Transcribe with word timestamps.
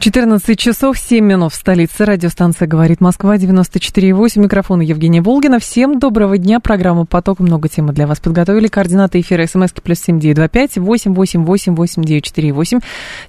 14 0.00 0.58
часов 0.58 0.98
7 0.98 1.24
минут 1.24 1.52
в 1.52 1.56
столице. 1.56 2.04
Радиостанция 2.04 2.68
«Говорит 2.68 3.00
Москва», 3.00 3.36
94,8. 3.36 4.38
Микрофон 4.38 4.80
Евгения 4.80 5.22
Волгина. 5.22 5.58
Всем 5.58 5.98
доброго 5.98 6.36
дня. 6.36 6.60
Программа 6.60 7.06
«Поток». 7.06 7.40
Много 7.40 7.68
темы 7.68 7.92
для 7.94 8.06
вас 8.06 8.20
подготовили. 8.20 8.68
Координаты 8.68 9.20
эфира 9.20 9.46
смски 9.46 9.80
плюс 9.80 10.00
семь 10.00 10.20
девять 10.20 10.36
два 10.36 10.48
пять 10.48 10.76
восемь 10.76 11.14
восемь 11.14 11.44
восемь 11.44 11.74
восемь 11.74 12.02
девять 12.02 12.24
четыре 12.24 12.52
восемь. 12.52 12.80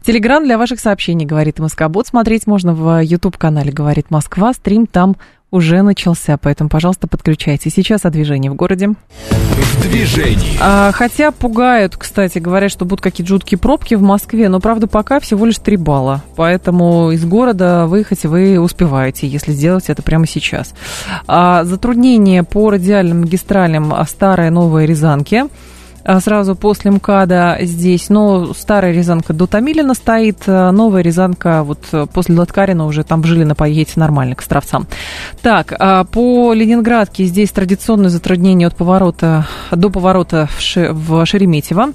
Телеграмм 0.03 0.43
для 0.43 0.57
ваших 0.57 0.81
сообщений 0.81 1.25
«Говорит 1.25 1.59
Москобот». 1.59 2.07
Смотреть 2.07 2.45
можно 2.45 2.73
в 2.73 3.01
YouTube-канале 3.01 3.71
«Говорит 3.71 4.11
Москва». 4.11 4.53
Стрим 4.53 4.85
там 4.85 5.15
уже 5.55 5.81
начался, 5.81 6.37
поэтому, 6.37 6.69
пожалуйста, 6.69 7.07
подключайтесь. 7.07 7.73
Сейчас 7.73 8.05
о 8.05 8.09
движении 8.09 8.49
в 8.49 8.55
городе. 8.55 8.89
В 9.29 9.81
движении. 9.81 10.57
А, 10.59 10.91
хотя 10.91 11.31
пугают, 11.31 11.95
кстати, 11.95 12.39
говорят, 12.39 12.71
что 12.71 12.85
будут 12.85 13.01
какие-то 13.01 13.29
жуткие 13.29 13.57
пробки 13.57 13.95
в 13.95 14.01
Москве, 14.01 14.49
но, 14.49 14.59
правда, 14.59 14.87
пока 14.87 15.19
всего 15.19 15.45
лишь 15.45 15.57
3 15.57 15.77
балла. 15.77 16.23
Поэтому 16.35 17.11
из 17.11 17.23
города 17.25 17.85
выехать 17.87 18.25
вы 18.25 18.59
успеваете, 18.59 19.27
если 19.27 19.53
сделать 19.53 19.89
это 19.89 20.03
прямо 20.03 20.27
сейчас. 20.27 20.73
А, 21.27 21.63
затруднения 21.63 22.43
по 22.43 22.69
радиальным 22.69 23.21
магистралям 23.21 23.93
старые 24.07 24.51
новые 24.51 24.85
Рязанки– 24.85 25.45
а, 25.53 25.74
сразу 26.19 26.55
после 26.55 26.91
МКАДа 26.91 27.57
здесь. 27.61 28.09
Но 28.09 28.53
старая 28.53 28.91
Рязанка 28.93 29.33
до 29.33 29.47
Томилина 29.47 29.93
стоит, 29.93 30.43
а, 30.47 30.71
новая 30.71 31.01
Рязанка 31.01 31.63
вот 31.63 31.79
э, 31.91 32.05
после 32.13 32.35
Латкарина 32.35 32.85
уже 32.85 33.03
там 33.03 33.21
в 33.21 33.25
Жилино 33.25 33.55
поедете 33.55 33.93
нормально 33.95 34.35
к 34.35 34.41
Стравцам. 34.41 34.87
Так, 35.41 35.73
а, 35.77 36.03
по 36.03 36.53
Ленинградке 36.53 37.25
здесь 37.25 37.51
традиционное 37.51 38.09
затруднение 38.09 38.67
от 38.67 38.75
поворота 38.75 39.47
до 39.71 39.89
поворота 39.89 40.47
в, 40.47 40.75
в 40.93 41.25
Шереметьево. 41.25 41.93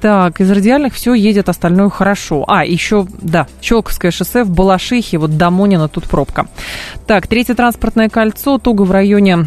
Так, 0.00 0.40
из 0.40 0.50
радиальных 0.50 0.94
все 0.94 1.14
едет, 1.14 1.48
остальное 1.48 1.90
хорошо. 1.90 2.44
А, 2.46 2.64
еще, 2.64 3.06
да, 3.20 3.48
Щелковское 3.60 4.10
шоссе 4.10 4.44
в 4.44 4.50
Балашихе, 4.50 5.18
вот 5.18 5.36
до 5.36 5.50
Монина 5.50 5.88
тут 5.88 6.04
пробка. 6.04 6.46
Так, 7.06 7.26
третье 7.26 7.54
транспортное 7.54 8.08
кольцо, 8.08 8.58
туго 8.58 8.82
в 8.82 8.92
районе 8.92 9.46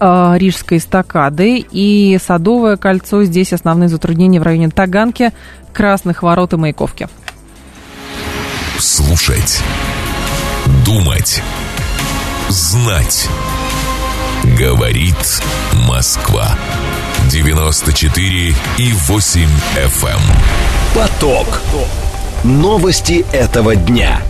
Рижской 0.00 0.78
эстакады 0.78 1.64
и 1.70 2.18
Садовое 2.24 2.76
кольцо. 2.76 3.24
Здесь 3.24 3.52
основные 3.52 3.88
затруднения 3.88 4.40
в 4.40 4.42
районе 4.42 4.70
Таганки, 4.70 5.32
Красных 5.72 6.22
ворот 6.22 6.52
и 6.52 6.56
Маяковки. 6.56 7.08
Слушать. 8.78 9.60
Думать. 10.84 11.42
Знать. 12.48 13.28
Говорит 14.58 15.42
Москва. 15.88 16.48
94 17.30 18.54
и 18.78 18.92
8 18.92 19.48
FM. 19.76 20.08
Эм. 20.08 20.20
Поток. 20.94 21.60
Новости 22.44 23.24
этого 23.32 23.74
дня. 23.74 24.20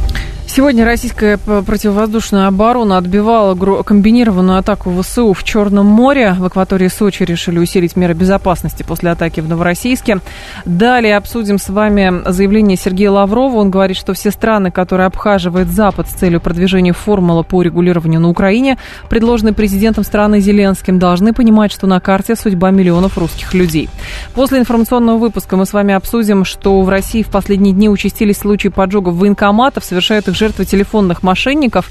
Сегодня 0.57 0.85
российская 0.85 1.37
противовоздушная 1.37 2.47
оборона 2.47 2.97
отбивала 2.97 3.57
комбинированную 3.83 4.59
атаку 4.59 4.95
ВСУ 5.03 5.33
в 5.33 5.43
Черном 5.43 5.87
море. 5.87 6.37
В 6.39 6.45
акватории 6.45 6.87
Сочи 6.87 7.25
решили 7.25 7.59
усилить 7.59 7.97
меры 7.97 8.15
безопасности 8.15 8.85
после 8.85 9.11
атаки 9.11 9.41
в 9.41 9.49
Новороссийске. 9.49 10.21
Далее 10.65 11.17
обсудим 11.17 11.59
с 11.59 11.69
вами 11.71 12.23
заявление 12.31 12.77
Сергея 12.77 13.11
Лаврова. 13.11 13.57
Он 13.57 13.73
говорит, 13.73 13.97
что 13.97 14.15
все 14.15 14.31
страны, 14.31 14.71
которые 14.71 15.09
обхаживают 15.09 15.71
Запад 15.71 16.09
с 16.09 16.13
целью 16.13 16.41
продвижения 16.41 16.93
формулы 16.93 17.43
по 17.43 17.61
регулированию 17.61 18.21
на 18.21 18.29
Украине, 18.29 18.79
предложенной 19.09 19.55
президентом 19.55 20.05
страны 20.05 20.39
Зеленским, 20.39 21.01
должны 21.01 21.33
понимать, 21.33 21.73
что 21.73 21.89
на 21.89 21.99
карте 21.99 22.37
судьба 22.37 22.71
миллионов 22.71 23.19
русских 23.19 23.55
людей. 23.55 23.89
После 24.37 24.61
информационного 24.61 25.19
выпуска 25.19 25.57
мы 25.57 25.67
с 25.67 25.73
вами 25.73 25.95
обсудим, 25.95 26.45
что 26.45 26.81
в 26.81 26.89
России 26.89 27.25
в 27.25 27.29
последние 27.31 27.75
дни 27.75 27.89
участились 27.89 28.39
случаи 28.39 28.69
поджогов 28.69 29.17
военкоматов, 29.17 29.85
совершают 29.85 30.29
их 30.29 30.37
жертвы 30.45 30.67
телефонных 30.67 31.23
мошенников. 31.23 31.91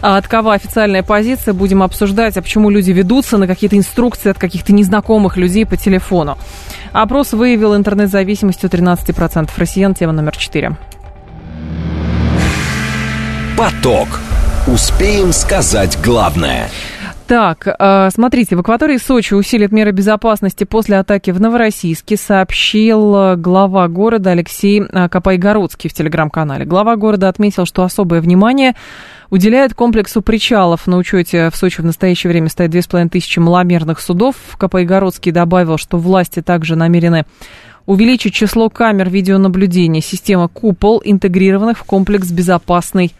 А, 0.00 0.22
такова 0.22 0.54
официальная 0.54 1.02
позиция. 1.02 1.52
Будем 1.52 1.82
обсуждать, 1.82 2.36
а 2.38 2.42
почему 2.42 2.70
люди 2.70 2.92
ведутся 2.92 3.36
на 3.36 3.46
какие-то 3.46 3.76
инструкции 3.76 4.30
от 4.30 4.38
каких-то 4.38 4.72
незнакомых 4.72 5.36
людей 5.36 5.66
по 5.66 5.76
телефону. 5.76 6.38
Опрос 6.92 7.32
выявил 7.32 7.76
интернет-зависимость 7.76 8.64
у 8.64 8.68
13% 8.68 9.50
россиян. 9.56 9.94
Тема 9.94 10.12
номер 10.12 10.34
4. 10.36 10.76
Поток. 13.58 14.08
Успеем 14.66 15.32
сказать 15.32 15.98
главное. 16.02 16.70
Так, 17.30 17.68
а, 17.78 18.10
смотрите, 18.10 18.56
в 18.56 18.58
акватории 18.58 18.96
Сочи 18.96 19.34
усилит 19.34 19.70
меры 19.70 19.92
безопасности 19.92 20.64
после 20.64 20.98
атаки 20.98 21.30
в 21.30 21.40
Новороссийске, 21.40 22.16
сообщил 22.16 23.36
глава 23.36 23.86
города 23.86 24.32
Алексей 24.32 24.82
а, 24.82 25.08
Капайгородский 25.08 25.88
в 25.88 25.94
телеграм-канале. 25.94 26.64
Глава 26.64 26.96
города 26.96 27.28
отметил, 27.28 27.66
что 27.66 27.84
особое 27.84 28.20
внимание 28.20 28.74
уделяет 29.30 29.74
комплексу 29.74 30.22
причалов. 30.22 30.88
На 30.88 30.96
учете 30.96 31.50
в 31.50 31.56
Сочи 31.56 31.80
в 31.80 31.84
настоящее 31.84 32.32
время 32.32 32.48
стоит 32.48 32.72
2500 32.72 33.36
маломерных 33.36 34.00
судов. 34.00 34.34
Капайгородский 34.58 35.30
добавил, 35.30 35.78
что 35.78 35.98
власти 35.98 36.42
также 36.42 36.74
намерены 36.74 37.26
увеличить 37.86 38.34
число 38.34 38.70
камер 38.70 39.08
видеонаблюдения. 39.08 40.00
Система 40.00 40.48
«Купол» 40.48 41.00
интегрированных 41.04 41.78
в 41.78 41.84
комплекс 41.84 42.28
«Безопасный 42.32 43.12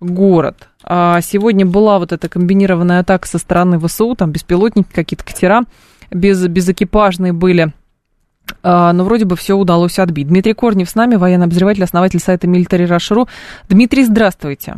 город». 0.00 0.68
А 0.82 1.20
сегодня 1.20 1.66
была 1.66 1.98
вот 1.98 2.12
эта 2.12 2.28
комбинированная 2.28 3.00
атака 3.00 3.28
со 3.28 3.38
стороны 3.38 3.78
ВСУ, 3.78 4.14
там 4.14 4.32
беспилотники, 4.32 4.88
какие-то 4.92 5.24
катера 5.24 5.64
без, 6.10 6.46
безэкипажные 6.46 7.32
были. 7.32 7.72
А, 8.62 8.92
но 8.92 9.04
вроде 9.04 9.24
бы 9.24 9.36
все 9.36 9.54
удалось 9.54 9.98
отбить. 9.98 10.28
Дмитрий 10.28 10.54
Корнев 10.54 10.88
с 10.88 10.94
нами, 10.94 11.16
военный 11.16 11.46
обозреватель, 11.46 11.84
основатель 11.84 12.20
сайта 12.20 12.46
Military 12.46 12.86
Rush.ru. 12.86 13.28
Дмитрий, 13.68 14.04
здравствуйте. 14.04 14.76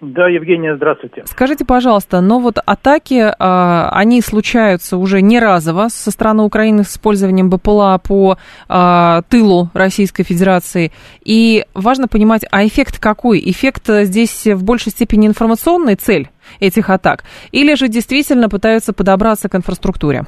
Да, 0.00 0.28
Евгения, 0.28 0.76
здравствуйте. 0.76 1.24
Скажите, 1.26 1.64
пожалуйста, 1.64 2.20
но 2.20 2.38
вот 2.38 2.58
атаки, 2.64 3.34
а, 3.36 3.90
они 3.92 4.20
случаются 4.22 4.96
уже 4.96 5.22
не 5.22 5.40
разово 5.40 5.88
со 5.88 6.12
стороны 6.12 6.44
Украины 6.44 6.84
с 6.84 6.92
использованием 6.92 7.50
БПЛА 7.50 8.00
по 8.06 8.38
а, 8.68 9.22
тылу 9.22 9.70
Российской 9.74 10.22
Федерации. 10.22 10.92
И 11.24 11.64
важно 11.74 12.06
понимать, 12.06 12.44
а 12.52 12.64
эффект 12.64 13.00
какой? 13.00 13.42
Эффект 13.44 13.88
здесь 13.88 14.46
в 14.46 14.62
большей 14.62 14.92
степени 14.92 15.26
информационная 15.26 15.96
цель 15.96 16.30
этих 16.60 16.90
атак? 16.90 17.24
Или 17.50 17.74
же 17.74 17.88
действительно 17.88 18.48
пытаются 18.48 18.92
подобраться 18.92 19.48
к 19.48 19.56
инфраструктуре? 19.56 20.26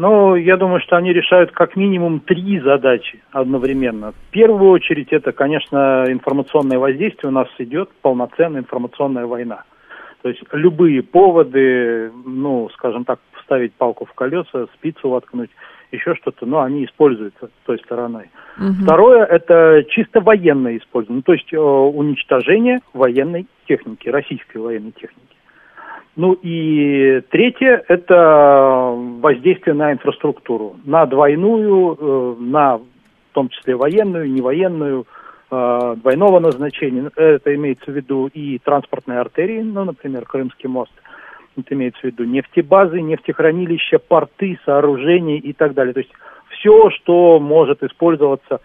Ну, 0.00 0.34
я 0.34 0.56
думаю, 0.56 0.80
что 0.80 0.96
они 0.96 1.12
решают 1.12 1.52
как 1.52 1.76
минимум 1.76 2.20
три 2.20 2.58
задачи 2.60 3.22
одновременно. 3.32 4.12
В 4.12 4.30
первую 4.30 4.70
очередь 4.70 5.12
это, 5.12 5.32
конечно, 5.32 6.06
информационное 6.08 6.78
воздействие. 6.78 7.28
У 7.28 7.34
нас 7.34 7.48
идет 7.58 7.90
полноценная 8.00 8.62
информационная 8.62 9.26
война. 9.26 9.64
То 10.22 10.30
есть 10.30 10.40
любые 10.52 11.02
поводы, 11.02 12.10
ну, 12.24 12.70
скажем 12.72 13.04
так, 13.04 13.20
вставить 13.40 13.74
палку 13.74 14.06
в 14.06 14.14
колеса, 14.14 14.68
спицу 14.74 15.10
воткнуть, 15.10 15.50
еще 15.92 16.14
что-то, 16.14 16.46
но 16.46 16.62
они 16.62 16.86
используются 16.86 17.50
той 17.66 17.78
стороной. 17.80 18.30
Угу. 18.56 18.84
Второе– 18.84 19.24
это 19.26 19.84
чисто 19.90 20.22
военное 20.22 20.78
использование, 20.78 21.18
ну, 21.18 21.22
то 21.22 21.34
есть 21.34 21.52
э, 21.52 21.58
уничтожение 21.58 22.80
военной 22.94 23.46
техники, 23.68 24.08
российской 24.08 24.58
военной 24.58 24.92
техники. 24.92 25.36
Ну 26.16 26.32
и 26.32 27.20
третье– 27.30 27.84
это 27.88 28.92
воздействие 29.20 29.74
на 29.74 29.92
инфраструктуру, 29.92 30.76
на 30.84 31.06
двойную, 31.06 31.96
э, 31.98 32.36
на 32.40 32.78
в 32.78 33.32
том 33.32 33.48
числе 33.48 33.76
военную, 33.76 34.30
невоенную, 34.30 35.06
э, 35.50 35.96
двойного 35.98 36.40
назначения. 36.40 37.10
Это 37.14 37.54
имеется 37.54 37.90
в 37.90 37.94
виду 37.94 38.26
и 38.26 38.58
транспортные 38.58 39.20
артерии, 39.20 39.62
ну, 39.62 39.84
например, 39.84 40.24
Крымский 40.24 40.68
мост. 40.68 40.92
Это 41.56 41.74
имеется 41.74 42.00
в 42.00 42.04
виду 42.04 42.24
нефтебазы, 42.24 43.00
нефтехранилища, 43.00 43.98
порты, 43.98 44.58
сооружения 44.64 45.38
и 45.38 45.52
так 45.52 45.74
далее. 45.74 45.94
То 45.94 46.00
есть 46.00 46.12
все, 46.50 46.90
что 46.90 47.38
может 47.38 47.82
использоваться, 47.82 48.60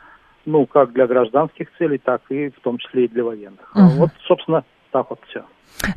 ну, 0.45 0.65
как 0.65 0.93
для 0.93 1.07
гражданских 1.07 1.67
целей, 1.77 1.99
так 1.99 2.21
и 2.29 2.49
в 2.49 2.59
том 2.61 2.79
числе 2.79 3.05
и 3.05 3.07
для 3.07 3.23
военных. 3.23 3.71
Угу. 3.75 3.99
Вот, 3.99 4.09
собственно, 4.27 4.63
так 4.91 5.09
вот 5.09 5.19
все. 5.27 5.43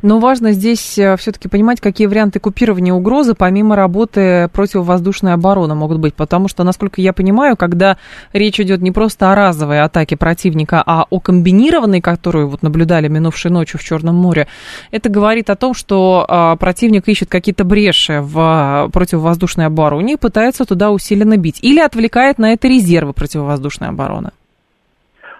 Но 0.01 0.19
важно 0.19 0.51
здесь 0.51 0.97
э, 0.97 1.15
все-таки 1.17 1.47
понимать, 1.47 1.81
какие 1.81 2.07
варианты 2.07 2.39
купирования 2.39 2.93
угрозы 2.93 3.33
помимо 3.33 3.75
работы 3.75 4.49
противовоздушной 4.53 5.33
обороны 5.33 5.75
могут 5.75 5.99
быть. 5.99 6.13
Потому 6.15 6.47
что, 6.47 6.63
насколько 6.63 7.01
я 7.01 7.13
понимаю, 7.13 7.57
когда 7.57 7.97
речь 8.33 8.59
идет 8.59 8.81
не 8.81 8.91
просто 8.91 9.31
о 9.31 9.35
разовой 9.35 9.81
атаке 9.81 10.17
противника, 10.17 10.83
а 10.85 11.05
о 11.09 11.19
комбинированной, 11.19 12.01
которую 12.01 12.49
вот 12.49 12.61
наблюдали 12.61 13.07
минувшей 13.07 13.51
ночью 13.51 13.79
в 13.79 13.83
Черном 13.83 14.15
море, 14.15 14.47
это 14.91 15.09
говорит 15.09 15.49
о 15.49 15.55
том, 15.55 15.73
что 15.73 16.25
а, 16.27 16.55
противник 16.55 17.07
ищет 17.07 17.29
какие-то 17.29 17.63
бреши 17.63 18.21
в 18.21 18.39
а, 18.39 18.89
противовоздушной 18.89 19.65
обороне 19.65 20.13
и 20.13 20.17
пытается 20.17 20.65
туда 20.65 20.91
усиленно 20.91 21.37
бить. 21.37 21.59
Или 21.61 21.79
отвлекает 21.79 22.37
на 22.37 22.53
это 22.53 22.67
резервы 22.67 23.13
противовоздушной 23.13 23.89
обороны. 23.89 24.31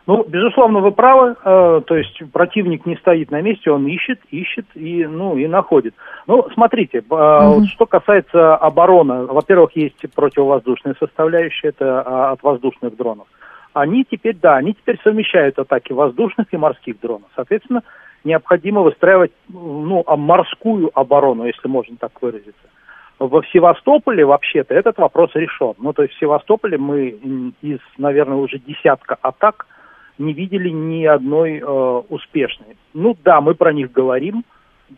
Ну, 0.08 0.24
безусловно, 0.28 0.80
вы 0.80 0.92
правы. 0.92 1.36
Э, 1.44 1.82
то 1.86 1.96
есть 1.96 2.22
противник 2.32 2.86
не 2.86 2.96
стоит 2.96 3.32
на 3.32 3.42
месте, 3.42 3.72
он 3.72 3.88
ищет, 3.88 4.20
ищет 4.32 4.66
и, 4.76 5.06
ну, 5.06 5.38
и 5.38 5.48
находит. 5.48 5.94
Ну, 6.28 6.48
смотрите, 6.54 7.04
угу. 7.10 7.66
что 7.66 7.86
касается 7.86 8.56
обороны, 8.56 9.26
во-первых, 9.26 9.76
есть 9.76 10.04
противовоздушная 10.16 10.96
составляющая, 11.00 11.70
это 11.70 12.02
а, 12.02 12.32
от 12.32 12.44
воздушных 12.44 12.96
дронов. 12.96 13.28
Они 13.74 14.04
теперь, 14.10 14.36
да, 14.36 14.56
они 14.56 14.74
теперь 14.74 15.00
совмещают 15.04 15.60
атаки 15.60 15.94
воздушных 15.94 16.48
и 16.52 16.58
морских 16.58 17.00
дронов. 17.00 17.30
Соответственно, 17.36 17.84
необходимо 18.24 18.82
выстраивать, 18.82 19.32
ну, 19.48 20.04
а 20.08 20.18
морскую 20.18 20.90
оборону, 20.94 21.46
если 21.46 21.68
можно 21.68 21.96
так 21.98 22.12
выразиться. 22.22 22.54
Во 23.20 23.44
Севастополе 23.52 24.26
вообще-то 24.26 24.74
этот 24.74 24.98
вопрос 24.98 25.32
решен. 25.36 25.74
Ну, 25.78 25.94
то 25.94 26.04
есть 26.04 26.16
в 26.16 26.20
Севастополе 26.20 26.78
мы 26.78 27.10
из, 27.62 27.80
наверное, 27.98 28.38
уже 28.38 28.58
десятка 28.58 29.18
атак– 29.22 29.68
не 30.20 30.34
видели 30.34 30.70
ни 30.70 31.06
одной 31.06 31.60
э, 31.60 32.02
успешной. 32.10 32.78
Ну 32.94 33.18
да, 33.24 33.42
мы 33.42 33.56
про 33.56 33.74
них 33.74 33.92
говорим, 33.92 34.44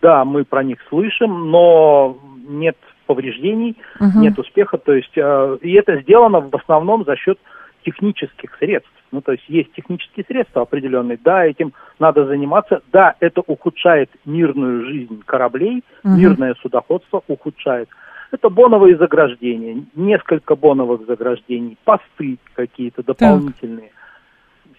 да, 0.02 0.26
мы 0.26 0.44
про 0.44 0.64
них 0.64 0.80
слышим, 0.90 1.52
но 1.52 2.18
нет 2.48 2.78
повреждений, 3.06 3.78
угу. 4.00 4.20
нет 4.20 4.38
успеха. 4.38 4.78
То 4.78 4.94
есть, 4.94 5.16
э, 5.16 5.58
и 5.62 5.74
это 5.74 6.02
сделано 6.02 6.42
в 6.42 6.56
основном 6.56 7.06
за 7.06 7.16
счет 7.16 7.40
технических 7.86 8.56
средств. 8.58 8.92
Ну, 9.12 9.22
то 9.22 9.34
есть 9.34 9.44
есть 9.50 9.74
технические 9.74 10.26
средства 10.26 10.62
определенные, 10.62 11.20
да, 11.22 11.46
этим 11.46 11.74
надо 12.00 12.26
заниматься, 12.26 12.82
да, 12.94 13.16
это 13.20 13.42
ухудшает 13.46 14.10
мирную 14.26 14.86
жизнь 14.86 15.22
кораблей, 15.26 15.84
угу. 16.04 16.16
мирное 16.16 16.56
судоходство 16.62 17.22
ухудшает. 17.28 17.90
Это 18.32 18.50
боновые 18.50 18.96
заграждения, 18.96 19.84
несколько 19.94 20.56
боновых 20.56 21.06
заграждений, 21.06 21.78
посты 21.84 22.38
какие-то 22.54 23.04
дополнительные. 23.04 23.90
Так 23.90 24.01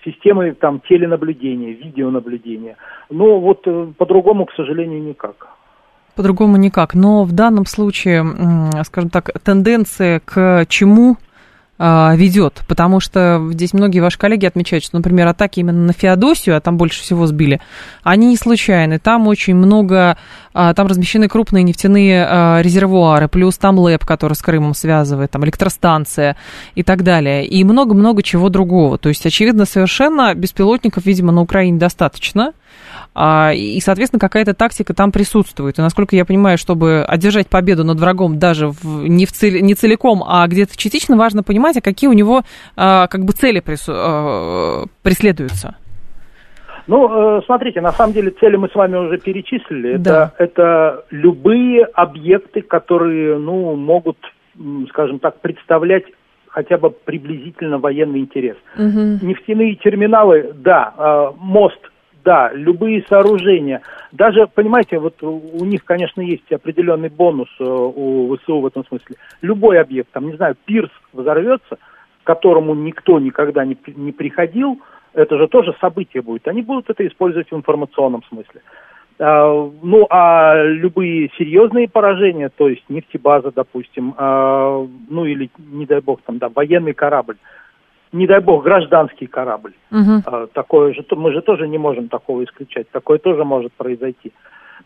системы 0.04 0.52
там 0.52 0.81
теленаблюдения, 0.81 1.72
видеонаблюдения. 1.72 2.76
Но 3.10 3.40
вот 3.40 3.62
э, 3.66 3.93
по-другому, 3.96 4.46
к 4.46 4.52
сожалению, 4.54 5.02
никак. 5.02 5.49
По-другому 6.16 6.56
никак. 6.56 6.94
Но 6.94 7.25
в 7.25 7.32
данном 7.32 7.64
случае, 7.64 8.22
скажем 8.84 9.08
так, 9.08 9.31
тенденция 9.43 10.20
к 10.20 10.66
чему 10.69 11.16
ведет, 11.82 12.62
потому 12.69 13.00
что 13.00 13.49
здесь 13.52 13.73
многие 13.73 14.00
ваши 14.00 14.19
коллеги 14.19 14.46
отмечают, 14.46 14.84
что, 14.84 14.96
например, 14.96 15.26
атаки 15.26 15.61
именно 15.61 15.87
на 15.87 15.93
Феодосию, 15.93 16.56
а 16.56 16.61
там 16.61 16.76
больше 16.76 17.02
всего 17.02 17.26
сбили, 17.26 17.61
они 18.02 18.29
не 18.29 18.37
случайны. 18.37 18.99
Там 18.99 19.26
очень 19.26 19.55
много, 19.55 20.17
а, 20.55 20.75
там 20.75 20.87
размещены 20.87 21.29
крупные 21.29 21.64
нефтяные 21.64 22.25
а, 22.25 22.61
резервуары, 22.62 23.29
плюс 23.29 23.58
там 23.58 23.79
ЛЭП, 23.79 24.05
который 24.05 24.34
с 24.34 24.43
Крымом 24.43 24.75
связывает, 24.75 25.31
там 25.31 25.44
электростанция 25.44 26.37
и 26.75 26.82
так 26.82 27.02
далее, 27.02 27.44
и 27.46 27.64
много-много 27.64 28.23
чего 28.23 28.49
другого. 28.49 28.99
То 28.99 29.08
есть, 29.08 29.26
очевидно, 29.26 29.64
совершенно 29.64 30.34
беспилотников, 30.34 31.05
видимо, 31.05 31.32
на 31.32 31.40
Украине 31.40 31.79
достаточно, 31.79 32.49
а, 32.49 32.52
и, 33.14 33.78
соответственно, 33.82 34.20
какая-то 34.20 34.54
тактика 34.54 34.94
там 34.94 35.12
присутствует. 35.12 35.78
И, 35.78 35.82
насколько 35.82 36.16
я 36.16 36.24
понимаю, 36.24 36.56
чтобы 36.56 37.04
одержать 37.06 37.48
победу 37.48 37.84
над 37.84 38.00
врагом 38.00 38.38
даже 38.38 38.69
в, 38.69 39.06
не, 39.06 39.26
в 39.26 39.32
цель, 39.32 39.60
не 39.60 39.74
целиком, 39.74 40.22
а 40.26 40.46
где-то 40.46 40.76
частично, 40.76 41.16
важно 41.16 41.42
понимать, 41.42 41.76
а 41.76 41.82
какие 41.82 42.08
у 42.08 42.14
него 42.14 42.42
а, 42.76 43.06
как 43.08 43.24
бы 43.24 43.32
цели 43.32 43.60
прису, 43.60 43.92
а, 43.94 44.84
преследуются. 45.02 45.76
Ну, 46.86 47.38
э, 47.38 47.42
смотрите, 47.46 47.80
на 47.80 47.92
самом 47.92 48.12
деле 48.12 48.32
цели 48.32 48.56
мы 48.56 48.69
с 48.69 48.74
вами 48.74 48.96
уже 48.96 49.19
перечислили. 49.19 49.98
Да. 49.98 50.32
Это, 50.38 50.44
это 50.44 51.04
любые 51.10 51.84
объекты, 51.84 52.62
которые, 52.62 53.38
ну, 53.38 53.76
могут, 53.76 54.19
скажем 54.88 55.19
так, 55.20 55.40
представлять 55.40 56.04
хотя 56.48 56.78
бы 56.78 56.90
приблизительно 56.90 57.78
военный 57.78 58.20
интерес. 58.20 58.56
Угу. 58.76 59.26
Нефтяные 59.26 59.76
терминалы, 59.76 60.52
да, 60.54 61.32
мост 61.38 61.92
да, 62.24 62.50
любые 62.52 63.04
сооружения. 63.08 63.82
Даже, 64.12 64.46
понимаете, 64.46 64.98
вот 64.98 65.22
у 65.22 65.64
них, 65.64 65.84
конечно, 65.84 66.20
есть 66.20 66.50
определенный 66.52 67.08
бонус 67.08 67.48
э, 67.58 67.64
у 67.64 68.36
ВСУ 68.36 68.60
в 68.60 68.66
этом 68.66 68.84
смысле. 68.86 69.16
Любой 69.40 69.80
объект, 69.80 70.10
там, 70.12 70.26
не 70.26 70.36
знаю, 70.36 70.56
пирс 70.64 70.90
взорвется, 71.12 71.76
к 72.22 72.26
которому 72.26 72.74
никто 72.74 73.19
никогда 73.19 73.64
не, 73.64 73.76
не 73.96 74.12
приходил, 74.12 74.80
это 75.14 75.36
же 75.36 75.48
тоже 75.48 75.74
событие 75.80 76.22
будет. 76.22 76.46
Они 76.48 76.62
будут 76.62 76.88
это 76.90 77.06
использовать 77.06 77.50
в 77.50 77.56
информационном 77.56 78.22
смысле. 78.24 78.62
А, 79.19 79.70
ну, 79.82 80.06
а 80.10 80.62
любые 80.64 81.30
серьезные 81.36 81.88
поражения, 81.88 82.48
то 82.48 82.69
есть 82.69 82.84
нефтебаза, 82.88 83.52
допустим, 83.52 84.14
а, 84.16 84.86
ну 85.08 85.24
или, 85.24 85.50
не 85.58 85.86
дай 85.86 86.00
бог, 86.00 86.20
там, 86.22 86.38
да, 86.38 86.48
военный 86.48 86.94
корабль, 86.94 87.36
не 88.12 88.26
дай 88.26 88.41
бог, 88.41 88.64
гражданский 88.64 89.26
корабль. 89.26 89.73
Угу. 89.91 90.49
такое 90.53 90.94
же, 90.94 91.05
мы 91.12 91.32
же 91.32 91.41
тоже 91.41 91.67
не 91.67 91.79
можем 91.79 92.09
такого 92.09 92.44
исключать. 92.44 92.88
Такое 92.91 93.19
тоже 93.19 93.44
может 93.44 93.73
произойти. 93.73 94.32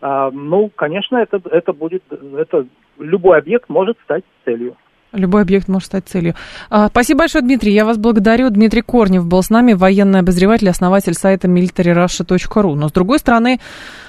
А, 0.00 0.30
ну, 0.30 0.70
конечно, 0.74 1.16
это, 1.16 1.40
это 1.50 1.72
будет, 1.72 2.02
это 2.10 2.66
любой 2.98 3.38
объект 3.38 3.68
может 3.68 3.96
стать 4.04 4.24
целью. 4.44 4.76
Любой 5.12 5.42
объект 5.42 5.68
может 5.68 5.86
стать 5.86 6.06
целью. 6.06 6.34
А, 6.68 6.88
спасибо 6.88 7.20
большое, 7.20 7.42
Дмитрий. 7.42 7.72
Я 7.72 7.84
вас 7.84 7.96
благодарю. 7.96 8.50
Дмитрий 8.50 8.82
Корнев 8.82 9.26
был 9.26 9.42
с 9.42 9.50
нами, 9.50 9.72
военный 9.72 10.20
обозреватель, 10.20 10.68
основатель 10.68 11.14
сайта 11.14 11.48
militaryrussia.ru. 11.48 12.74
Но, 12.74 12.88
с 12.88 12.92
другой 12.92 13.18
стороны, 13.18 13.58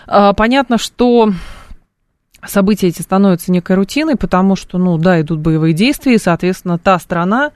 понятно, 0.05 0.77
что 0.77 1.29
события 2.45 2.87
эти 2.87 3.01
становятся 3.01 3.51
некой 3.51 3.75
рутиной, 3.75 4.15
потому 4.15 4.55
что, 4.55 4.77
ну, 4.77 4.97
да, 4.97 5.21
идут 5.21 5.39
боевые 5.39 5.73
действия, 5.73 6.15
и, 6.15 6.19
соответственно, 6.19 6.77
та 6.77 6.99
страна, 6.99 7.51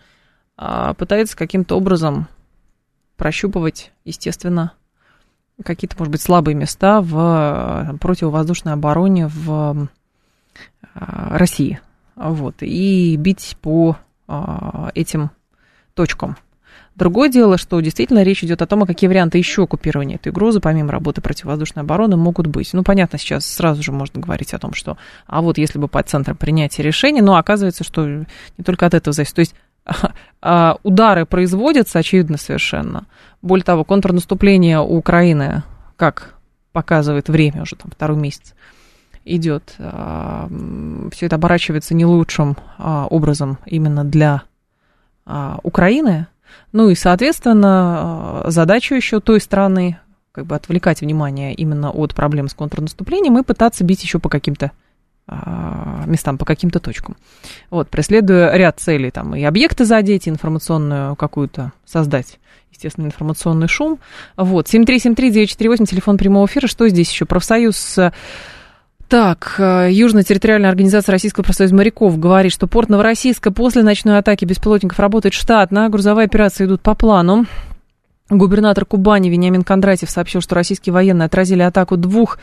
пытается 0.56 1.36
каким-то 1.36 1.76
образом 1.78 2.28
прощупывать, 3.18 3.92
естественно, 4.04 4.74
какие-то, 5.64 5.96
может 5.98 6.12
быть, 6.12 6.22
слабые 6.22 6.56
места 6.56 7.02
в 7.02 7.84
там, 7.86 7.98
противовоздушной 8.00 8.74
обороне 8.74 9.28
в 9.28 9.88
а, 10.94 11.38
России. 11.38 11.80
Вот, 12.16 12.56
и 12.62 13.16
бить 13.18 13.58
по 13.62 13.98
а, 14.28 14.92
этим 14.96 15.32
точкам. 15.94 16.38
Другое 16.96 17.30
дело, 17.30 17.58
что 17.58 17.80
действительно 17.80 18.22
речь 18.22 18.44
идет 18.44 18.62
о 18.62 18.68
том, 18.68 18.84
а 18.84 18.86
какие 18.86 19.08
варианты 19.08 19.38
еще 19.38 19.64
оккупирования 19.64 20.16
этой 20.16 20.30
угрозы, 20.30 20.60
помимо 20.60 20.92
работы 20.92 21.22
противовоздушной 21.22 21.84
обороны, 21.84 22.18
могут 22.18 22.48
быть. 22.48 22.74
Ну, 22.74 22.84
понятно, 22.84 23.18
сейчас 23.18 23.46
сразу 23.46 23.82
же 23.82 23.92
можно 23.92 24.20
говорить 24.20 24.54
о 24.54 24.60
том, 24.60 24.74
что, 24.74 24.98
а 25.26 25.42
вот 25.42 25.58
если 25.58 25.80
бы 25.80 25.88
по 25.88 26.04
центрам 26.04 26.36
принятия 26.36 26.84
решений, 26.84 27.22
но 27.22 27.38
оказывается, 27.38 27.84
что 27.84 28.06
не 28.06 28.64
только 28.66 28.86
от 28.86 28.94
этого 28.94 29.14
зависит. 29.14 29.36
То 29.36 29.40
есть 29.40 29.54
а, 29.54 29.71
удары 30.84 31.26
производятся, 31.26 32.00
очевидно, 32.00 32.38
совершенно. 32.38 33.06
Более 33.42 33.64
того, 33.64 33.84
контрнаступление 33.84 34.80
Украины, 34.80 35.64
как 35.96 36.36
показывает 36.72 37.30
время 37.30 37.64
уже, 37.64 37.76
там, 37.76 37.92
второй 37.92 38.18
месяц, 38.18 38.54
идет. 39.26 39.76
А, 39.80 40.50
Все 41.12 41.26
это 41.26 41.36
оборачивается 41.36 41.94
не 41.94 42.06
лучшим 42.06 42.58
а, 42.78 43.08
образом 43.08 43.58
именно 43.66 44.04
для 44.04 44.44
Украины. 45.64 46.28
Ну 46.74 46.90
и, 46.90 46.96
соответственно, 46.96 48.44
задача 48.48 48.96
еще 48.96 49.20
той 49.20 49.40
страны, 49.40 50.00
как 50.32 50.46
бы 50.46 50.56
отвлекать 50.56 51.02
внимание 51.02 51.54
именно 51.54 51.92
от 51.92 52.16
проблем 52.16 52.50
с 52.50 52.54
контрнаступлением 52.54 53.38
и 53.38 53.44
пытаться 53.44 53.84
бить 53.84 54.04
еще 54.04 54.20
по 54.20 54.30
каким-то 54.30 54.68
а, 54.68 54.81
местам, 56.06 56.38
по 56.38 56.46
каким-то 56.46 56.80
точкам. 56.80 57.16
Вот, 57.70 57.90
преследуя 57.90 58.54
ряд 58.56 58.80
целей, 58.80 59.12
там, 59.12 59.36
и 59.36 59.44
объекты 59.44 59.86
задеть, 59.86 60.28
информационную 60.28 61.16
какую-то 61.16 61.72
создать, 61.86 62.40
естественно, 62.72 63.06
информационный 63.06 63.68
шум. 63.68 64.00
Вот, 64.36 64.68
7373948, 64.68 65.86
телефон 65.86 66.18
прямого 66.18 66.46
эфира. 66.46 66.68
Что 66.68 66.88
здесь 66.90 67.10
еще? 67.10 67.26
Профсоюз 67.26 67.98
так, 69.12 69.56
э, 69.58 69.90
Южная 69.92 70.24
территориальная 70.24 70.70
организация 70.70 71.12
Российского 71.12 71.44
профсоюза 71.44 71.76
моряков 71.76 72.18
говорит, 72.18 72.54
что 72.54 72.66
порт 72.66 72.88
Новороссийска 72.88 73.52
после 73.52 73.84
ночной 73.84 74.18
атаки 74.18 74.46
беспилотников 74.46 75.00
работает 75.00 75.34
штатно, 75.34 75.90
грузовые 75.90 76.28
операции 76.28 76.64
идут 76.64 76.80
по 76.80 76.96
плану. 76.96 77.46
Губернатор 78.30 78.86
Кубани 78.86 79.28
Вениамин 79.30 79.64
Кондратьев 79.64 80.10
сообщил, 80.10 80.40
что 80.40 80.56
российские 80.56 80.94
военные 80.94 81.26
отразили 81.26 81.62
атаку 81.62 81.98
двух 81.98 82.40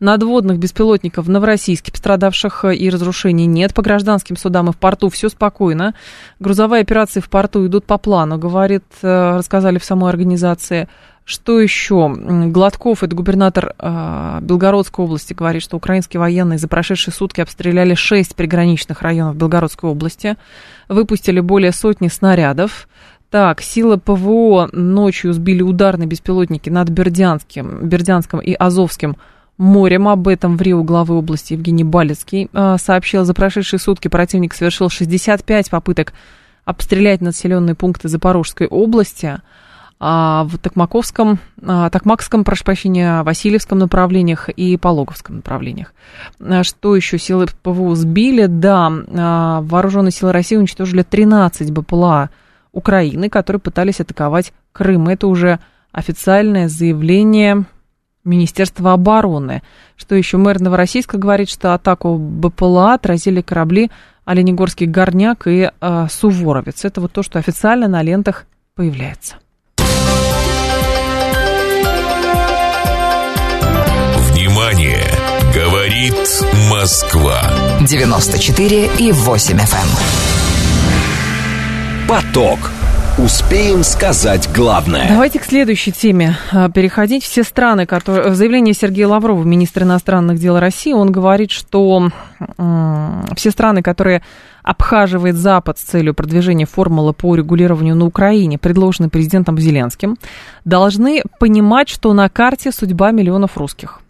надводных 0.00 0.58
беспилотников 0.58 1.26
в 1.26 1.30
Новороссийске, 1.30 1.92
пострадавших 1.92 2.64
э, 2.64 2.74
и 2.74 2.90
разрушений 2.90 3.46
нет. 3.46 3.74
По 3.74 3.82
гражданским 3.82 4.36
судам 4.36 4.68
и 4.68 4.72
в 4.72 4.76
порту 4.76 5.08
все 5.08 5.28
спокойно. 5.28 5.94
Грузовые 6.38 6.82
операции 6.82 7.20
в 7.20 7.30
порту 7.30 7.66
идут 7.66 7.84
по 7.86 7.98
плану, 7.98 8.38
говорит, 8.38 8.84
э, 9.02 9.36
рассказали 9.36 9.78
в 9.78 9.84
самой 9.84 10.10
организации. 10.10 10.88
Что 11.24 11.58
еще? 11.58 12.14
Гладков, 12.14 13.02
это 13.02 13.16
губернатор 13.16 13.74
э, 13.78 14.38
Белгородской 14.42 15.04
области, 15.04 15.34
говорит, 15.34 15.62
что 15.62 15.76
украинские 15.76 16.20
военные 16.20 16.58
за 16.58 16.68
прошедшие 16.68 17.12
сутки 17.12 17.40
обстреляли 17.40 17.94
шесть 17.94 18.36
приграничных 18.36 19.02
районов 19.02 19.36
Белгородской 19.36 19.90
области, 19.90 20.36
выпустили 20.88 21.40
более 21.40 21.72
сотни 21.72 22.08
снарядов. 22.08 22.86
Так, 23.30 23.60
силы 23.60 23.98
ПВО 23.98 24.68
ночью 24.72 25.32
сбили 25.32 25.62
ударные 25.62 26.06
беспилотники 26.06 26.70
над 26.70 26.90
Бердянским, 26.90 27.88
Бердянском 27.88 28.38
и 28.40 28.52
Азовским 28.52 29.16
морем. 29.58 30.08
Об 30.08 30.28
этом 30.28 30.56
в 30.56 30.62
Рио 30.62 30.82
главы 30.82 31.16
области 31.16 31.54
Евгений 31.54 31.84
Балецкий 31.84 32.48
э, 32.52 32.76
сообщил. 32.78 33.24
За 33.24 33.34
прошедшие 33.34 33.80
сутки 33.80 34.08
противник 34.08 34.54
совершил 34.54 34.88
65 34.88 35.70
попыток 35.70 36.12
обстрелять 36.64 37.20
населенные 37.20 37.74
пункты 37.74 38.08
Запорожской 38.08 38.66
области. 38.66 39.40
а, 39.98 40.44
в 40.44 40.58
Токмаковском, 40.58 41.38
а, 41.62 41.88
Токмакском, 41.88 42.44
прошу 42.44 42.64
прощения, 42.64 43.22
Васильевском 43.22 43.78
направлениях 43.78 44.50
и 44.50 44.76
Пологовском 44.76 45.36
направлениях. 45.36 45.94
А, 46.38 46.64
что 46.64 46.94
еще? 46.94 47.18
Силы 47.18 47.46
ПВО 47.62 47.96
сбили, 47.96 48.44
да, 48.44 48.90
вооруженные 49.62 50.12
силы 50.12 50.32
России 50.32 50.56
уничтожили 50.56 51.02
13 51.02 51.70
БПЛА 51.70 52.28
Украины, 52.72 53.30
которые 53.30 53.60
пытались 53.60 54.00
атаковать 54.00 54.52
Крым. 54.72 55.08
Это 55.08 55.28
уже 55.28 55.60
официальное 55.92 56.68
заявление 56.68 57.64
Министерства 58.26 58.92
обороны. 58.92 59.62
Что 59.96 60.14
еще? 60.14 60.36
Мэр 60.36 60.60
Новороссийска 60.60 61.16
говорит, 61.16 61.48
что 61.48 61.72
атаку 61.72 62.18
БПЛА 62.18 62.94
отразили 62.94 63.40
корабли 63.40 63.90
Оленегорский 64.24 64.86
горняк 64.86 65.46
и 65.46 65.70
э, 65.80 66.06
Суворовец. 66.10 66.84
Это 66.84 67.00
вот 67.00 67.12
то, 67.12 67.22
что 67.22 67.38
официально 67.38 67.88
на 67.88 68.02
лентах 68.02 68.46
появляется. 68.74 69.36
Внимание! 74.32 75.04
Говорит 75.54 76.14
Москва. 76.70 77.40
94 77.80 78.90
и 78.98 79.12
8 79.12 79.56
FM. 79.56 79.62
Эм. 79.62 79.88
Поток. 82.08 82.58
Успеем 83.18 83.82
сказать 83.82 84.46
главное. 84.54 85.08
Давайте 85.08 85.38
к 85.38 85.44
следующей 85.44 85.90
теме 85.90 86.36
а, 86.52 86.68
переходить. 86.68 87.24
Все 87.24 87.44
страны, 87.44 87.86
которые... 87.86 88.30
В 88.30 88.34
заявлении 88.34 88.72
Сергея 88.72 89.08
Лаврова, 89.08 89.42
министра 89.42 89.84
иностранных 89.84 90.38
дел 90.38 90.58
России, 90.58 90.92
он 90.92 91.10
говорит, 91.10 91.50
что 91.50 92.10
все 93.34 93.50
страны, 93.50 93.80
которые 93.80 94.22
обхаживает 94.62 95.36
Запад 95.36 95.78
с 95.78 95.82
целью 95.82 96.12
продвижения 96.12 96.66
формулы 96.66 97.14
по 97.14 97.34
регулированию 97.34 97.96
на 97.96 98.04
Украине, 98.04 98.58
предложенной 98.58 99.08
президентом 99.08 99.56
Зеленским, 99.58 100.18
должны 100.66 101.22
понимать, 101.40 101.88
что 101.88 102.12
на 102.12 102.28
карте 102.28 102.70
судьба 102.70 103.12
миллионов 103.12 103.56
русских. 103.56 104.00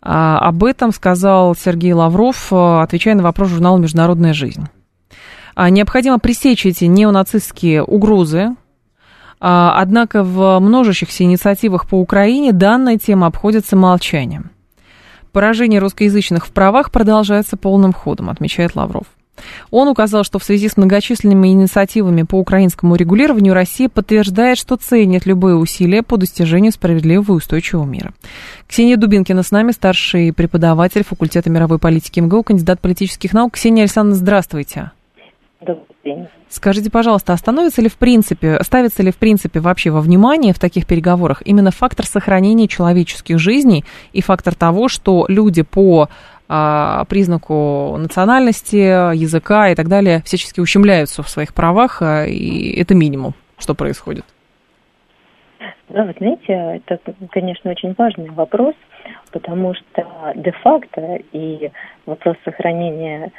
А, 0.00 0.38
об 0.38 0.62
этом 0.62 0.92
сказал 0.92 1.56
Сергей 1.56 1.94
Лавров, 1.94 2.46
а, 2.52 2.84
отвечая 2.84 3.16
на 3.16 3.24
вопрос 3.24 3.48
журнала 3.48 3.78
«Международная 3.78 4.34
жизнь». 4.34 4.68
А, 5.54 5.70
необходимо 5.70 6.18
пресечь 6.18 6.66
эти 6.66 6.84
неонацистские 6.84 7.82
угрозы. 7.82 8.56
А, 9.40 9.74
однако 9.78 10.24
в 10.24 10.58
множащихся 10.60 11.24
инициативах 11.24 11.88
по 11.88 11.96
Украине 11.96 12.52
данная 12.52 12.98
тема 12.98 13.26
обходится 13.26 13.76
молчанием. 13.76 14.50
Поражение 15.32 15.80
русскоязычных 15.80 16.46
в 16.46 16.52
правах 16.52 16.90
продолжается 16.90 17.56
полным 17.56 17.92
ходом, 17.92 18.30
отмечает 18.30 18.76
Лавров. 18.76 19.06
Он 19.70 19.88
указал, 19.88 20.22
что 20.22 20.38
в 20.38 20.44
связи 20.44 20.68
с 20.68 20.76
многочисленными 20.76 21.48
инициативами 21.48 22.22
по 22.22 22.36
украинскому 22.36 22.94
регулированию 22.94 23.52
Россия 23.52 23.88
подтверждает, 23.88 24.58
что 24.58 24.76
ценит 24.76 25.26
любые 25.26 25.56
усилия 25.56 26.02
по 26.02 26.16
достижению 26.16 26.70
справедливого 26.70 27.32
и 27.32 27.36
устойчивого 27.38 27.84
мира. 27.84 28.14
Ксения 28.68 28.96
Дубинкина 28.96 29.42
с 29.42 29.50
нами, 29.50 29.72
старший 29.72 30.32
преподаватель 30.32 31.04
факультета 31.04 31.50
мировой 31.50 31.78
политики 31.80 32.20
МГУ, 32.20 32.44
кандидат 32.44 32.80
политических 32.80 33.32
наук. 33.32 33.54
Ксения 33.54 33.82
Александровна, 33.82 34.16
здравствуйте. 34.16 34.92
Добрый 35.66 35.86
день. 36.04 36.28
Скажите, 36.48 36.90
пожалуйста, 36.90 37.32
остановится 37.32 37.80
ли 37.80 37.88
в 37.88 37.96
принципе, 37.96 38.58
ставится 38.62 39.02
ли 39.02 39.10
в 39.10 39.16
принципе 39.16 39.60
вообще 39.60 39.90
во 39.90 40.00
внимание 40.00 40.52
в 40.52 40.58
таких 40.58 40.86
переговорах 40.86 41.42
именно 41.44 41.70
фактор 41.70 42.04
сохранения 42.04 42.68
человеческих 42.68 43.38
жизней 43.38 43.84
и 44.12 44.20
фактор 44.20 44.54
того, 44.54 44.88
что 44.88 45.24
люди 45.28 45.62
по 45.62 46.08
а, 46.48 47.04
признаку 47.06 47.96
национальности, 47.96 48.76
языка 49.16 49.70
и 49.70 49.74
так 49.74 49.88
далее 49.88 50.20
всячески 50.24 50.60
ущемляются 50.60 51.22
в 51.22 51.28
своих 51.30 51.54
правах, 51.54 52.02
а, 52.02 52.26
и 52.26 52.78
это 52.78 52.94
минимум, 52.94 53.32
что 53.56 53.74
происходит? 53.74 54.26
Да, 55.88 56.04
вы 56.04 56.14
знаете, 56.18 56.82
это, 56.86 56.98
конечно, 57.30 57.70
очень 57.70 57.94
важный 57.96 58.30
вопрос, 58.30 58.74
потому 59.32 59.74
что 59.74 60.06
де-факто 60.34 61.20
и 61.32 61.70
вопрос 62.04 62.36
сохранения 62.44 63.32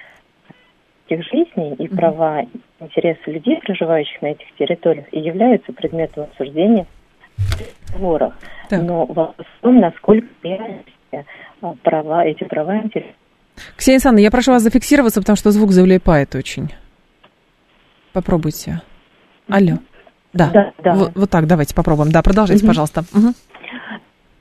этих 1.07 1.23
жизней 1.25 1.73
и 1.75 1.87
права, 1.87 2.43
интересы 2.79 3.31
людей, 3.31 3.59
проживающих 3.63 4.21
на 4.21 4.27
этих 4.27 4.45
территориях, 4.57 5.05
и 5.11 5.19
являются 5.19 5.71
предметом 5.73 6.23
обсуждения 6.23 6.85
в 7.37 7.57
переговорах. 7.57 8.33
Но 8.71 9.05
вопрос 9.05 9.47
в 9.59 9.61
том, 9.61 9.79
насколько 9.79 10.27
а, 11.61 11.73
права, 11.83 12.25
эти 12.25 12.43
права 12.43 12.77
интересны. 12.77 13.13
Ксения 13.77 13.95
Александровна, 13.95 14.23
я 14.23 14.31
прошу 14.31 14.51
вас 14.51 14.63
зафиксироваться, 14.63 15.21
потому 15.21 15.37
что 15.37 15.51
звук 15.51 15.71
завлепает 15.71 16.35
очень. 16.35 16.73
Попробуйте. 18.11 18.81
Алло. 19.47 19.77
Да, 20.33 20.49
да, 20.49 20.73
да. 20.83 20.93
Вот, 20.95 21.11
вот 21.15 21.29
так, 21.29 21.47
давайте 21.47 21.73
попробуем. 21.73 22.11
Да, 22.11 22.21
продолжайте, 22.21 22.63
угу. 22.63 22.69
пожалуйста. 22.71 23.05
Угу. 23.13 23.33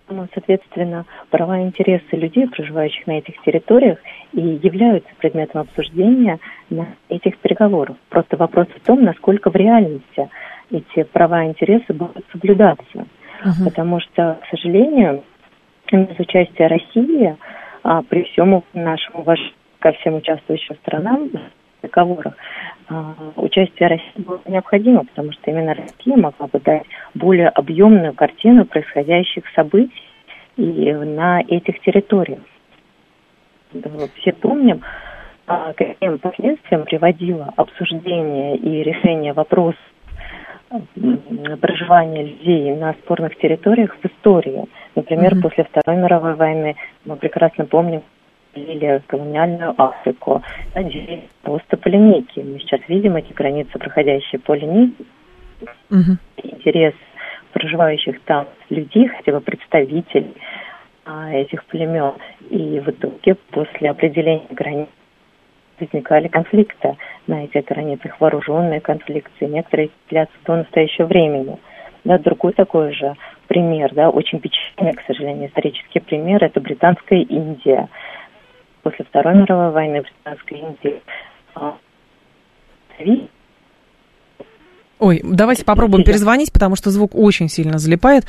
Соответственно, 0.07 1.07
права 1.31 1.61
и 1.61 1.63
интересы 1.63 2.17
людей, 2.17 2.47
проживающих 2.49 3.07
на 3.07 3.19
этих 3.19 3.41
территориях, 3.43 3.99
и 4.33 4.41
являются 4.41 5.09
предметом 5.19 5.63
обсуждения 5.63 6.39
на 6.69 6.89
этих 7.09 7.39
переговорах. 7.39 7.97
Просто 8.11 8.37
вопрос 8.37 8.67
в 8.69 8.87
том, 8.87 9.03
насколько 9.03 9.51
в 9.51 9.57
реальности 9.57 10.29
эти 10.71 11.05
права 11.05 11.45
и 11.45 11.49
интересы 11.49 11.93
будут 11.93 12.25
соблюдаться. 12.33 12.85
Uh-huh. 12.95 13.65
Потому 13.65 14.01
что, 14.01 14.39
к 14.43 14.47
сожалению, 14.51 15.23
без 15.91 16.19
участия 16.19 16.67
России, 16.67 17.37
а, 17.83 18.03
при 18.03 18.25
всем 18.25 18.63
нашем 18.73 19.21
уважении 19.21 19.55
ко 19.85 19.93
всем 19.93 20.15
участвующим 20.15 20.77
странам 20.77 21.31
в 21.85 21.91
переговорах, 21.91 22.35
а, 22.89 23.15
участие 23.37 23.89
России 23.89 24.23
было 24.23 24.41
необходимо, 24.47 25.05
потому 25.05 25.33
что 25.33 25.51
именно 25.51 25.75
Россия 25.75 26.17
могла 26.17 26.47
бы 26.47 26.59
дать 26.61 26.85
более 27.15 27.49
объемную 27.49 28.15
картину 28.15 28.65
происходящих 28.65 29.45
событий 29.55 29.93
и 30.57 30.93
на 30.93 31.41
этих 31.41 31.81
территориях. 31.81 32.41
Все 34.21 34.33
помним, 34.33 34.83
а, 35.47 35.73
каким 35.73 36.19
последствиям 36.19 36.85
приводило 36.85 37.53
обсуждение 37.57 38.57
и 38.57 38.83
решение 38.83 39.33
вопросов 39.33 39.81
проживания 41.61 42.25
людей 42.25 42.75
на 42.75 42.95
спорных 42.95 43.37
территориях 43.39 43.97
в 44.03 44.07
истории. 44.07 44.65
Например, 44.97 45.35
mm-hmm. 45.35 45.43
после 45.43 45.65
Второй 45.65 46.01
мировой 46.01 46.35
войны 46.35 46.75
мы 47.05 47.17
прекрасно 47.17 47.67
помним 47.67 48.03
делили 48.55 49.03
колониальную 49.07 49.75
Африку, 49.77 50.43
делили 50.75 51.29
просто 51.43 51.77
по 51.77 51.89
линейке. 51.89 52.43
Мы 52.43 52.59
сейчас 52.61 52.81
видим 52.89 53.17
эти 53.17 53.33
границы, 53.33 53.79
проходящие 53.79 54.41
по 54.41 54.55
линейке. 54.55 55.05
Mm-hmm. 55.91 56.17
Интерес 56.43 56.95
проживающих 57.53 58.21
там 58.23 58.49
людей, 58.69 59.07
хотя 59.09 59.33
бы 59.33 59.41
представителей 59.41 60.35
а, 61.05 61.31
этих 61.33 61.65
племен. 61.67 62.15
И 62.51 62.81
в 62.81 62.89
итоге 62.89 63.37
после 63.51 63.91
определения 63.91 64.47
границ 64.51 64.89
возникали 65.79 66.29
конфликты 66.29 66.97
на 67.27 67.45
этих 67.45 67.65
границах, 67.65 68.21
вооруженные 68.21 68.81
конфликты, 68.81 69.47
некоторые 69.47 69.91
длятся 70.11 70.37
до 70.45 70.57
настоящего 70.57 71.07
времени. 71.07 71.59
Да, 72.05 72.19
другой 72.19 72.53
такой 72.53 72.93
же 72.93 73.15
пример, 73.49 73.93
да, 73.95 74.11
очень 74.11 74.41
печальный, 74.41 74.93
к 74.93 75.03
сожалению, 75.07 75.49
исторический 75.49 76.01
пример, 76.01 76.43
это 76.45 76.61
Британская 76.61 77.23
Индия. 77.23 77.89
После 78.85 79.07
Второй 79.07 79.35
мировой 79.35 79.71
войны 79.71 80.03
Британская 80.03 80.57
Индия 80.57 81.03
а, 81.55 81.79
Ой, 85.01 85.21
давайте 85.25 85.65
попробуем 85.65 86.05
перезвонить, 86.07 86.53
потому 86.53 86.77
что 86.77 86.91
звук 86.91 87.15
очень 87.15 87.49
сильно 87.49 87.79
залипает. 87.79 88.25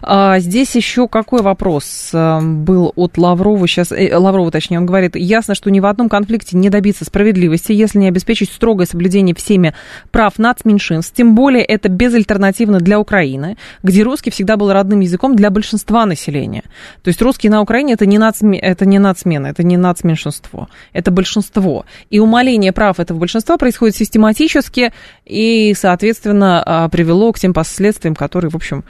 А, 0.00 0.38
здесь 0.38 0.74
еще 0.76 1.08
какой 1.08 1.42
вопрос 1.42 2.10
а, 2.12 2.40
был 2.40 2.92
от 2.94 3.18
Лаврова? 3.18 3.66
Сейчас, 3.66 3.90
э, 3.90 4.16
Лаврова, 4.16 4.50
точнее, 4.50 4.78
он 4.78 4.86
говорит, 4.86 5.16
ясно, 5.16 5.54
что 5.54 5.70
ни 5.70 5.80
в 5.80 5.86
одном 5.86 6.08
конфликте 6.08 6.56
не 6.56 6.70
добиться 6.70 7.04
справедливости, 7.04 7.72
если 7.72 7.98
не 7.98 8.08
обеспечить 8.08 8.50
строгое 8.50 8.86
соблюдение 8.86 9.34
всеми 9.34 9.74
прав 10.12 10.38
нацменьшинств. 10.38 11.14
Тем 11.14 11.34
более 11.34 11.64
это 11.64 11.88
безальтернативно 11.88 12.78
для 12.78 13.00
Украины, 13.00 13.56
где 13.82 14.02
русский 14.04 14.30
всегда 14.30 14.56
был 14.56 14.72
родным 14.72 15.00
языком 15.00 15.34
для 15.34 15.50
большинства 15.50 16.06
населения. 16.06 16.62
То 17.02 17.08
есть 17.08 17.20
русский 17.22 17.48
на 17.48 17.60
Украине 17.60 17.94
это 17.94 18.06
не, 18.06 18.18
нацме, 18.18 18.58
это 18.58 18.86
не 18.86 19.00
нацмена, 19.00 19.48
это 19.48 19.64
не 19.64 19.76
нацменьшинство, 19.76 20.68
это 20.92 21.10
большинство. 21.10 21.86
И 22.08 22.20
умаление 22.20 22.72
прав 22.72 23.00
этого 23.00 23.18
большинства 23.18 23.58
происходит 23.58 23.96
систематически 23.96 24.92
и, 25.24 25.74
соответственно, 25.76 26.03
соответственно, 26.04 26.62
а, 26.64 26.88
привело 26.90 27.32
к 27.32 27.38
тем 27.38 27.54
последствиям, 27.54 28.14
которые, 28.14 28.50
в 28.50 28.56
общем, 28.56 28.84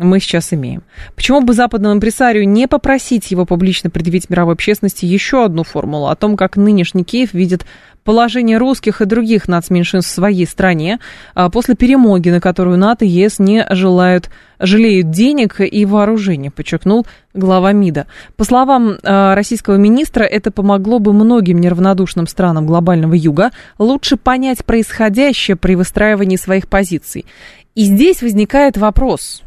мы 0.00 0.18
сейчас 0.18 0.52
имеем. 0.52 0.82
Почему 1.14 1.42
бы 1.42 1.52
западному 1.52 1.94
импресарию 1.94 2.48
не 2.48 2.66
попросить 2.66 3.30
его 3.30 3.44
публично 3.44 3.90
предъявить 3.90 4.30
мировой 4.30 4.54
общественности 4.54 5.04
еще 5.04 5.44
одну 5.44 5.62
формулу 5.62 6.06
о 6.06 6.16
том, 6.16 6.36
как 6.36 6.56
нынешний 6.56 7.04
Киев 7.04 7.34
видит 7.34 7.66
положение 8.02 8.56
русских 8.56 9.02
и 9.02 9.04
других 9.04 9.46
нацменьшинств 9.46 10.10
в 10.10 10.14
своей 10.14 10.46
стране 10.46 10.98
а, 11.34 11.50
после 11.50 11.74
перемоги, 11.74 12.30
на 12.30 12.40
которую 12.40 12.78
НАТО 12.78 13.04
и 13.04 13.08
ЕС 13.08 13.38
не 13.38 13.66
желают, 13.70 14.30
жалеют 14.58 15.10
денег 15.10 15.60
и 15.60 15.84
вооружения, 15.84 16.50
подчеркнул 16.50 17.06
глава 17.34 17.72
МИДа. 17.72 18.06
По 18.36 18.44
словам 18.44 18.96
а, 19.02 19.34
российского 19.34 19.76
министра, 19.76 20.24
это 20.24 20.50
помогло 20.50 20.98
бы 20.98 21.12
многим 21.12 21.60
неравнодушным 21.60 22.26
странам 22.26 22.66
глобального 22.66 23.12
юга 23.12 23.50
лучше 23.78 24.16
понять 24.16 24.64
происходящее 24.64 25.56
при 25.56 25.74
выстраивании 25.74 26.36
своих 26.36 26.68
позиций. 26.68 27.26
И 27.74 27.84
здесь 27.84 28.22
возникает 28.22 28.78
вопрос, 28.78 29.42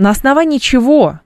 на 0.00 0.08
основании 0.08 0.56
чего 0.56 1.20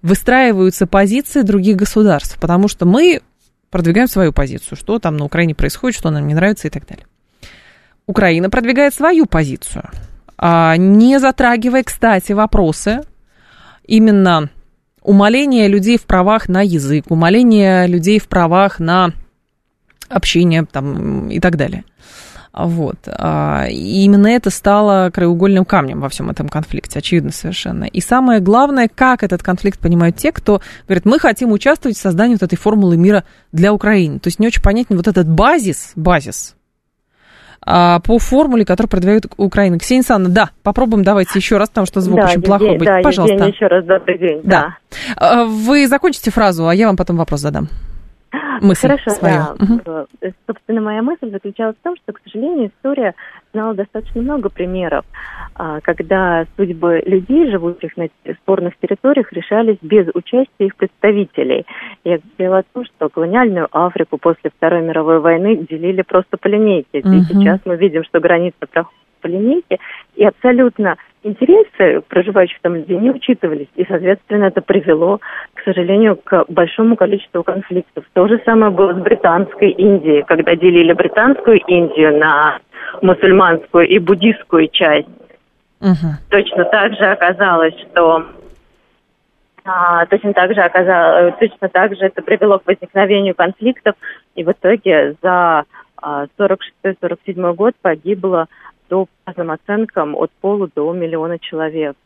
выстраиваются 0.00 0.86
позиции 0.86 1.42
других 1.42 1.76
государств, 1.76 2.38
потому 2.40 2.68
что 2.68 2.86
мы 2.86 3.20
продвигаем 3.68 4.06
свою 4.06 4.32
позицию, 4.32 4.78
что 4.78 5.00
там 5.00 5.16
на 5.16 5.24
Украине 5.24 5.56
происходит, 5.56 5.98
что 5.98 6.10
нам 6.10 6.28
не 6.28 6.34
нравится 6.34 6.68
и 6.68 6.70
так 6.70 6.86
далее. 6.86 7.04
Украина 8.06 8.48
продвигает 8.48 8.94
свою 8.94 9.26
позицию, 9.26 9.90
а, 10.38 10.76
не 10.76 11.18
затрагивая, 11.18 11.82
кстати, 11.82 12.30
вопросы 12.32 13.00
именно 13.84 14.50
умаления 15.02 15.66
людей 15.66 15.98
в 15.98 16.04
правах 16.04 16.48
на 16.48 16.62
язык, 16.62 17.06
умаления 17.08 17.86
людей 17.86 18.20
в 18.20 18.28
правах 18.28 18.78
на 18.78 19.12
общение 20.08 20.64
там, 20.64 21.28
и 21.28 21.40
так 21.40 21.56
далее. 21.56 21.84
Вот. 22.52 22.96
А, 23.06 23.66
и 23.68 24.04
именно 24.04 24.26
это 24.26 24.50
стало 24.50 25.10
краеугольным 25.10 25.64
камнем 25.64 26.00
во 26.00 26.08
всем 26.08 26.28
этом 26.30 26.48
конфликте, 26.48 26.98
очевидно 26.98 27.32
совершенно. 27.32 27.84
И 27.84 28.00
самое 28.00 28.40
главное, 28.40 28.90
как 28.94 29.22
этот 29.22 29.42
конфликт 29.42 29.78
понимают 29.80 30.16
те, 30.16 30.32
кто 30.32 30.60
говорит, 30.86 31.06
мы 31.06 31.18
хотим 31.18 31.50
участвовать 31.52 31.96
в 31.96 32.00
создании 32.00 32.34
вот 32.34 32.42
этой 32.42 32.56
формулы 32.56 32.96
мира 32.96 33.24
для 33.52 33.72
Украины. 33.72 34.18
То 34.18 34.28
есть 34.28 34.38
не 34.38 34.46
очень 34.46 34.62
понятен 34.62 34.96
вот 34.96 35.08
этот 35.08 35.26
базис, 35.28 35.92
базис, 35.96 36.54
а, 37.64 38.00
по 38.00 38.18
формуле, 38.18 38.66
которую 38.66 38.90
продвигает 38.90 39.26
Украина. 39.38 39.78
Ксения 39.78 40.02
Санна, 40.02 40.28
да, 40.28 40.50
попробуем 40.62 41.04
давайте 41.04 41.38
еще 41.38 41.56
раз, 41.56 41.70
потому 41.70 41.86
что 41.86 42.00
звук 42.02 42.18
да, 42.18 42.24
очень 42.24 42.34
Евгений, 42.34 42.46
плохой 42.46 42.78
будет. 42.78 42.88
Да, 42.88 43.00
Пожалуйста. 43.02 43.34
Евгений, 43.34 43.54
еще 43.54 43.66
раз 43.66 43.84
добрый 43.86 44.18
день. 44.18 44.40
Да. 44.44 44.76
да. 45.18 45.44
Вы 45.46 45.86
закончите 45.86 46.30
фразу, 46.30 46.68
а 46.68 46.74
я 46.74 46.88
вам 46.88 46.98
потом 46.98 47.16
вопрос 47.16 47.40
задам 47.40 47.68
мысль 48.60 48.88
Хорошо, 48.88 49.10
свою. 49.10 49.34
да. 49.34 49.54
Угу. 49.60 50.32
Собственно, 50.46 50.80
моя 50.80 51.02
мысль 51.02 51.30
заключалась 51.30 51.76
в 51.76 51.82
том, 51.82 51.96
что, 51.96 52.12
к 52.12 52.20
сожалению, 52.24 52.68
история 52.68 53.14
знала 53.52 53.74
достаточно 53.74 54.22
много 54.22 54.48
примеров, 54.48 55.04
а, 55.54 55.80
когда 55.80 56.46
судьбы 56.56 57.02
людей, 57.04 57.50
живущих 57.50 57.96
на 57.96 58.08
спорных 58.42 58.76
территориях, 58.78 59.32
решались 59.32 59.78
без 59.82 60.08
участия 60.14 60.66
их 60.66 60.76
представителей. 60.76 61.66
Я 62.04 62.18
говорила 62.38 62.58
о 62.58 62.64
том, 62.72 62.84
что 62.84 63.08
колониальную 63.08 63.68
Африку 63.70 64.18
после 64.18 64.50
Второй 64.56 64.82
мировой 64.82 65.20
войны 65.20 65.66
делили 65.68 66.02
просто 66.02 66.36
по 66.36 66.48
линейке. 66.48 67.00
Угу. 67.00 67.12
И 67.12 67.20
сейчас 67.22 67.60
мы 67.64 67.76
видим, 67.76 68.04
что 68.04 68.20
граница 68.20 68.66
проходит 68.70 68.98
по 69.20 69.28
линейке, 69.28 69.78
и 70.16 70.24
абсолютно 70.24 70.96
интересы 71.22 72.02
проживающих 72.08 72.58
там 72.62 72.76
людей 72.76 72.98
не 72.98 73.10
учитывались. 73.10 73.68
И, 73.76 73.84
соответственно, 73.84 74.44
это 74.44 74.60
привело, 74.60 75.20
к 75.54 75.62
сожалению, 75.64 76.16
к 76.16 76.44
большому 76.48 76.96
количеству 76.96 77.42
конфликтов. 77.42 78.04
То 78.12 78.28
же 78.28 78.40
самое 78.44 78.72
было 78.72 78.92
с 78.92 78.98
британской 78.98 79.70
Индией, 79.70 80.22
когда 80.22 80.54
делили 80.56 80.92
британскую 80.92 81.60
Индию 81.66 82.18
на 82.18 82.58
мусульманскую 83.00 83.88
и 83.88 83.98
буддистскую 83.98 84.68
часть. 84.68 85.08
Угу. 85.80 86.08
Точно 86.30 86.64
так 86.64 86.94
же 86.94 87.04
оказалось, 87.06 87.74
что 87.80 88.24
а, 89.64 90.06
точно 90.06 90.32
так 90.32 90.54
же 90.54 90.60
оказалось, 90.60 91.34
точно 91.38 91.68
так 91.68 91.94
же 91.96 92.04
это 92.04 92.22
привело 92.22 92.58
к 92.58 92.66
возникновению 92.66 93.34
конфликтов, 93.34 93.94
и 94.34 94.44
в 94.44 94.50
итоге 94.50 95.16
за 95.22 95.64
46-47 96.02 96.28
а, 97.36 97.52
год 97.52 97.74
погибло 97.80 98.46
до, 98.92 99.06
по 99.06 99.10
разным 99.30 99.50
оценкам, 99.50 100.14
от 100.14 100.30
полу 100.42 100.68
до 100.74 100.92
миллиона 100.92 101.38
человек. 101.38 101.96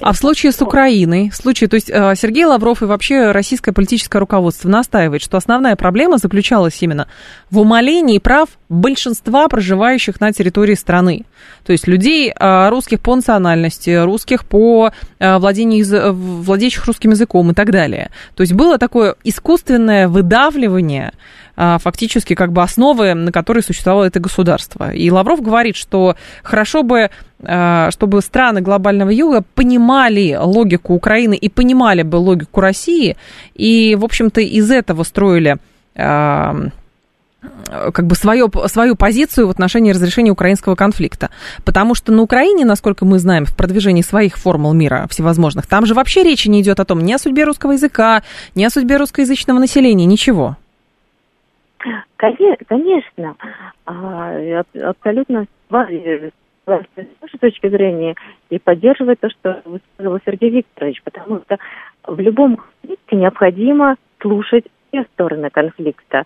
А 0.00 0.12
в 0.12 0.16
случае 0.16 0.52
с 0.52 0.62
Украиной, 0.62 1.28
в 1.28 1.34
случае, 1.34 1.68
то 1.68 1.74
есть 1.74 1.90
э, 1.90 2.14
Сергей 2.14 2.44
Лавров 2.44 2.82
и 2.82 2.86
вообще 2.86 3.32
российское 3.32 3.72
политическое 3.72 4.20
руководство 4.20 4.68
настаивает, 4.68 5.22
что 5.22 5.36
основная 5.36 5.74
проблема 5.74 6.18
заключалась 6.18 6.80
именно 6.80 7.08
в 7.50 7.58
умалении 7.58 8.18
прав 8.18 8.48
большинства 8.68 9.48
проживающих 9.48 10.20
на 10.20 10.32
территории 10.32 10.74
страны. 10.74 11.24
То 11.66 11.72
есть 11.72 11.88
людей 11.88 12.30
э, 12.32 12.68
русских 12.68 13.00
по 13.00 13.16
национальности, 13.16 14.02
русских 14.04 14.46
по 14.46 14.92
э, 15.18 15.38
владению, 15.38 16.14
владеющих 16.14 16.86
русским 16.86 17.10
языком 17.10 17.50
и 17.50 17.54
так 17.54 17.70
далее. 17.72 18.10
То 18.36 18.42
есть 18.42 18.54
было 18.54 18.78
такое 18.78 19.16
искусственное 19.24 20.06
выдавливание 20.06 21.12
фактически 21.78 22.34
как 22.34 22.52
бы 22.52 22.62
основы, 22.62 23.14
на 23.14 23.30
которой 23.30 23.62
существовало 23.62 24.04
это 24.04 24.20
государство. 24.20 24.92
И 24.92 25.10
Лавров 25.10 25.42
говорит, 25.42 25.76
что 25.76 26.16
хорошо 26.42 26.82
бы, 26.82 27.10
а, 27.42 27.90
чтобы 27.90 28.20
страны 28.22 28.60
глобального 28.60 29.10
юга 29.10 29.44
понимали 29.54 30.36
логику 30.40 30.94
Украины 30.94 31.34
и 31.34 31.48
понимали 31.48 32.02
бы 32.02 32.16
логику 32.16 32.60
России, 32.60 33.16
и, 33.54 33.96
в 33.98 34.04
общем-то, 34.04 34.40
из 34.40 34.70
этого 34.70 35.02
строили 35.02 35.58
а, 35.96 36.54
как 37.92 38.06
бы 38.06 38.14
свое, 38.14 38.48
свою 38.66 38.94
позицию 38.94 39.48
в 39.48 39.50
отношении 39.50 39.92
разрешения 39.92 40.30
украинского 40.30 40.74
конфликта. 40.74 41.30
Потому 41.64 41.94
что 41.94 42.12
на 42.12 42.22
Украине, 42.22 42.64
насколько 42.64 43.04
мы 43.04 43.18
знаем, 43.18 43.46
в 43.46 43.56
продвижении 43.56 44.02
своих 44.02 44.36
формул 44.36 44.72
мира 44.72 45.06
всевозможных, 45.10 45.66
там 45.66 45.86
же 45.86 45.94
вообще 45.94 46.22
речи 46.22 46.48
не 46.48 46.62
идет 46.62 46.80
о 46.80 46.84
том 46.84 47.00
ни 47.00 47.12
о 47.12 47.18
судьбе 47.18 47.44
русского 47.44 47.72
языка, 47.72 48.22
ни 48.54 48.64
о 48.64 48.70
судьбе 48.70 48.96
русскоязычного 48.96 49.58
населения, 49.58 50.06
ничего. 50.06 50.56
Конечно, 52.16 53.36
а, 53.86 54.62
абсолютно 54.82 55.46
с 55.68 55.70
вашей 55.70 57.38
точки 57.40 57.68
зрения 57.68 58.14
и 58.50 58.58
поддерживает 58.58 59.20
то, 59.20 59.28
что 59.30 59.62
высказал 59.64 60.18
Сергей 60.24 60.50
Викторович, 60.50 61.02
потому 61.02 61.40
что 61.40 61.58
в 62.06 62.20
любом 62.20 62.56
конфликте 62.56 63.16
необходимо 63.16 63.96
слушать 64.20 64.64
все 64.92 65.04
стороны 65.14 65.50
конфликта. 65.50 66.24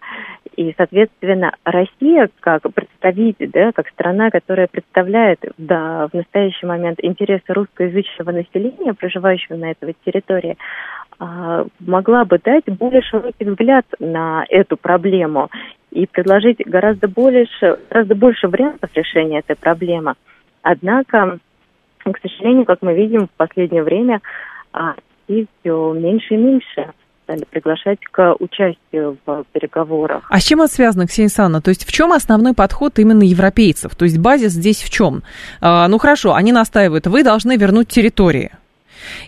И, 0.57 0.75
соответственно, 0.77 1.53
Россия 1.65 2.29
как 2.41 2.63
представитель, 2.75 3.51
да, 3.51 3.73
как 3.73 3.89
страна, 3.89 4.31
которая 4.31 4.67
представляет 4.67 5.41
да, 5.57 6.09
в 6.09 6.15
настоящий 6.15 6.67
момент 6.67 6.99
интересы 7.03 7.45
русскоязычного 7.49 8.33
населения, 8.33 8.95
проживающего 8.95 9.57
на 9.57 9.71
этой 9.71 9.95
территории, 10.05 10.57
а, 11.19 11.67
могла 11.81 12.25
бы 12.25 12.39
дать 12.43 12.65
более 12.67 13.03
широкий 13.03 13.45
взгляд 13.45 13.87
на 14.01 14.45
эту 14.49 14.77
проблему 14.77 15.51
и 15.91 16.07
предложить 16.07 16.59
гораздо 16.67 17.09
больше, 17.09 17.79
гораздо 17.89 18.15
больше 18.15 18.49
вариантов 18.49 18.91
решения 18.95 19.39
этой 19.39 19.57
проблемы. 19.57 20.15
Однако, 20.63 21.39
к 21.99 22.19
сожалению, 22.21 22.65
как 22.65 22.83
мы 22.83 22.95
видим 22.95 23.29
в 23.29 23.31
последнее 23.37 23.83
время, 23.83 24.21
а, 24.73 24.95
все 25.27 25.93
меньше 25.93 26.35
и 26.35 26.39
меньше 26.39 26.93
стали 27.27 27.45
приглашать 27.51 27.99
к 28.11 28.37
участию 28.39 29.19
в 29.27 29.45
переговорах. 29.53 30.25
А 30.31 30.39
с 30.39 30.45
чем 30.45 30.63
это 30.63 30.73
связано, 30.73 31.07
Ксения 31.07 31.29
Санна? 31.29 31.61
То 31.61 31.71
есть 31.71 31.85
в 31.85 31.93
чем 31.93 32.13
основной 32.13 32.55
подход 32.55 32.99
именно 33.01 33.25
европейцев? 33.25 33.97
То 33.97 34.05
есть 34.05 34.19
базис 34.19 34.53
здесь 34.53 34.83
в 34.83 34.91
чем? 34.91 35.25
А, 35.61 35.89
ну 35.89 35.99
хорошо, 35.99 36.35
они 36.35 36.53
настаивают, 36.53 37.07
вы 37.09 37.25
должны 37.25 37.57
вернуть 37.57 37.89
территории. 37.89 38.53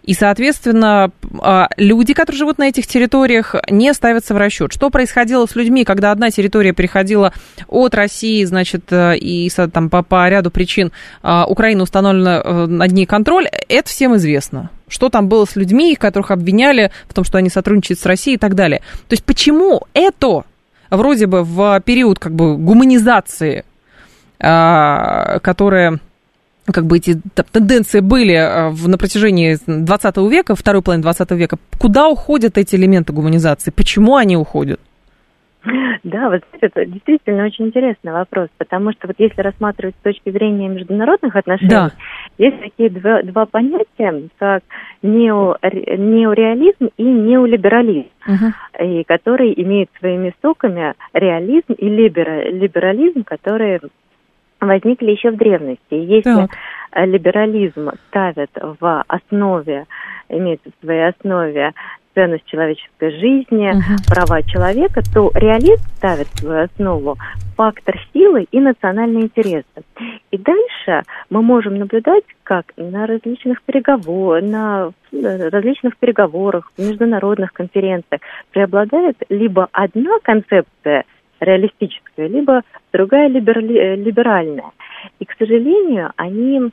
И, 0.02 0.14
соответственно, 0.14 1.10
а, 1.40 1.68
люди, 1.76 2.14
которые 2.14 2.38
живут 2.38 2.58
на 2.58 2.68
этих 2.68 2.86
территориях, 2.86 3.54
не 3.70 3.92
ставятся 3.94 4.34
в 4.34 4.36
расчет. 4.36 4.72
Что 4.72 4.90
происходило 4.90 5.46
с 5.46 5.54
людьми, 5.54 5.84
когда 5.84 6.12
одна 6.12 6.30
территория 6.30 6.72
переходила 6.72 7.32
от 7.68 7.94
России, 7.94 8.44
значит, 8.44 8.84
э, 8.90 9.16
и 9.16 9.50
там, 9.50 9.90
по, 9.90 10.02
по 10.02 10.28
ряду 10.28 10.50
причин 10.50 10.92
а, 11.22 11.46
Украина 11.46 11.82
установлена 11.82 12.40
э, 12.44 12.66
над 12.66 12.92
ней 12.92 13.06
контроль, 13.06 13.48
это 13.68 13.88
всем 13.88 14.16
известно. 14.16 14.70
Что 14.88 15.10
там 15.10 15.28
было 15.28 15.44
с 15.44 15.56
людьми, 15.56 15.96
которых 15.96 16.30
обвиняли 16.30 16.90
в 17.08 17.14
том, 17.14 17.24
что 17.24 17.38
они 17.38 17.50
сотрудничают 17.50 18.00
с 18.00 18.06
Россией 18.06 18.36
и 18.36 18.38
так 18.38 18.54
далее. 18.54 18.80
То 19.08 19.12
есть 19.12 19.24
почему 19.24 19.82
это 19.92 20.44
вроде 20.90 21.26
бы 21.26 21.44
в 21.44 21.80
период 21.84 22.18
как 22.18 22.34
бы 22.34 22.56
гуманизации, 22.56 23.64
а, 24.40 25.40
которая 26.68 26.74
как 26.74 26.86
бы 26.86 26.98
эти 26.98 27.20
тенденции 27.52 28.00
были 28.00 28.34
э, 28.34 28.70
на 28.70 28.98
протяжении 28.98 29.56
20 29.66 30.16
века, 30.30 30.54
второй 30.54 30.82
половины 30.82 31.02
20 31.02 31.30
века, 31.32 31.58
куда 31.78 32.08
уходят 32.08 32.58
эти 32.58 32.76
элементы 32.76 33.12
гуманизации? 33.12 33.70
Почему 33.70 34.16
они 34.16 34.36
уходят? 34.36 34.80
Да, 36.04 36.30
вот 36.30 36.42
это 36.60 36.86
действительно 36.86 37.44
очень 37.44 37.66
интересный 37.66 38.12
вопрос, 38.12 38.48
потому 38.56 38.92
что 38.92 39.08
вот 39.08 39.16
если 39.18 39.42
рассматривать 39.42 39.96
с 40.00 40.04
точки 40.04 40.30
зрения 40.30 40.68
международных 40.68 41.34
отношений, 41.34 41.68
да. 41.68 41.90
есть 42.38 42.60
такие 42.60 42.88
два, 42.88 43.22
два 43.22 43.46
понятия, 43.46 44.28
как 44.38 44.62
нео, 45.02 45.56
неореализм 45.62 46.90
и 46.96 47.02
неолиберализм, 47.02 48.08
угу. 48.26 48.84
и 48.84 49.02
которые 49.04 49.60
имеют 49.60 49.90
своими 49.98 50.30
истоками 50.30 50.94
реализм 51.12 51.72
и 51.72 51.88
либера, 51.88 52.48
либерализм, 52.48 53.24
которые 53.24 53.80
возникли 54.60 55.12
еще 55.12 55.30
в 55.30 55.36
древности. 55.36 55.94
Если 55.94 56.46
так. 56.46 56.50
либерализм 57.06 57.90
ставит 58.08 58.50
в 58.54 59.04
основе, 59.06 59.86
имеет 60.28 60.60
в 60.64 60.84
своей 60.84 61.08
основе 61.08 61.72
ценность 62.14 62.46
человеческой 62.46 63.12
жизни, 63.12 63.70
угу. 63.70 64.02
права 64.08 64.42
человека, 64.42 65.02
то 65.14 65.30
реализм 65.34 65.82
ставит 65.96 66.26
в 66.26 66.38
свою 66.40 66.64
основу 66.64 67.16
фактор 67.56 67.96
силы 68.12 68.46
и 68.50 68.58
национальные 68.58 69.24
интересы. 69.24 69.64
И 70.32 70.38
дальше 70.38 71.02
мы 71.30 71.42
можем 71.42 71.78
наблюдать, 71.78 72.24
как 72.42 72.72
на 72.76 73.06
различных 73.06 73.62
переговорах, 73.62 74.42
на 74.42 74.90
различных 75.12 75.96
переговорах, 75.96 76.72
международных 76.76 77.52
конференциях 77.52 78.20
преобладает 78.50 79.16
либо 79.28 79.68
одна 79.72 80.18
концепция– 80.22 81.04
реалистическая, 81.40 82.28
либо 82.28 82.62
другая 82.92 83.28
либерали, 83.28 83.96
либеральная. 83.96 84.72
И, 85.18 85.24
к 85.24 85.34
сожалению, 85.38 86.12
они 86.16 86.70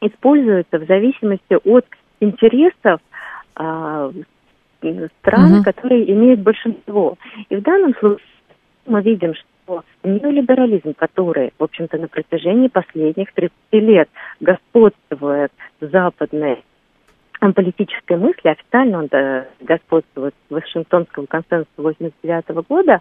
используются 0.00 0.78
в 0.78 0.86
зависимости 0.86 1.56
от 1.64 1.86
интересов 2.20 3.00
а, 3.54 4.10
стран, 5.20 5.54
угу. 5.54 5.64
которые 5.64 6.10
имеют 6.12 6.40
большинство. 6.40 7.16
И 7.48 7.56
в 7.56 7.62
данном 7.62 7.94
случае 7.96 8.26
мы 8.86 9.02
видим, 9.02 9.34
что 9.34 9.84
неолиберализм, 10.02 10.94
который, 10.94 11.52
в 11.58 11.62
общем-то, 11.62 11.98
на 11.98 12.08
протяжении 12.08 12.68
последних 12.68 13.32
30 13.32 13.52
лет 13.72 14.08
господствует 14.40 15.52
в 15.80 15.88
западной 15.88 16.64
политической 17.52 18.16
мысли, 18.16 18.48
официально 18.48 18.98
он 19.00 19.08
господствует 19.60 20.34
в 20.48 20.54
Вашингтонском 20.54 21.26
консенсусе 21.26 21.68
89 21.76 22.66
года, 22.68 23.00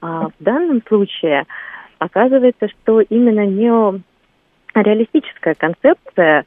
а 0.00 0.28
в 0.28 0.34
данном 0.38 0.80
случае 0.86 1.44
оказывается, 1.98 2.68
что 2.68 3.00
именно 3.00 3.44
неореалистическая 4.74 5.54
концепция 5.54 6.44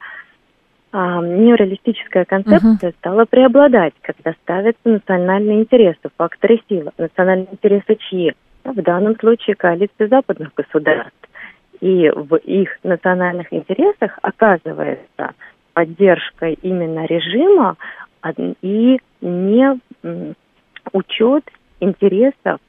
а, 0.97 1.21
неореалистическая 1.21 2.23
концепция 2.23 2.91
uh-huh. 2.91 2.95
стала 2.99 3.25
преобладать, 3.25 3.93
когда 3.99 4.31
ставятся 4.43 4.87
национальные 4.87 5.59
интересы, 5.59 5.99
факторы 6.15 6.61
силы. 6.69 6.91
Национальные 6.97 7.49
интересы 7.51 7.97
чьи? 7.97 8.33
В 8.63 8.81
данном 8.81 9.19
случае 9.19 9.57
коалиции 9.57 10.07
западных 10.07 10.53
государств. 10.55 11.11
И 11.81 12.09
в 12.09 12.37
их 12.37 12.79
национальных 12.83 13.51
интересах 13.51 14.17
оказывается 14.21 15.33
поддержка 15.75 16.47
именно 16.47 17.05
режима 17.05 17.75
и 18.61 18.97
не 19.21 19.79
учет 20.93 21.43
интересов 21.79 22.59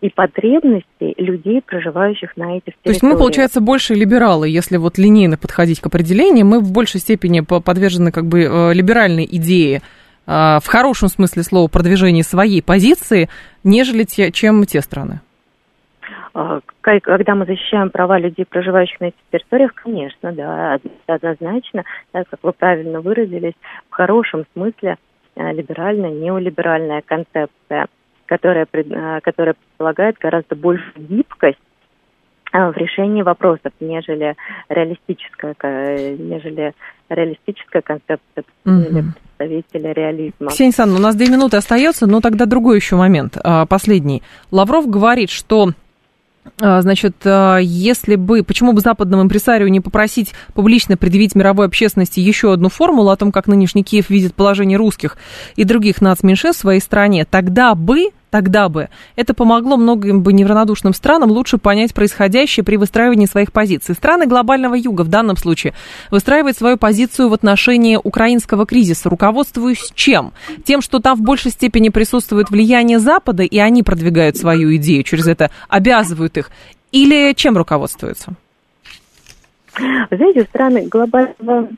и 0.00 0.10
потребностей 0.10 1.14
людей, 1.16 1.62
проживающих 1.62 2.36
на 2.36 2.58
этих 2.58 2.74
территориях. 2.74 2.82
То 2.82 2.90
есть 2.90 3.02
мы, 3.02 3.16
получается, 3.16 3.60
больше 3.62 3.94
либералы, 3.94 4.48
если 4.48 4.76
вот 4.76 4.98
линейно 4.98 5.38
подходить 5.38 5.80
к 5.80 5.86
определению, 5.86 6.44
мы 6.44 6.60
в 6.60 6.70
большей 6.70 7.00
степени 7.00 7.40
подвержены 7.40 8.12
как 8.12 8.26
бы 8.26 8.42
э, 8.42 8.74
либеральной 8.74 9.26
идее 9.28 9.80
э, 10.26 10.58
в 10.62 10.66
хорошем 10.66 11.08
смысле 11.08 11.42
слова 11.42 11.68
продвижения 11.68 12.22
своей 12.22 12.62
позиции, 12.62 13.30
нежели 13.64 14.04
те, 14.04 14.30
чем 14.30 14.66
те 14.66 14.82
страны. 14.82 15.20
А, 16.34 16.60
когда 16.80 17.34
мы 17.34 17.46
защищаем 17.46 17.90
права 17.90 18.18
людей, 18.18 18.44
проживающих 18.44 19.00
на 19.00 19.04
этих 19.06 19.18
территориях, 19.30 19.74
конечно, 19.74 20.32
да, 20.32 20.78
однозначно, 21.06 21.84
так 22.12 22.28
как 22.28 22.40
вы 22.42 22.52
правильно 22.52 23.00
выразились, 23.00 23.54
в 23.88 23.94
хорошем 23.94 24.44
смысле 24.52 24.96
э, 25.36 25.52
либеральная, 25.52 26.10
неолиберальная 26.10 27.02
концепция– 27.02 27.86
которая, 28.26 28.66
э, 28.72 29.20
которая 29.22 29.54
предполагает 29.54 30.16
гораздо 30.18 30.56
больше 30.56 30.84
гибкость 30.96 31.58
э, 32.52 32.70
в 32.70 32.76
решении 32.76 33.22
вопросов, 33.22 33.72
нежели 33.80 34.34
реалистическая, 34.68 35.54
нежели 36.16 36.74
реалистическая 37.08 37.82
концепция 37.82 38.44
угу. 38.64 39.04
представителя 39.36 39.92
реализма. 39.92 40.48
Ксения 40.48 40.68
Александровна, 40.68 41.00
у 41.00 41.06
нас 41.06 41.16
две 41.16 41.28
минуты 41.28 41.56
остается, 41.56 42.06
но 42.06 42.20
тогда 42.20 42.46
другой 42.46 42.76
еще 42.76 42.96
момент, 42.96 43.36
а, 43.42 43.66
последний. 43.66 44.22
Лавров 44.50 44.88
говорит, 44.88 45.30
что 45.30 45.70
Значит, 46.58 47.16
а, 47.24 47.58
если 47.58 48.16
бы, 48.16 48.42
почему 48.42 48.72
бы 48.72 48.80
западному 48.80 49.22
импресарию 49.22 49.70
не 49.70 49.80
попросить 49.80 50.32
публично 50.52 50.96
предъявить 50.96 51.34
мировой 51.34 51.66
общественности 51.66 52.20
еще 52.20 52.52
одну 52.52 52.68
формулу 52.68 53.10
о 53.10 53.16
том, 53.16 53.32
как 53.32 53.46
нынешний 53.46 53.82
Киев 53.82 54.10
видит 54.10 54.34
положение 54.34 54.78
русских 54.78 55.16
и 55.56 55.64
других 55.64 56.00
нацменьшинств 56.00 56.60
в 56.60 56.62
своей 56.62 56.80
стране, 56.80 57.24
тогда 57.24 57.74
бы 57.74 58.10
Тогда 58.34 58.68
бы 58.68 58.88
это 59.14 59.32
помогло 59.32 59.76
многим 59.76 60.24
бы 60.24 60.32
неравнодушным 60.32 60.92
странам 60.92 61.30
лучше 61.30 61.56
понять 61.56 61.94
происходящее 61.94 62.64
при 62.64 62.74
выстраивании 62.74 63.26
своих 63.26 63.52
позиций. 63.52 63.94
Страны 63.94 64.26
глобального 64.26 64.74
юга 64.74 65.02
в 65.02 65.08
данном 65.08 65.36
случае 65.36 65.72
выстраивают 66.10 66.56
свою 66.56 66.76
позицию 66.76 67.28
в 67.28 67.32
отношении 67.32 67.96
украинского 67.96 68.66
кризиса, 68.66 69.08
руководствуясь 69.08 69.92
чем? 69.94 70.32
Тем, 70.64 70.82
что 70.82 70.98
там 70.98 71.16
в 71.16 71.20
большей 71.20 71.52
степени 71.52 71.90
присутствует 71.90 72.50
влияние 72.50 72.98
Запада, 72.98 73.44
и 73.44 73.58
они 73.58 73.84
продвигают 73.84 74.36
свою 74.36 74.74
идею, 74.78 75.04
через 75.04 75.28
это 75.28 75.52
обязывают 75.68 76.36
их, 76.36 76.50
или 76.90 77.34
чем 77.34 77.56
руководствуются? 77.56 78.32
Знаете, 80.10 80.42
страны 80.50 80.88
глобального 80.88 81.68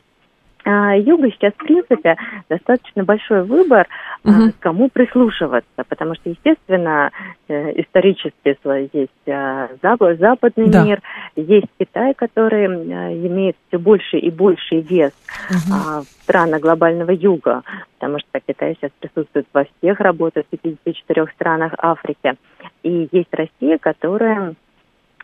а, 0.66 0.96
юга 0.96 1.30
сейчас, 1.30 1.52
в 1.52 1.64
принципе, 1.64 2.16
достаточно 2.50 3.04
большой 3.04 3.44
выбор, 3.44 3.86
угу. 4.26 4.52
кому 4.60 4.88
прислушиваться, 4.88 5.84
потому 5.88 6.14
что, 6.14 6.30
естественно, 6.30 7.10
э, 7.48 7.80
исторически 7.80 8.56
есть 8.92 9.28
а, 9.28 9.68
западный 9.82 10.68
да. 10.68 10.84
мир, 10.84 11.00
есть 11.36 11.66
Китай, 11.78 12.14
который 12.14 12.66
имеет 12.66 13.56
все 13.68 13.78
больше 13.78 14.18
и 14.18 14.30
больше 14.30 14.80
вес 14.80 15.12
угу. 15.50 16.02
в 16.02 16.22
странах 16.22 16.60
глобального 16.60 17.10
юга, 17.10 17.62
потому 17.98 18.18
что 18.18 18.40
Китай 18.46 18.74
сейчас 18.74 18.90
присутствует 18.98 19.46
во 19.52 19.64
всех 19.64 20.00
работах 20.00 20.44
в 20.46 20.56
54 20.58 21.26
странах 21.34 21.72
Африки. 21.78 22.34
И 22.82 23.08
есть 23.12 23.32
Россия, 23.32 23.78
которая 23.78 24.54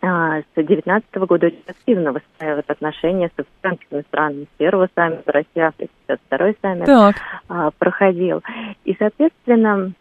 с 0.03 0.55
2019 0.55 1.15
года 1.15 1.47
очень 1.47 1.63
активно 1.65 2.11
выстраивает 2.11 2.69
отношения 2.69 3.29
с 3.29 3.39
африканскими 3.39 4.01
странами. 4.01 4.43
С 4.53 4.57
первого 4.57 4.89
саммита 4.93 5.31
Россия-Африка, 5.31 5.91
второй 6.25 6.57
саммит 6.61 6.85
так. 6.85 7.15
А, 7.47 7.71
проходил. 7.71 8.43
И, 8.83 8.95
соответственно, 8.99 9.93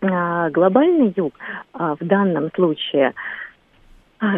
а, 0.00 0.48
глобальный 0.50 1.12
юг 1.16 1.34
в 1.72 2.04
данном 2.04 2.52
случае 2.54 3.14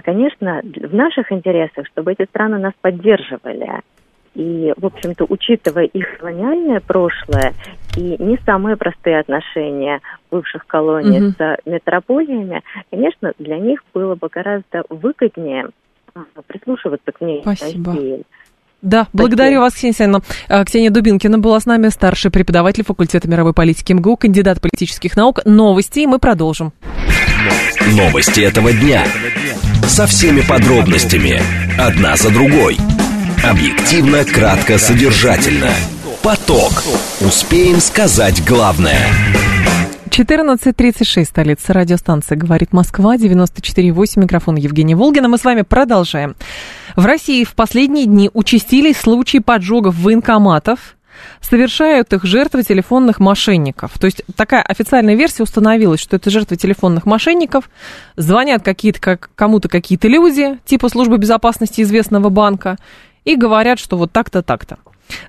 Конечно, 0.02 0.62
в 0.62 0.94
наших 0.94 1.30
интересах, 1.30 1.86
чтобы 1.88 2.12
эти 2.12 2.24
страны 2.24 2.56
нас 2.56 2.72
поддерживали. 2.80 3.82
И, 4.35 4.73
в 4.77 4.87
общем-то, 4.87 5.27
учитывая 5.29 5.85
их 5.85 6.18
колониальное 6.18 6.81
прошлое 6.81 7.55
и 7.97 8.16
не 8.18 8.37
самые 8.44 8.77
простые 8.77 9.20
отношения 9.20 10.01
бывших 10.31 10.66
колоний 10.66 11.23
угу. 11.23 11.35
с 11.38 11.59
метрополиями, 11.64 12.62
конечно, 12.90 13.33
для 13.38 13.59
них 13.59 13.81
было 13.94 14.16
бы 14.16 14.29
гораздо 14.29 14.83
выгоднее 14.88 15.68
а, 16.14 16.25
прислушиваться 16.47 17.12
к 17.12 17.20
ней. 17.20 17.42
Спасибо. 17.42 17.92
России. 17.92 18.23
Да, 18.83 19.05
Спасибо. 19.05 19.23
благодарю 19.23 19.61
вас, 19.61 19.75
Ксения 19.75 19.92
Александровна. 19.92 20.27
А, 20.49 20.64
Ксения 20.64 20.90
Дубинкина 20.90 21.38
была 21.38 21.59
с 21.59 21.66
нами, 21.66 21.88
старший 21.88 22.31
преподаватель 22.31 22.85
факультета 22.85 23.29
мировой 23.29 23.55
политики 23.55 23.92
МГУ, 23.92 24.16
кандидат 24.16 24.61
политических 24.61 25.16
наук. 25.16 25.40
Новости, 25.44 26.01
и 26.01 26.07
мы 26.07 26.18
продолжим. 26.18 26.73
Новости 27.97 28.42
этого 28.42 28.73
дня. 28.73 29.05
Со 29.87 30.07
всеми 30.07 30.40
подробностями. 30.47 31.40
Одна 31.79 32.16
за 32.16 32.33
другой. 32.33 32.77
Объективно, 33.50 34.24
кратко, 34.24 34.78
содержательно. 34.78 35.68
Поток. 36.22 36.83
Успеем 37.20 37.78
сказать 37.78 38.42
главное. 38.42 39.07
14.36, 40.09 41.24
столица 41.24 41.74
радиостанции 41.74 42.37
«Говорит 42.37 42.72
Москва», 42.72 43.16
94.8, 43.16 44.20
микрофон 44.20 44.54
Евгения 44.54 44.96
Волгина. 44.96 45.28
Мы 45.28 45.37
с 45.37 45.44
вами 45.44 45.61
продолжаем. 45.61 46.37
В 46.96 47.04
России 47.04 47.44
в 47.44 47.54
последние 47.54 48.07
дни 48.07 48.30
участились 48.33 48.96
случаи 48.96 49.38
поджогов 49.38 49.94
военкоматов, 49.96 50.96
совершают 51.42 52.14
их 52.14 52.24
жертвы 52.24 52.62
телефонных 52.62 53.20
мошенников. 53.20 53.98
То 53.98 54.07
есть 54.07 54.22
такая 54.37 54.62
официальная 54.62 55.16
версия 55.16 55.42
установилась, 55.42 56.00
что 56.00 56.16
это 56.16 56.30
жертвы 56.30 56.57
телефонных 56.57 57.04
мошенников. 57.04 57.68
Звонят 58.16 58.62
какие-то, 58.62 59.00
как, 59.00 59.30
кому-то 59.35 59.68
какие-то 59.68 60.09
люди, 60.09 60.59
типа 60.64 60.88
службы 60.88 61.18
безопасности 61.18 61.83
известного 61.83 62.30
банка, 62.30 62.78
и 63.24 63.37
говорят, 63.37 63.78
что 63.78 63.96
вот 63.96 64.12
так-то, 64.12 64.42
так-то. 64.42 64.78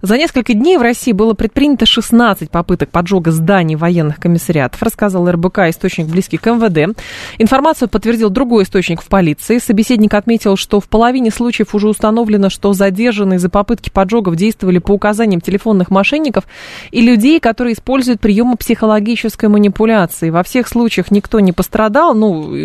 За 0.02 0.18
несколько 0.18 0.54
дней 0.54 0.78
в 0.78 0.82
России 0.82 1.12
было 1.12 1.34
предпринято 1.34 1.86
16 1.86 2.50
попыток 2.50 2.90
поджога 2.90 3.32
зданий 3.32 3.76
военных 3.76 4.20
комиссариатов, 4.20 4.82
рассказал 4.82 5.30
РБК, 5.30 5.60
источник 5.70 6.08
близкий 6.08 6.38
к 6.38 6.46
МВД. 6.46 6.98
Информацию 7.40 7.90
подтвердил 7.90 8.30
другой 8.30 8.64
источник 8.64 9.02
в 9.02 9.08
полиции. 9.08 9.58
Собеседник 9.58 10.14
отметил, 10.14 10.58
что 10.58 10.80
в 10.80 10.88
половине 10.88 11.32
случаев 11.32 11.74
уже 11.74 11.88
установлено, 11.88 12.50
что 12.50 12.74
задержанные 12.74 13.40
за 13.40 13.50
попытки 13.50 13.90
поджогов 13.90 14.36
действовали 14.36 14.80
по 14.80 14.92
указаниям 14.92 15.42
телефонных 15.42 15.90
мошенников 15.90 16.46
и 16.92 17.02
людей, 17.02 17.40
которые 17.40 17.74
используют 17.74 18.20
приемы 18.22 18.58
психологической 18.58 19.50
манипуляции. 19.50 20.30
Во 20.30 20.44
всех 20.44 20.68
случаях 20.68 21.12
никто 21.12 21.40
не 21.40 21.52
пострадал, 21.52 22.14
ну, 22.14 22.56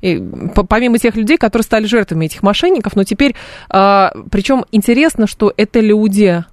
и, 0.00 0.22
помимо 0.68 0.98
тех 0.98 1.14
людей, 1.16 1.38
которые 1.38 1.64
стали 1.64 1.86
жертвами 1.86 2.26
этих 2.26 2.42
мошенников, 2.42 2.96
но 2.96 3.04
теперь, 3.04 3.34
а, 3.68 4.12
причем 4.30 4.64
интересно, 4.72 5.26
что 5.26 5.52
это 5.56 5.80
люди 5.80 6.44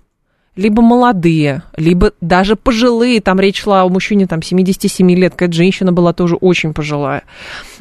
либо 0.57 0.81
молодые, 0.81 1.63
либо 1.77 2.11
даже 2.19 2.55
пожилые. 2.55 3.21
Там 3.21 3.39
речь 3.39 3.61
шла 3.61 3.83
о 3.83 3.89
мужчине 3.89 4.27
там, 4.27 4.41
77 4.41 5.09
лет, 5.11 5.33
какая-то 5.33 5.55
женщина 5.55 5.93
была 5.93 6.11
тоже 6.11 6.35
очень 6.35 6.73
пожилая. 6.73 7.23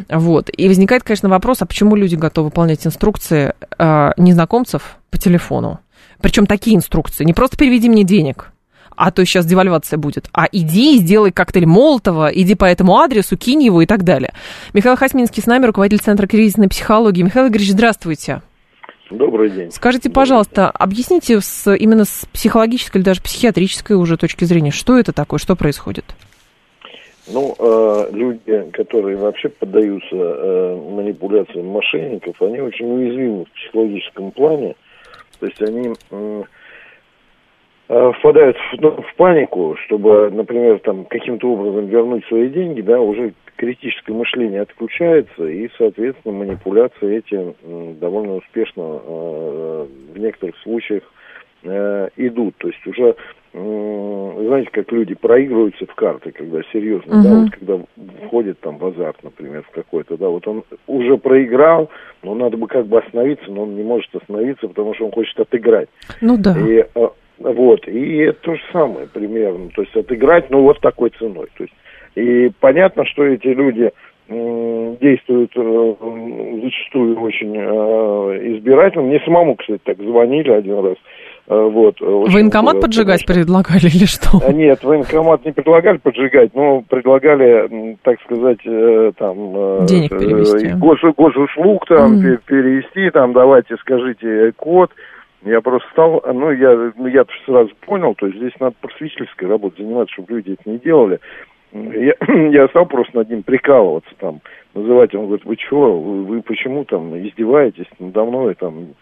Вот. 0.09 0.51
И 0.57 0.69
возникает, 0.69 1.03
конечно, 1.03 1.29
вопрос, 1.29 1.63
а 1.63 1.67
почему 1.67 1.97
люди 1.97 2.15
готовы 2.15 2.49
выполнять 2.49 2.87
инструкции 2.87 3.55
э, 3.79 4.13
незнакомцев 4.19 4.99
по 5.11 5.19
телефону? 5.19 5.81
Причем 6.21 6.47
такие 6.47 6.77
инструкции. 6.77 7.25
Не 7.25 7.33
просто 7.33 7.57
переведи 7.57 7.89
мне 7.89 8.05
денег, 8.05 8.53
а 8.95 9.11
то 9.11 9.25
сейчас 9.25 9.47
девальвация 9.47 9.99
будет, 9.99 10.29
а 10.33 10.47
иди 10.51 10.97
и 10.97 10.99
сделай 11.01 11.31
коктейль 11.31 11.67
Молотова, 11.67 12.29
иди 12.29 12.55
по 12.55 12.65
этому 12.65 12.99
адресу, 12.99 13.37
кинь 13.37 13.63
его 13.63 13.83
и 13.83 13.87
так 13.87 14.05
далее. 14.05 14.33
Михаил 14.73 14.97
Хасминский 14.97 15.43
с 15.43 15.47
нами, 15.47 15.67
руководитель 15.67 16.03
Центра 16.03 16.27
кризисной 16.27 16.69
психологии. 16.69 17.23
Михаил 17.23 17.49
Игоревич, 17.49 17.73
здравствуйте. 17.73 18.43
Добрый 19.11 19.51
день. 19.51 19.71
Скажите, 19.71 20.11
пожалуйста, 20.11 20.69
объясните 20.71 21.41
с, 21.41 21.73
именно 21.75 22.05
с 22.05 22.27
психологической 22.33 23.01
или 23.01 23.05
даже 23.05 23.23
психиатрической 23.23 23.97
уже 23.97 24.17
точки 24.17 24.45
зрения, 24.45 24.73
что 24.73 24.99
это 24.99 25.13
такое, 25.13 25.39
что 25.39 25.55
происходит? 25.55 26.05
Ну, 27.29 27.55
э, 27.59 28.09
люди, 28.13 28.71
которые 28.73 29.17
вообще 29.17 29.49
поддаются 29.49 30.15
э, 30.15 30.77
манипуляциям 30.91 31.67
мошенников, 31.67 32.41
они 32.41 32.61
очень 32.61 32.87
уязвимы 32.87 33.45
в 33.45 33.51
психологическом 33.53 34.31
плане. 34.31 34.75
То 35.41 35.47
есть 35.47 35.61
они 35.61 35.93
э, 36.11 36.43
впадают 37.89 38.57
в, 38.57 38.81
ну, 38.81 38.91
в 39.03 39.15
панику, 39.17 39.77
чтобы, 39.87 40.31
например, 40.31 40.81
там 40.81 41.05
каким-то 41.05 41.53
образом 41.53 41.87
вернуть 41.87 42.25
свои 42.27 42.49
деньги, 42.49 42.81
да, 42.81 43.01
уже 43.01 43.33
критическое 43.57 44.13
мышление 44.13 44.63
отключается, 44.63 45.47
и, 45.47 45.69
соответственно, 45.77 46.35
манипуляции 46.39 47.17
эти 47.17 47.35
э, 47.35 47.95
довольно 48.01 48.37
успешно 48.37 48.83
э, 48.83 49.87
в 50.15 50.19
некоторых 50.19 50.57
случаях 50.59 51.03
э, 51.63 52.09
идут. 52.17 52.57
То 52.59 52.69
есть 52.69 52.87
уже, 52.87 53.17
э, 53.55 54.45
знаете, 54.47 54.71
как 54.71 54.93
люди 54.93 55.15
проигрываются 55.15 55.87
в 55.87 55.95
карты, 55.95 56.31
когда 56.33 56.63
серьезно, 56.73 57.13
uh-huh. 57.13 57.23
да, 57.23 57.41
вот 57.41 57.51
когда 57.51 58.27
входит 58.27 58.61
там 58.61 58.79
в 58.79 58.87
азарт, 58.87 59.23
например, 59.23 59.63
в 59.63 59.71
какой-то, 59.71 60.17
да, 60.17 60.29
вот 60.29 60.47
он 60.47 60.63
уже 60.87 61.17
проиграл, 61.17 61.91
но 62.23 62.35
надо 62.35 62.57
бы 62.57 62.67
как 62.67 62.87
бы 62.87 62.99
остановиться, 62.99 63.51
но 63.51 63.63
он 63.63 63.75
не 63.75 63.83
может 63.83 64.15
остановиться, 64.15 64.69
потому 64.69 64.95
что 64.95 65.07
он 65.07 65.13
хочет 65.13 65.39
отыграть. 65.41 65.89
Ну 66.21 66.37
да. 66.37 66.55
И, 66.59 66.85
э, 66.95 67.09
вот, 67.39 67.87
и 67.87 68.17
это 68.19 68.39
то 68.41 68.55
же 68.55 68.63
самое 68.73 69.07
примерно, 69.07 69.69
то 69.75 69.83
есть 69.83 69.95
отыграть, 69.97 70.51
ну 70.51 70.63
вот 70.63 70.81
такой 70.81 71.11
ценой, 71.11 71.49
то 71.57 71.65
есть 71.65 71.75
и 72.17 72.51
понятно, 72.61 73.05
что 73.05 73.25
эти 73.25 73.49
люди 73.49 73.91
действуют 74.29 75.53
э, 75.55 75.95
зачастую 76.63 77.21
очень 77.21 77.55
э, 77.55 78.57
избирательно. 78.57 79.05
Мне 79.05 79.21
самому, 79.25 79.55
кстати, 79.55 79.81
так 79.85 79.99
звонили 79.99 80.51
один 80.51 80.85
раз. 80.85 80.97
Э, 81.47 81.69
вот, 81.71 82.01
военкомат 82.01 82.81
поджигать 82.81 83.25
конечно. 83.25 83.35
предлагали 83.35 83.87
или 83.87 84.05
что? 84.05 84.41
А, 84.45 84.53
нет, 84.53 84.83
военкомат 84.83 85.45
не 85.45 85.53
предлагали 85.53 85.99
поджигать, 85.99 86.53
но 86.55 86.83
предлагали, 86.89 87.97
так 88.03 88.21
сказать, 88.23 88.59
там... 89.17 89.87
Денег 89.87 90.11
перевести. 90.11 90.73
Гос, 90.77 90.99
госуслуг 91.17 91.87
там 91.87 92.19
mm. 92.19 92.41
перевести, 92.47 93.11
там, 93.11 93.33
давайте 93.33 93.77
скажите 93.77 94.51
код. 94.57 94.91
Я 95.43 95.61
просто 95.61 95.89
стал, 95.91 96.23
ну, 96.27 96.51
я, 96.51 96.93
ну, 96.97 97.07
я 97.07 97.25
сразу 97.45 97.71
понял, 97.81 98.15
то 98.15 98.27
есть 98.27 98.39
здесь 98.39 98.59
надо 98.59 98.75
просветительской 98.81 99.49
работой 99.49 99.85
заниматься, 99.85 100.13
чтобы 100.15 100.35
люди 100.35 100.53
это 100.53 100.69
не 100.69 100.79
делали. 100.79 101.21
Я, 101.73 102.15
я 102.51 102.69
стал 102.69 102.87
просто 102.87 103.17
над 103.19 103.31
ним 103.31 103.43
прикалываться 103.43 104.11
там, 104.19 104.41
называть, 104.75 105.15
он 105.15 105.27
говорит, 105.27 105.45
вы 105.45 105.57
чего, 105.57 106.01
вы, 106.01 106.25
вы 106.25 106.43
почему 106.43 106.85
там 106.85 107.17
издеваетесь 107.17 107.87
надо 107.99 108.25
мной 108.25 108.55
там, 108.55 108.95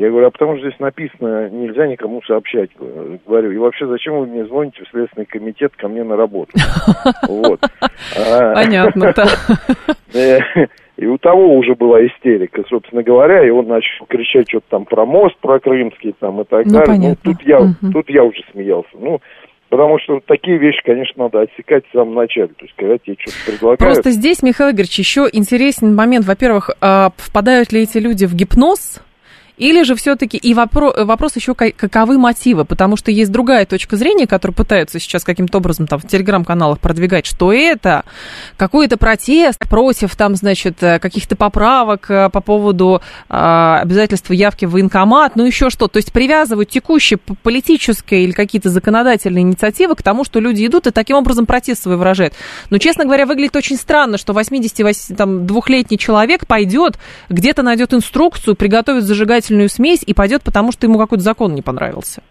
я 0.00 0.08
говорю, 0.08 0.28
а 0.28 0.30
потому 0.30 0.56
что 0.56 0.66
здесь 0.66 0.80
написано, 0.80 1.50
нельзя 1.50 1.86
никому 1.86 2.22
сообщать. 2.22 2.70
Говорю, 3.26 3.52
и 3.52 3.58
вообще, 3.58 3.86
зачем 3.86 4.18
вы 4.18 4.26
мне 4.26 4.46
звоните 4.46 4.82
в 4.82 4.88
Следственный 4.88 5.26
комитет 5.26 5.76
ко 5.76 5.88
мне 5.88 6.04
на 6.04 6.16
работу? 6.16 6.52
Вот. 7.28 7.60
А, 8.16 8.54
Понятно, 8.54 9.12
да. 9.14 9.26
И 11.00 11.06
у 11.06 11.16
того 11.16 11.56
уже 11.56 11.74
была 11.74 12.06
истерика, 12.06 12.62
собственно 12.68 13.02
говоря, 13.02 13.42
и 13.42 13.48
он 13.48 13.68
начал 13.68 14.04
кричать 14.06 14.50
что-то 14.50 14.66
там 14.68 14.84
про 14.84 15.06
мост, 15.06 15.34
про 15.40 15.58
крымский 15.58 16.14
там 16.20 16.42
и 16.42 16.44
так 16.44 16.66
ну, 16.66 16.72
далее. 16.72 16.98
Ну, 16.98 17.16
тут 17.22 17.42
я, 17.42 17.58
тут 17.90 18.10
я 18.10 18.22
уже 18.22 18.42
смеялся. 18.52 18.90
Ну, 18.98 19.18
Потому 19.70 19.98
что 20.00 20.20
такие 20.26 20.58
вещи, 20.58 20.82
конечно, 20.84 21.24
надо 21.24 21.42
отсекать 21.42 21.84
в 21.86 21.92
самом 21.92 22.14
начале. 22.14 22.48
То 22.48 22.64
есть, 22.64 22.74
когда 22.76 22.98
тебе 22.98 23.16
что-то 23.18 23.36
предлагают... 23.46 23.78
Просто 23.78 24.10
здесь, 24.10 24.42
Михаил 24.42 24.72
Игоревич, 24.72 24.98
еще 24.98 25.28
интересный 25.32 25.92
момент. 25.92 26.26
Во-первых, 26.26 26.70
а, 26.80 27.12
впадают 27.16 27.72
ли 27.72 27.82
эти 27.82 27.96
люди 27.98 28.26
в 28.26 28.34
гипноз, 28.34 29.00
или 29.60 29.82
же 29.82 29.94
все-таки 29.94 30.38
и 30.38 30.54
вопрос, 30.54 30.94
вопрос 30.96 31.36
еще, 31.36 31.54
каковы 31.54 32.16
мотивы, 32.16 32.64
потому 32.64 32.96
что 32.96 33.10
есть 33.10 33.30
другая 33.30 33.66
точка 33.66 33.96
зрения, 33.96 34.26
которую 34.26 34.56
пытаются 34.56 34.98
сейчас 34.98 35.22
каким-то 35.22 35.58
образом 35.58 35.86
там 35.86 35.98
в 35.98 36.06
телеграм-каналах 36.06 36.80
продвигать, 36.80 37.26
что 37.26 37.52
это 37.52 38.04
какой-то 38.56 38.96
протест 38.96 39.58
против 39.68 40.16
там, 40.16 40.34
значит, 40.34 40.82
э, 40.82 40.98
каких-то 40.98 41.36
поправок 41.36 42.10
э, 42.10 42.30
по 42.30 42.40
поводу 42.40 43.02
э, 43.28 43.78
обязательства 43.82 44.32
явки 44.32 44.64
в 44.64 44.70
военкомат, 44.70 45.36
ну 45.36 45.44
еще 45.44 45.68
что. 45.68 45.88
То 45.88 45.98
есть 45.98 46.10
привязывают 46.10 46.70
текущие 46.70 47.18
политические 47.18 48.24
или 48.24 48.32
какие-то 48.32 48.70
законодательные 48.70 49.42
инициативы 49.42 49.94
к 49.94 50.02
тому, 50.02 50.24
что 50.24 50.40
люди 50.40 50.64
идут 50.64 50.86
и 50.86 50.90
таким 50.90 51.16
образом 51.16 51.44
протест 51.44 51.82
свой 51.82 51.96
выражают. 51.96 52.32
Но, 52.70 52.78
честно 52.78 53.04
говоря, 53.04 53.26
выглядит 53.26 53.56
очень 53.56 53.76
странно, 53.76 54.16
что 54.16 54.32
82-летний 54.32 55.98
человек 55.98 56.46
пойдет, 56.46 56.98
где-то 57.28 57.62
найдет 57.62 57.92
инструкцию, 57.92 58.56
приготовит 58.56 59.04
зажигать 59.04 59.49
зажигательную 59.50 59.68
смесь 59.68 60.02
и 60.06 60.14
пойдет, 60.14 60.42
потому 60.42 60.72
что 60.72 60.86
ему 60.86 60.98
какой-то 60.98 61.22
закон 61.22 61.54
не 61.54 61.62
понравился. 61.62 62.22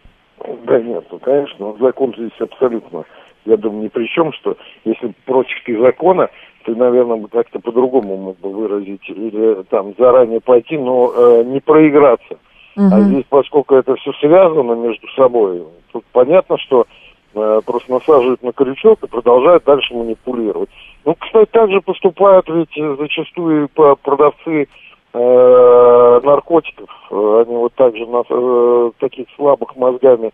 Да 0.65 0.79
нет, 0.79 1.03
ну, 1.11 1.19
конечно, 1.19 1.75
закон 1.79 2.13
здесь 2.17 2.39
абсолютно, 2.39 3.03
я 3.45 3.57
думаю, 3.57 3.83
ни 3.83 3.87
при 3.87 4.07
чем, 4.07 4.31
что 4.33 4.55
если 4.85 5.13
против 5.25 5.55
ты 5.65 5.79
закона, 5.79 6.29
ты, 6.65 6.75
наверное, 6.75 7.21
как-то 7.27 7.59
по-другому 7.59 8.17
мог 8.17 8.39
бы 8.39 8.51
выразить 8.51 9.07
или 9.09 9.63
там 9.69 9.93
заранее 9.97 10.39
пойти, 10.39 10.77
но 10.77 11.11
э, 11.15 11.43
не 11.45 11.59
проиграться. 11.59 12.37
Угу. 12.75 12.89
А 12.91 13.01
здесь, 13.01 13.25
поскольку 13.29 13.75
это 13.75 13.95
все 13.95 14.11
связано 14.19 14.73
между 14.73 15.07
собой, 15.15 15.63
тут 15.91 16.05
понятно, 16.11 16.57
что 16.57 16.85
э, 17.33 17.61
просто 17.65 17.91
насаживают 17.91 18.43
на 18.43 18.51
крючок 18.53 18.99
и 19.03 19.07
продолжают 19.07 19.63
дальше 19.65 19.93
манипулировать. 19.93 20.69
Ну, 21.05 21.15
кстати, 21.15 21.49
также 21.49 21.81
поступают 21.81 22.47
ведь 22.49 22.99
зачастую 22.99 23.69
продавцы 23.69 24.63
э, 24.63 24.65
наркотиков. 25.13 26.89
Они 27.09 27.55
вот 27.55 27.73
так 27.75 27.95
же 27.95 28.05
на, 28.05 28.23
э, 28.29 28.91
таких 28.99 29.27
слабых 29.35 29.75
мозгами 29.75 30.31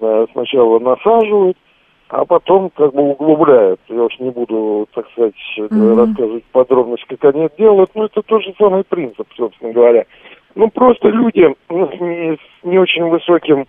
э, 0.00 0.26
сначала 0.32 0.78
насаживают, 0.78 1.56
а 2.08 2.24
потом 2.24 2.70
как 2.70 2.94
бы 2.94 3.02
углубляют. 3.02 3.80
Я 3.88 4.02
уж 4.02 4.18
не 4.20 4.30
буду, 4.30 4.86
так 4.94 5.10
сказать, 5.10 5.34
mm-hmm. 5.58 5.96
рассказывать 5.96 6.44
подробности, 6.52 7.06
как 7.08 7.34
они 7.34 7.46
это 7.46 7.56
делают, 7.56 7.90
но 7.94 8.04
это 8.04 8.22
тот 8.22 8.42
же 8.42 8.54
самый 8.58 8.84
принцип, 8.84 9.26
собственно 9.36 9.72
говоря. 9.72 10.04
Ну, 10.54 10.68
просто 10.68 11.08
люди 11.08 11.54
с 11.68 11.70
не, 12.00 12.36
с 12.36 12.64
не 12.64 12.78
очень 12.78 13.04
высоким 13.08 13.66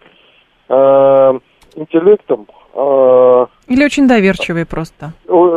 э, 0.70 1.40
интеллектом, 1.76 2.48
э, 2.76 3.46
или 3.68 3.86
очень 3.86 4.08
доверчивые 4.08 4.66
просто? 4.66 5.14
Доверчивые, 5.28 5.53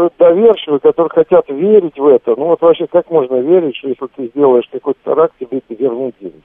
которые 0.79 1.11
хотят 1.11 1.49
верить 1.49 1.99
в 1.99 2.07
это. 2.07 2.35
Ну 2.37 2.47
вот 2.47 2.61
вообще 2.61 2.87
как 2.87 3.11
можно 3.11 3.37
верить, 3.37 3.77
что 3.77 3.89
если 3.89 4.07
ты 4.17 4.29
сделаешь 4.29 4.69
какой-то 4.71 4.99
теракт, 5.05 5.35
тебе 5.39 5.59
это 5.59 5.83
вернут 5.83 6.15
деньги? 6.21 6.43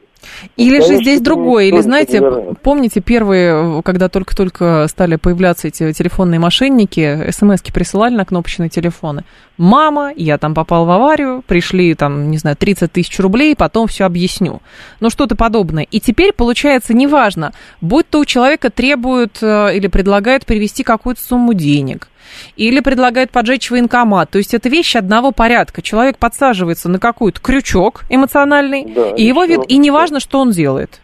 Или 0.55 0.79
ну, 0.79 0.85
же 0.85 0.95
здесь 0.97 1.21
другое, 1.21 1.65
или 1.65 1.79
знаете, 1.81 2.21
помните 2.61 3.01
первые, 3.01 3.81
когда 3.83 4.09
только-только 4.09 4.85
стали 4.87 5.15
появляться 5.15 5.67
эти 5.67 5.91
телефонные 5.93 6.39
мошенники, 6.39 7.31
смс-ки 7.31 7.71
присылали 7.71 8.13
на 8.13 8.25
кнопочные 8.25 8.69
телефоны. 8.69 9.23
Мама, 9.57 10.11
я 10.15 10.37
там 10.37 10.53
попал 10.53 10.85
в 10.85 10.91
аварию, 10.91 11.43
пришли 11.45 11.93
там, 11.95 12.31
не 12.31 12.37
знаю, 12.37 12.55
30 12.55 12.91
тысяч 12.91 13.19
рублей, 13.19 13.55
потом 13.55 13.87
все 13.87 14.05
объясню. 14.05 14.61
Ну 14.99 15.09
что-то 15.09 15.35
подобное. 15.35 15.87
И 15.89 15.99
теперь 15.99 16.33
получается 16.33 16.93
неважно, 16.93 17.51
будь 17.79 18.07
то 18.07 18.19
у 18.19 18.25
человека 18.25 18.69
требуют 18.69 19.37
э, 19.41 19.75
или 19.75 19.87
предлагают 19.87 20.45
перевести 20.45 20.83
какую-то 20.83 21.21
сумму 21.21 21.53
денег, 21.53 22.09
или 22.55 22.79
предлагают 22.79 23.31
поджечь 23.31 23.71
военкомат. 23.71 24.29
То 24.29 24.37
есть 24.37 24.53
это 24.53 24.69
вещи 24.69 24.97
одного 24.97 25.31
порядка. 25.31 25.81
Человек 25.81 26.17
подсаживается 26.17 26.89
на 26.89 26.99
какой-то 26.99 27.41
крючок 27.41 28.03
эмоциональный, 28.09 28.85
да, 28.85 29.09
и 29.11 29.23
его 29.23 29.45
вид, 29.45 29.61
и 29.67 29.77
неважно, 29.77 30.19
что 30.19 30.39
он 30.39 30.51
делает. 30.51 31.01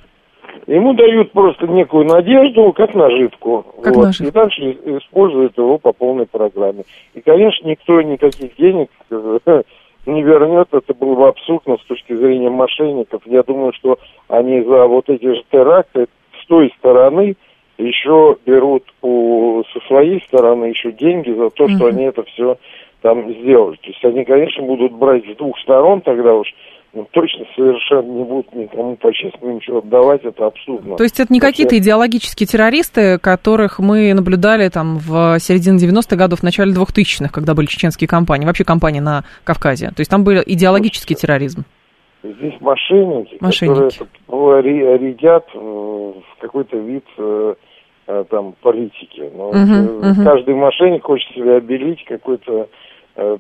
Ему 0.67 0.93
дают 0.93 1.32
просто 1.32 1.65
некую 1.65 2.06
надежду, 2.06 2.73
как 2.73 2.93
наживку. 2.93 3.65
Как 3.82 3.95
вот, 3.95 4.06
наживку. 4.08 4.27
И 4.27 4.32
дальше 4.32 4.71
используют 4.97 5.58
его 5.58 5.77
по 5.77 5.93
полной 5.93 6.25
программе. 6.25 6.84
И, 7.13 7.21
конечно, 7.21 7.65
никто 7.65 8.01
никаких 8.01 8.53
денег 8.58 8.89
не 10.06 10.21
вернет. 10.21 10.67
Это 10.73 10.93
было 10.93 11.15
бы 11.15 11.27
абсурдно 11.30 11.77
с 11.77 11.86
точки 11.86 12.13
зрения 12.13 12.49
мошенников. 12.49 13.21
Я 13.25 13.43
думаю, 13.43 13.71
что 13.73 13.97
они 14.27 14.62
за 14.62 14.88
вот 14.88 15.10
эти 15.10 15.25
же 15.25 15.41
теракты 15.49 16.08
с 16.43 16.47
той 16.47 16.73
стороны 16.80 17.38
еще 17.77 18.37
берут 18.45 18.83
у, 19.01 19.63
со 19.73 19.79
своей 19.87 20.21
стороны 20.23 20.65
еще 20.65 20.91
деньги 20.91 21.31
за 21.31 21.49
то, 21.49 21.67
что 21.67 21.87
mm-hmm. 21.87 21.89
они 21.89 22.03
это 22.05 22.23
все 22.23 22.57
там 23.01 23.31
сделали. 23.33 23.75
То 23.77 23.87
есть 23.87 24.03
они, 24.03 24.25
конечно, 24.25 24.63
будут 24.63 24.93
брать 24.93 25.23
с 25.25 25.37
двух 25.37 25.57
сторон 25.59 26.01
тогда 26.01 26.33
уж, 26.33 26.47
но 26.93 27.05
точно 27.11 27.45
совершенно 27.55 28.11
не 28.11 28.23
будут 28.23 28.53
никому 28.55 28.95
по-честному 28.95 29.55
ничего 29.55 29.79
отдавать, 29.79 30.23
это 30.23 30.47
абсурдно. 30.47 30.97
То 30.97 31.03
есть 31.03 31.19
это 31.19 31.31
не 31.31 31.39
какие-то 31.39 31.77
идеологические 31.77 32.47
террористы, 32.47 33.19
которых 33.19 33.77
мы 33.77 34.13
наблюдали 34.13 34.67
там 34.69 34.97
в 34.97 35.37
середине 35.39 35.77
90-х 35.77 36.15
годов, 36.15 36.39
в 36.39 36.43
начале 36.43 36.73
2000-х, 36.73 37.29
когда 37.29 37.53
были 37.53 37.67
чеченские 37.67 38.07
кампании, 38.07 38.47
вообще 38.47 38.63
кампании 38.63 38.99
на 38.99 39.23
Кавказе. 39.43 39.87
То 39.89 39.99
есть 39.99 40.09
там 40.09 40.23
был 40.23 40.41
идеологический 40.43 41.15
терроризм. 41.15 41.65
Здесь 42.23 42.60
мошенники, 42.62 43.38
мошенники. 43.39 43.99
которые 44.25 44.97
рядят 44.97 45.47
в 45.53 46.23
какой-то 46.39 46.77
вид 46.77 47.06
э, 47.17 47.56
э, 48.08 48.25
там 48.30 48.53
политики. 48.62 49.32
Но 49.36 49.51
uh-huh, 49.51 50.01
uh-huh. 50.01 50.23
каждый 50.23 50.56
мошенник 50.56 51.03
хочет 51.03 51.30
себя 51.34 51.58
обелить 51.58 52.03
какой-то 52.06 52.69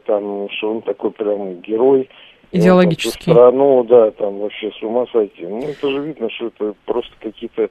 там, 0.07 0.49
что 0.49 0.71
он 0.71 0.81
такой 0.81 1.11
прям 1.11 1.61
герой. 1.61 2.09
идеологический. 2.51 3.31
Ну, 3.31 3.35
страну, 3.35 3.83
да, 3.83 4.09
там 4.11 4.39
вообще 4.39 4.71
с 4.71 4.81
ума 4.81 5.05
сойти. 5.11 5.45
Ну, 5.45 5.59
это 5.59 5.87
же 5.87 5.99
видно, 5.99 6.29
что 6.31 6.47
это 6.47 6.73
просто 6.85 7.11
какие-то 7.19 7.63
э, 7.63 7.69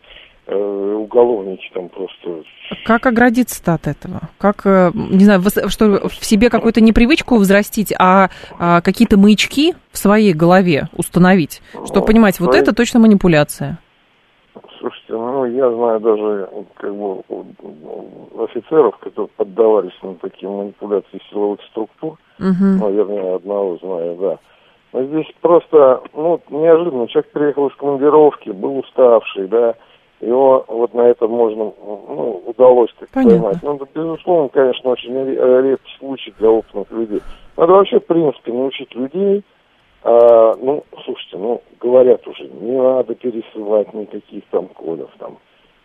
уголовники 0.54 1.70
там 1.74 1.88
просто. 1.88 2.42
Как 2.84 3.06
оградиться-то 3.06 3.74
от 3.74 3.86
этого? 3.86 4.20
Как, 4.38 4.64
э, 4.64 4.90
не 4.94 5.24
знаю, 5.24 5.40
что 5.68 6.08
в 6.08 6.24
себе 6.24 6.50
какую-то 6.50 6.80
непривычку 6.80 7.36
взрастить, 7.36 7.92
а, 7.98 8.28
а 8.58 8.80
какие-то 8.80 9.18
маячки 9.18 9.74
в 9.90 9.98
своей 9.98 10.32
голове 10.32 10.88
установить, 10.96 11.62
чтобы 11.72 12.00
ну, 12.00 12.06
понимать, 12.06 12.40
вот 12.40 12.54
это 12.54 12.74
точно 12.74 13.00
манипуляция. 13.00 13.78
Слушайте, 14.78 15.12
ну 15.12 15.44
я 15.46 15.70
знаю 15.70 16.00
даже 16.00 16.48
как 16.76 16.94
бы 16.94 17.22
офицеров, 18.44 18.96
которые 18.98 19.28
поддавались 19.36 19.98
на 20.02 20.14
такие 20.14 20.48
манипуляции 20.48 21.20
силовых 21.30 21.60
структур. 21.70 22.18
Угу. 22.38 22.64
Ну, 22.80 22.92
вернее, 22.92 23.36
одного 23.36 23.78
знаю, 23.78 24.16
да. 24.16 24.38
Но 24.92 25.04
здесь 25.04 25.26
просто, 25.40 26.02
ну, 26.14 26.40
неожиданно, 26.50 27.08
человек 27.08 27.32
приехал 27.32 27.66
из 27.68 27.76
командировки, 27.76 28.50
был 28.50 28.78
уставший, 28.78 29.48
да, 29.48 29.74
его 30.20 30.64
вот 30.68 30.94
на 30.94 31.02
это 31.02 31.28
можно, 31.28 31.72
ну, 31.84 32.42
удалось 32.46 32.90
так 32.98 33.08
поймать. 33.10 33.58
Ну, 33.62 33.76
это, 33.76 33.86
безусловно, 33.94 34.48
конечно, 34.48 34.90
очень 34.90 35.14
редкий 35.14 35.98
случай 35.98 36.34
для 36.38 36.50
опытных 36.50 36.90
людей. 36.90 37.20
Надо 37.56 37.72
вообще, 37.72 38.00
в 38.00 38.06
принципе, 38.06 38.52
научить 38.52 38.94
людей, 38.94 39.42
а, 40.02 40.54
ну, 40.60 40.84
слушайте, 41.04 41.36
ну, 41.36 41.62
говорят 41.80 42.26
уже, 42.26 42.48
не 42.48 42.80
надо 42.80 43.14
пересылать 43.14 43.92
никаких 43.92 44.44
там 44.50 44.68
кодов, 44.68 45.10
там, 45.18 45.38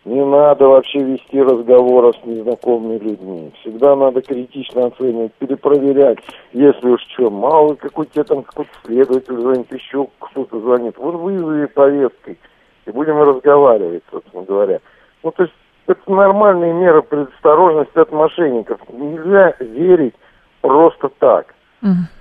не 0.04 0.24
надо 0.24 0.66
вообще 0.66 0.98
вести 0.98 1.40
разговоры 1.40 2.12
с 2.12 2.26
незнакомыми 2.26 2.98
людьми. 2.98 3.52
Всегда 3.60 3.94
надо 3.94 4.20
критично 4.20 4.86
оценивать, 4.86 5.32
перепроверять, 5.34 6.18
если 6.52 6.88
уж 6.88 7.00
что. 7.12 7.30
Мало 7.30 7.74
какой 7.74 8.06
тебе 8.06 8.24
там 8.24 8.42
какой-то 8.42 8.70
следователь 8.84 9.36
звонит, 9.36 9.72
еще 9.72 10.08
кто-то 10.18 10.58
звонит. 10.58 10.98
Вот 10.98 11.14
вызови 11.14 11.66
повесткой, 11.66 12.38
и 12.86 12.90
будем 12.90 13.20
разговаривать, 13.20 14.02
собственно 14.10 14.44
говоря. 14.44 14.80
Ну, 15.22 15.30
то 15.30 15.44
есть, 15.44 15.54
это 15.86 16.00
нормальные 16.10 16.72
меры 16.72 17.02
предосторожности 17.02 17.98
от 17.98 18.12
мошенников. 18.12 18.80
Нельзя 18.88 19.54
верить 19.60 20.14
просто 20.60 21.08
так. 21.18 21.46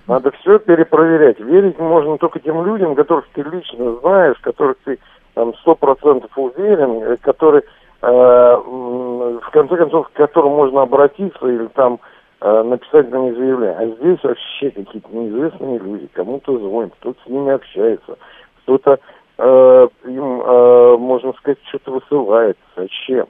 Надо 0.07 0.31
все 0.31 0.57
перепроверять. 0.57 1.39
Верить 1.39 1.77
можно 1.77 2.17
только 2.17 2.39
тем 2.39 2.65
людям, 2.65 2.95
которых 2.95 3.27
ты 3.33 3.43
лично 3.43 3.95
знаешь, 4.01 4.37
которых 4.41 4.77
ты 4.83 4.97
там 5.35 5.53
сто 5.57 5.75
процентов 5.75 6.31
уверен, 6.35 7.03
э, 7.03 7.17
который, 7.17 7.61
э, 8.01 8.55
в 8.65 9.49
конце 9.51 9.77
концов, 9.77 10.09
к 10.09 10.13
которому 10.13 10.55
можно 10.57 10.81
обратиться 10.81 11.47
или 11.47 11.67
там 11.67 11.99
э, 12.41 12.63
написать 12.63 13.11
на 13.11 13.17
них 13.17 13.35
заявление. 13.35 13.77
А 13.77 13.85
здесь 13.85 14.23
вообще 14.23 14.71
какие-то 14.71 15.15
неизвестные 15.15 15.77
люди, 15.77 16.09
кому-то 16.11 16.57
звонит, 16.57 16.93
кто-то 16.99 17.19
с 17.23 17.29
ними 17.29 17.51
общается, 17.51 18.17
кто-то 18.63 18.99
э, 19.41 19.87
им, 20.05 20.41
э, 20.41 20.97
можно 20.97 21.33
сказать, 21.33 21.59
что-то 21.67 21.91
высылает. 21.91 22.57
Зачем? 22.75 23.27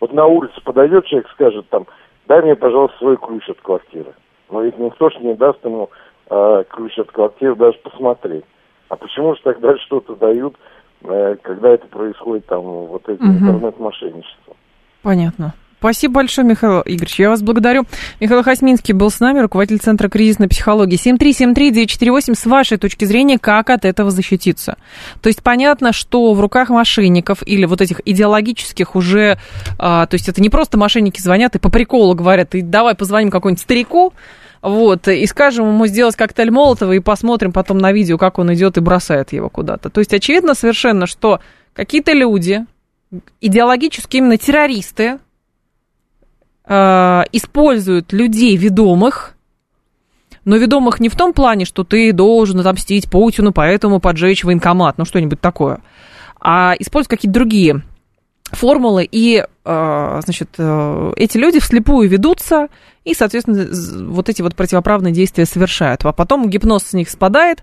Вот 0.00 0.12
на 0.12 0.26
улице 0.26 0.60
подойдет 0.64 1.06
человек, 1.06 1.30
скажет 1.30 1.68
там, 1.68 1.86
дай 2.26 2.42
мне, 2.42 2.56
пожалуйста, 2.56 2.98
свой 2.98 3.16
ключ 3.16 3.48
от 3.48 3.60
квартиры. 3.60 4.14
Но 4.50 4.62
ведь 4.62 4.78
никто 4.78 5.10
же 5.10 5.18
не 5.20 5.34
даст 5.34 5.64
ему 5.64 5.90
э, 6.28 6.64
ключ 6.70 6.98
от 6.98 7.10
квартиры 7.12 7.54
даже 7.54 7.78
посмотреть. 7.78 8.44
А 8.88 8.96
почему 8.96 9.34
же 9.34 9.42
тогда 9.42 9.76
что-то 9.78 10.16
дают 10.16 10.56
Э, 11.02 11.36
когда 11.42 11.70
это 11.70 11.86
происходит, 11.86 12.46
там, 12.46 12.62
вот 12.62 13.08
эти 13.08 13.22
угу. 13.22 13.32
интернет-мошенничество. 13.32 14.54
Понятно. 15.02 15.54
Спасибо 15.80 16.16
большое, 16.16 16.46
Михаил 16.46 16.82
Игоревич. 16.84 17.18
Я 17.18 17.30
вас 17.30 17.40
благодарю. 17.40 17.86
Михаил 18.20 18.42
Хасминский 18.42 18.92
был 18.92 19.10
с 19.10 19.18
нами, 19.18 19.38
руководитель 19.38 19.78
Центра 19.78 20.10
кризисной 20.10 20.46
психологии. 20.46 20.98
7373948. 20.98 22.34
С 22.34 22.44
вашей 22.44 22.76
точки 22.76 23.06
зрения, 23.06 23.38
как 23.38 23.70
от 23.70 23.86
этого 23.86 24.10
защититься? 24.10 24.76
То 25.22 25.28
есть 25.28 25.42
понятно, 25.42 25.94
что 25.94 26.34
в 26.34 26.40
руках 26.40 26.68
мошенников 26.68 27.38
или 27.46 27.64
вот 27.64 27.80
этих 27.80 28.02
идеологических 28.04 28.94
уже... 28.94 29.38
А, 29.78 30.04
то 30.04 30.16
есть 30.16 30.28
это 30.28 30.42
не 30.42 30.50
просто 30.50 30.76
мошенники 30.76 31.18
звонят 31.18 31.56
и 31.56 31.58
по 31.58 31.70
приколу 31.70 32.14
говорят, 32.14 32.54
и 32.54 32.60
давай 32.60 32.94
позвоним 32.94 33.30
какому-нибудь 33.30 33.62
старику, 33.62 34.12
вот, 34.60 35.08
и 35.08 35.24
скажем 35.24 35.66
ему 35.66 35.86
сделать 35.86 36.14
коктейль 36.14 36.50
Молотова 36.50 36.92
и 36.92 36.98
посмотрим 36.98 37.52
потом 37.52 37.78
на 37.78 37.90
видео, 37.90 38.18
как 38.18 38.38
он 38.38 38.52
идет 38.52 38.76
и 38.76 38.80
бросает 38.80 39.32
его 39.32 39.48
куда-то. 39.48 39.88
То 39.88 40.00
есть 40.00 40.12
очевидно 40.12 40.52
совершенно, 40.52 41.06
что 41.06 41.40
какие-то 41.72 42.12
люди, 42.12 42.66
идеологически 43.40 44.18
именно 44.18 44.36
террористы, 44.36 45.18
э, 46.66 47.22
используют 47.32 48.12
людей 48.12 48.56
ведомых, 48.56 49.34
но 50.44 50.56
ведомых 50.56 51.00
не 51.00 51.08
в 51.08 51.16
том 51.16 51.32
плане, 51.32 51.64
что 51.64 51.84
ты 51.84 52.12
должен 52.12 52.60
отомстить 52.60 53.10
Путину, 53.10 53.52
поэтому 53.52 54.00
поджечь 54.00 54.44
военкомат, 54.44 54.98
ну 54.98 55.04
что-нибудь 55.04 55.40
такое, 55.40 55.80
а 56.40 56.74
используют 56.78 57.10
какие-то 57.10 57.34
другие 57.34 57.82
формулы, 58.52 59.08
и, 59.10 59.44
э, 59.64 60.20
значит, 60.24 60.50
э, 60.58 61.12
эти 61.16 61.38
люди 61.38 61.60
вслепую 61.60 62.08
ведутся, 62.08 62.68
и, 63.04 63.14
соответственно, 63.14 63.66
вот 64.10 64.28
эти 64.28 64.42
вот 64.42 64.54
противоправные 64.54 65.12
действия 65.12 65.46
совершают. 65.46 66.04
А 66.04 66.12
потом 66.12 66.48
гипноз 66.48 66.84
с 66.84 66.92
них 66.92 67.08
спадает, 67.08 67.62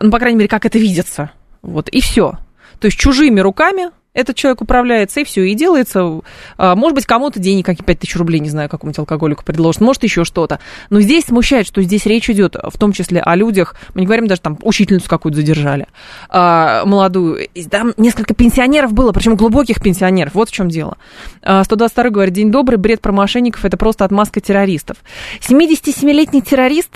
ну, 0.00 0.10
по 0.10 0.18
крайней 0.18 0.38
мере, 0.38 0.48
как 0.48 0.64
это 0.64 0.78
видится. 0.78 1.32
Вот, 1.60 1.88
и 1.88 2.00
все. 2.00 2.38
То 2.80 2.86
есть 2.86 2.98
чужими 2.98 3.40
руками 3.40 3.90
этот 4.14 4.36
человек 4.36 4.60
управляется, 4.60 5.20
и 5.20 5.24
все, 5.24 5.42
и 5.42 5.54
делается. 5.54 6.20
А, 6.58 6.76
может 6.76 6.94
быть, 6.94 7.06
кому-то 7.06 7.40
денег, 7.40 7.64
какие 7.64 7.84
5 7.84 7.98
тысяч 7.98 8.16
рублей, 8.16 8.40
не 8.40 8.50
знаю, 8.50 8.68
какому-нибудь 8.68 8.98
алкоголику 8.98 9.44
предложит, 9.44 9.80
может, 9.80 10.02
еще 10.02 10.24
что-то. 10.24 10.60
Но 10.90 11.00
здесь 11.00 11.24
смущает, 11.24 11.66
что 11.66 11.80
здесь 11.82 12.04
речь 12.04 12.28
идет 12.28 12.56
в 12.62 12.76
том 12.78 12.92
числе 12.92 13.20
о 13.20 13.34
людях, 13.36 13.74
мы 13.94 14.02
не 14.02 14.06
говорим 14.06 14.26
даже 14.26 14.42
там, 14.42 14.58
учительницу 14.62 15.08
какую-то 15.08 15.36
задержали, 15.36 15.86
а, 16.28 16.84
молодую. 16.84 17.48
Там 17.70 17.94
несколько 17.96 18.34
пенсионеров 18.34 18.92
было, 18.92 19.12
причем 19.12 19.36
глубоких 19.36 19.80
пенсионеров, 19.80 20.34
вот 20.34 20.50
в 20.50 20.52
чем 20.52 20.68
дело. 20.68 20.98
122 21.40 22.04
а, 22.04 22.10
говорит, 22.10 22.34
день 22.34 22.50
добрый, 22.50 22.78
бред 22.78 23.00
про 23.00 23.12
мошенников, 23.12 23.64
это 23.64 23.78
просто 23.78 24.04
отмазка 24.04 24.40
террористов. 24.40 24.98
77-летний 25.40 26.42
террорист, 26.42 26.90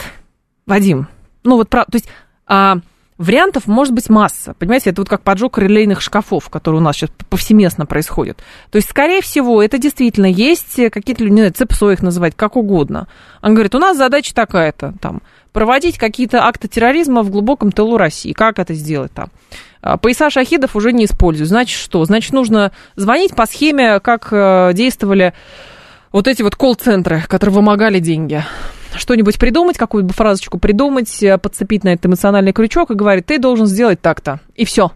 Вадим, 0.66 1.08
ну 1.44 1.56
вот, 1.56 1.70
то 1.70 1.86
есть 1.92 2.08
Вариантов 3.18 3.66
может 3.66 3.94
быть 3.94 4.10
масса. 4.10 4.54
Понимаете, 4.58 4.90
это 4.90 5.00
вот 5.00 5.08
как 5.08 5.22
поджог 5.22 5.56
релейных 5.58 6.02
шкафов, 6.02 6.50
которые 6.50 6.80
у 6.80 6.84
нас 6.84 6.96
сейчас 6.96 7.10
повсеместно 7.30 7.86
происходят. 7.86 8.38
То 8.70 8.76
есть, 8.76 8.90
скорее 8.90 9.22
всего, 9.22 9.62
это 9.62 9.78
действительно 9.78 10.26
есть 10.26 10.76
какие-то 10.92 11.22
люди, 11.22 11.32
не 11.32 11.40
знаю, 11.40 11.52
ЦЕПСО 11.52 11.92
их 11.92 12.02
называть, 12.02 12.34
как 12.36 12.56
угодно. 12.56 13.08
Он 13.42 13.54
говорит, 13.54 13.74
у 13.74 13.78
нас 13.78 13.96
задача 13.96 14.34
такая-то, 14.34 14.94
там, 15.00 15.22
проводить 15.52 15.96
какие-то 15.96 16.44
акты 16.44 16.68
терроризма 16.68 17.22
в 17.22 17.30
глубоком 17.30 17.72
тылу 17.72 17.96
России. 17.96 18.32
Как 18.32 18.58
это 18.58 18.74
сделать 18.74 19.12
там? 19.12 19.30
А, 19.80 19.96
пояса 19.96 20.28
шахидов 20.28 20.76
уже 20.76 20.92
не 20.92 21.06
используют. 21.06 21.48
Значит, 21.48 21.78
что? 21.78 22.04
Значит, 22.04 22.34
нужно 22.34 22.72
звонить 22.96 23.34
по 23.34 23.46
схеме, 23.46 24.00
как 24.00 24.28
э, 24.30 24.72
действовали 24.74 25.32
вот 26.12 26.28
эти 26.28 26.42
вот 26.42 26.56
колл-центры, 26.56 27.22
которые 27.26 27.54
вымогали 27.54 27.98
деньги 27.98 28.44
что-нибудь 28.94 29.38
придумать, 29.38 29.76
какую-то 29.76 30.12
фразочку 30.12 30.58
придумать, 30.58 31.22
э, 31.22 31.38
подцепить 31.38 31.84
на 31.84 31.90
этот 31.90 32.06
эмоциональный 32.06 32.52
крючок 32.52 32.90
и 32.90 32.94
говорит, 32.94 33.26
ты 33.26 33.38
должен 33.38 33.66
сделать 33.66 34.00
так-то. 34.00 34.40
И 34.54 34.64
все. 34.64 34.92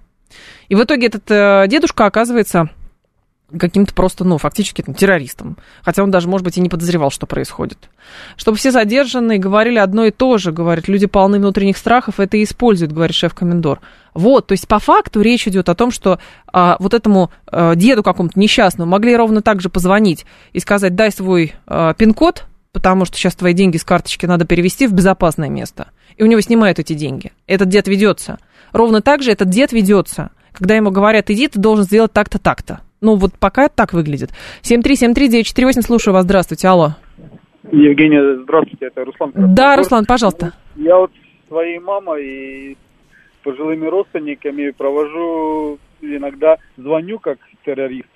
И 0.68 0.74
в 0.74 0.82
итоге 0.82 1.08
этот 1.08 1.30
э, 1.30 1.66
дедушка 1.68 2.06
оказывается 2.06 2.70
каким-то 3.58 3.94
просто, 3.94 4.24
ну, 4.24 4.38
фактически 4.38 4.82
там, 4.82 4.94
террористом. 4.94 5.56
Хотя 5.82 6.02
он 6.02 6.10
даже, 6.10 6.28
может 6.28 6.44
быть, 6.44 6.56
и 6.56 6.60
не 6.60 6.68
подозревал, 6.68 7.10
что 7.10 7.26
происходит. 7.26 7.90
Чтобы 8.36 8.58
все 8.58 8.70
задержанные 8.70 9.38
говорили 9.38 9.78
одно 9.78 10.04
и 10.04 10.10
то 10.10 10.38
же, 10.38 10.52
говорит, 10.52 10.88
люди 10.88 11.06
полны 11.06 11.38
внутренних 11.38 11.76
страхов, 11.76 12.20
это 12.20 12.36
и 12.36 12.44
используют, 12.44 12.92
говорит 12.92 13.16
шеф-комендор. 13.16 13.80
Вот, 14.14 14.48
то 14.48 14.52
есть 14.52 14.66
по 14.66 14.78
факту 14.78 15.20
речь 15.20 15.46
идет 15.46 15.68
о 15.68 15.74
том, 15.74 15.90
что 15.90 16.18
а, 16.52 16.76
вот 16.80 16.94
этому 16.94 17.30
а, 17.46 17.74
деду 17.76 18.02
какому-то 18.02 18.38
несчастному 18.38 18.90
могли 18.90 19.16
ровно 19.16 19.40
так 19.40 19.60
же 19.60 19.68
позвонить 19.68 20.26
и 20.52 20.60
сказать, 20.60 20.94
дай 20.96 21.12
свой 21.12 21.54
а, 21.66 21.94
пин-код, 21.94 22.46
потому 22.72 23.04
что 23.04 23.16
сейчас 23.16 23.34
твои 23.34 23.52
деньги 23.52 23.76
с 23.76 23.84
карточки 23.84 24.26
надо 24.26 24.46
перевести 24.46 24.86
в 24.86 24.92
безопасное 24.92 25.48
место. 25.48 25.88
И 26.16 26.22
у 26.22 26.26
него 26.26 26.40
снимают 26.40 26.78
эти 26.78 26.92
деньги. 26.92 27.32
Этот 27.46 27.68
дед 27.68 27.88
ведется. 27.88 28.38
Ровно 28.72 29.00
так 29.00 29.22
же 29.22 29.32
этот 29.32 29.48
дед 29.48 29.72
ведется. 29.72 30.30
Когда 30.52 30.76
ему 30.76 30.90
говорят, 30.90 31.30
иди, 31.30 31.48
ты 31.48 31.58
должен 31.58 31.84
сделать 31.84 32.12
так-то, 32.12 32.38
так-то. 32.38 32.80
Ну, 33.00 33.16
вот 33.16 33.32
пока 33.38 33.68
так 33.68 33.92
выглядит. 33.92 34.30
7373948, 34.62 35.82
слушаю 35.82 36.14
вас, 36.14 36.24
здравствуйте, 36.24 36.68
алло. 36.68 36.96
Евгения, 37.72 38.42
здравствуйте, 38.42 38.86
это 38.86 39.04
Руслан. 39.04 39.32
Да, 39.34 39.76
Руслан, 39.76 40.04
пожалуйста. 40.04 40.52
Я 40.76 40.96
вот 40.96 41.10
своей 41.48 41.78
мамой 41.78 42.26
и 42.26 42.76
пожилыми 43.42 43.86
родственниками 43.86 44.70
провожу 44.70 45.78
иногда, 46.00 46.56
звоню 46.76 47.18
как 47.18 47.38
террорист. 47.64 48.08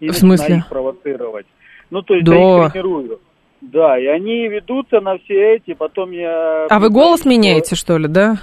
И 0.00 0.08
в 0.08 0.16
смысле? 0.16 0.58
их 0.58 0.68
провоцировать. 0.68 1.46
Ну, 1.90 2.02
то 2.02 2.14
есть 2.14 2.26
да. 2.26 2.34
я 2.34 2.66
их 2.66 2.72
тренирую. 2.72 3.20
Да, 3.60 3.98
и 3.98 4.06
они 4.06 4.48
ведутся 4.48 5.00
на 5.00 5.18
все 5.18 5.56
эти, 5.56 5.74
потом 5.74 6.10
я... 6.10 6.66
А 6.66 6.78
вы 6.78 6.90
голос 6.90 7.20
что... 7.20 7.28
меняете, 7.30 7.74
что 7.74 7.96
ли, 7.96 8.06
да? 8.08 8.36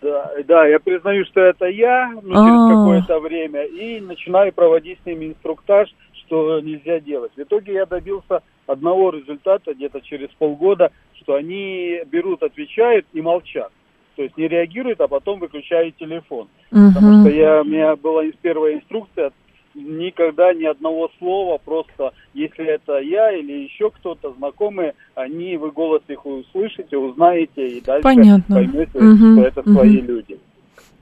Да, 0.00 0.30
да, 0.46 0.66
я 0.66 0.78
признаю, 0.78 1.24
что 1.24 1.40
это 1.40 1.66
я, 1.66 2.10
ну, 2.14 2.20
через 2.20 2.36
А-а-а. 2.36 2.76
какое-то 2.76 3.18
время, 3.20 3.64
и 3.64 4.00
начинаю 4.00 4.52
проводить 4.52 4.98
с 5.02 5.06
ними 5.06 5.26
инструктаж, 5.26 5.88
что 6.12 6.60
нельзя 6.60 7.00
делать. 7.00 7.32
В 7.36 7.40
итоге 7.40 7.72
я 7.72 7.86
добился 7.86 8.42
одного 8.66 9.10
результата 9.10 9.74
где-то 9.74 10.00
через 10.02 10.28
полгода, 10.38 10.92
что 11.14 11.34
они 11.34 12.00
берут, 12.06 12.42
отвечают 12.42 13.06
и 13.12 13.20
молчат. 13.20 13.72
то 14.14 14.22
есть 14.22 14.36
не 14.36 14.46
реагирует, 14.48 15.00
а 15.00 15.08
потом 15.08 15.40
выключает 15.40 15.96
телефон. 15.96 16.48
Угу. 16.70 16.80
Потому 16.94 17.20
что 17.20 17.30
я, 17.30 17.62
у 17.62 17.64
меня 17.64 17.96
была 17.96 18.22
первая 18.42 18.74
инструкция, 18.74 19.32
никогда 19.78 20.52
ни 20.52 20.64
одного 20.64 21.10
слова, 21.18 21.58
просто 21.64 22.12
если 22.34 22.66
это 22.66 22.98
я 22.98 23.32
или 23.32 23.64
еще 23.64 23.90
кто-то 23.90 24.32
знакомый, 24.34 24.92
они, 25.14 25.56
вы 25.56 25.70
голос 25.70 26.02
их 26.08 26.24
услышите, 26.26 26.96
узнаете 26.96 27.68
и 27.68 27.80
дальше 27.80 28.02
Понятно. 28.02 28.56
поймете, 28.56 28.98
угу. 28.98 29.32
что 29.32 29.42
это 29.42 29.62
свои 29.62 29.98
угу. 29.98 30.06
люди. 30.06 30.38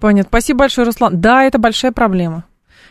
Понятно. 0.00 0.28
Спасибо 0.28 0.60
большое, 0.60 0.86
Руслан. 0.86 1.20
Да, 1.20 1.44
это 1.44 1.58
большая 1.58 1.92
проблема. 1.92 2.44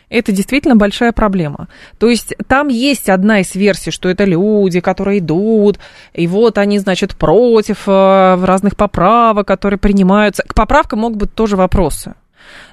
Это 0.08 0.30
действительно 0.30 0.76
большая 0.76 1.12
проблема. 1.12 1.68
То 1.98 2.08
есть 2.08 2.34
там 2.46 2.68
есть 2.68 3.08
одна 3.08 3.40
из 3.40 3.54
версий, 3.56 3.90
что 3.90 4.08
это 4.08 4.24
люди, 4.24 4.80
которые 4.80 5.18
идут, 5.18 5.78
и 6.14 6.26
вот 6.28 6.58
они, 6.58 6.78
значит, 6.78 7.16
против 7.16 7.88
э, 7.88 8.44
разных 8.44 8.76
поправок, 8.76 9.46
которые 9.48 9.80
принимаются. 9.80 10.44
К 10.44 10.54
поправкам 10.54 11.00
могут 11.00 11.18
быть 11.18 11.34
тоже 11.34 11.56
вопросы. 11.56 12.14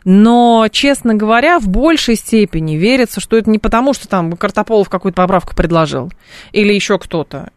Но, 0.06 0.68
честно 0.72 1.16
говоря, 1.16 1.60
в 1.60 1.68
большей 1.68 2.16
степени 2.16 2.76
верится, 2.76 3.20
что 3.20 3.38
это 3.38 3.50
не 3.50 3.60
потому, 3.60 3.94
что 3.94 4.08
там 4.08 4.34
Картополов 4.34 4.90
какую-то 4.90 5.16
поправку 5.16 5.56
предложил 5.56 6.12
или 6.52 6.74
еще 6.74 7.00
кто-то, 7.00 7.52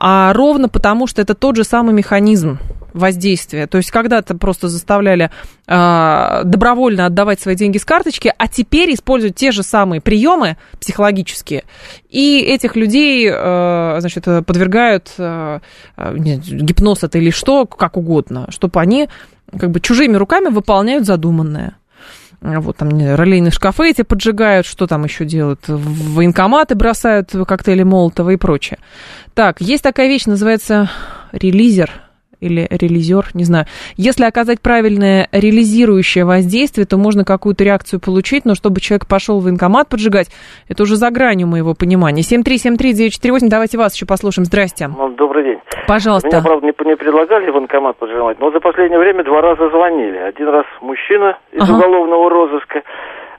а 0.00 0.32
ровно 0.32 0.68
потому, 0.68 1.08
что 1.08 1.20
это 1.20 1.34
тот 1.34 1.56
же 1.56 1.64
самый 1.64 1.92
механизм 1.92 2.58
воздействия. 2.92 3.66
То 3.66 3.78
есть 3.78 3.90
когда-то 3.90 4.36
просто 4.36 4.68
заставляли 4.68 5.30
э, 5.66 6.40
добровольно 6.44 7.06
отдавать 7.06 7.40
свои 7.40 7.56
деньги 7.56 7.78
с 7.78 7.84
карточки, 7.84 8.32
а 8.36 8.48
теперь 8.48 8.94
используют 8.94 9.34
те 9.34 9.50
же 9.50 9.62
самые 9.62 10.00
приемы 10.00 10.56
психологические, 10.80 11.64
и 12.08 12.40
этих 12.40 12.76
людей, 12.76 13.28
э, 13.28 13.96
значит, 13.98 14.24
подвергают 14.24 15.12
э, 15.18 15.60
гипноз 15.96 17.02
это 17.02 17.18
или 17.18 17.30
что, 17.30 17.66
как 17.66 17.96
угодно, 17.96 18.46
чтобы 18.50 18.80
они 18.80 19.08
как 19.58 19.70
бы 19.70 19.80
чужими 19.80 20.16
руками 20.16 20.48
выполняют 20.48 21.06
задуманное. 21.06 21.76
Вот 22.40 22.76
там 22.76 22.90
ролейные 22.90 23.50
шкафы 23.50 23.90
эти 23.90 24.02
поджигают, 24.02 24.66
что 24.66 24.86
там 24.86 25.04
еще 25.04 25.24
делают? 25.24 25.64
Военкоматы 25.66 26.76
бросают 26.76 27.32
коктейли 27.46 27.82
Молотова 27.82 28.30
и 28.30 28.36
прочее. 28.36 28.78
Так, 29.34 29.60
есть 29.60 29.82
такая 29.82 30.08
вещь, 30.08 30.26
называется 30.26 30.90
релизер– 31.32 31.90
или 32.40 32.66
релизер, 32.70 33.26
не 33.34 33.44
знаю. 33.44 33.66
Если 33.96 34.24
оказать 34.24 34.60
правильное 34.60 35.28
релизирующее 35.32 36.24
воздействие, 36.24 36.86
то 36.86 36.96
можно 36.96 37.24
какую-то 37.24 37.64
реакцию 37.64 38.00
получить, 38.00 38.44
но 38.44 38.54
чтобы 38.54 38.80
человек 38.80 39.06
пошел 39.06 39.40
в 39.40 39.44
военкомат 39.44 39.88
поджигать, 39.88 40.28
это 40.68 40.82
уже 40.82 40.96
за 40.96 41.10
гранью 41.10 41.46
моего 41.46 41.74
понимания. 41.74 42.22
7373948, 42.22 43.48
давайте 43.48 43.78
вас 43.78 43.94
еще 43.94 44.06
послушаем. 44.06 44.44
Здрасте. 44.44 44.88
Ну, 44.88 45.08
добрый 45.10 45.44
день. 45.44 45.58
Пожалуйста. 45.86 46.28
Меня, 46.28 46.42
правда, 46.42 46.66
не, 46.66 46.88
не 46.88 46.96
предлагали 46.96 47.50
в 47.50 47.54
военкомат 47.54 47.96
поджигать, 47.96 48.40
но 48.40 48.50
за 48.50 48.60
последнее 48.60 48.98
время 48.98 49.24
два 49.24 49.40
раза 49.40 49.68
звонили. 49.70 50.18
Один 50.18 50.48
раз 50.48 50.66
мужчина 50.80 51.38
из 51.52 51.62
ага. 51.62 51.72
уголовного 51.78 52.30
розыска, 52.30 52.82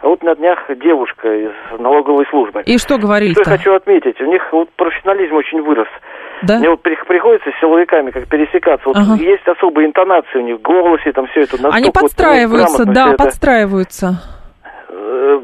а 0.01 0.07
вот 0.07 0.23
на 0.23 0.35
днях 0.35 0.59
девушка 0.81 1.27
из 1.27 1.51
налоговой 1.77 2.25
службы. 2.27 2.63
И 2.65 2.77
что 2.77 2.97
говорили 2.97 3.33
Что 3.33 3.51
я 3.51 3.57
хочу 3.57 3.73
отметить, 3.73 4.19
у 4.21 4.25
них 4.25 4.41
вот 4.51 4.69
профессионализм 4.75 5.35
очень 5.35 5.61
вырос. 5.61 5.87
Да? 6.43 6.59
Мне 6.59 6.69
вот 6.69 6.81
приходится 6.81 7.49
с 7.51 7.59
силовиками 7.59 8.11
как 8.11 8.27
пересекаться. 8.27 8.87
Вот 8.87 8.97
ага. 8.97 9.15
есть 9.15 9.47
особые 9.47 9.87
интонации 9.87 10.39
у 10.39 10.41
них 10.41 10.59
в 10.59 10.61
голосе, 10.61 11.11
там 11.11 11.27
все 11.27 11.41
это. 11.41 11.57
Они 11.71 11.91
подстраиваются, 11.91 12.85
вот, 12.85 12.93
да, 12.93 13.13
подстраиваются. 13.13 14.21
Э, 14.89 15.39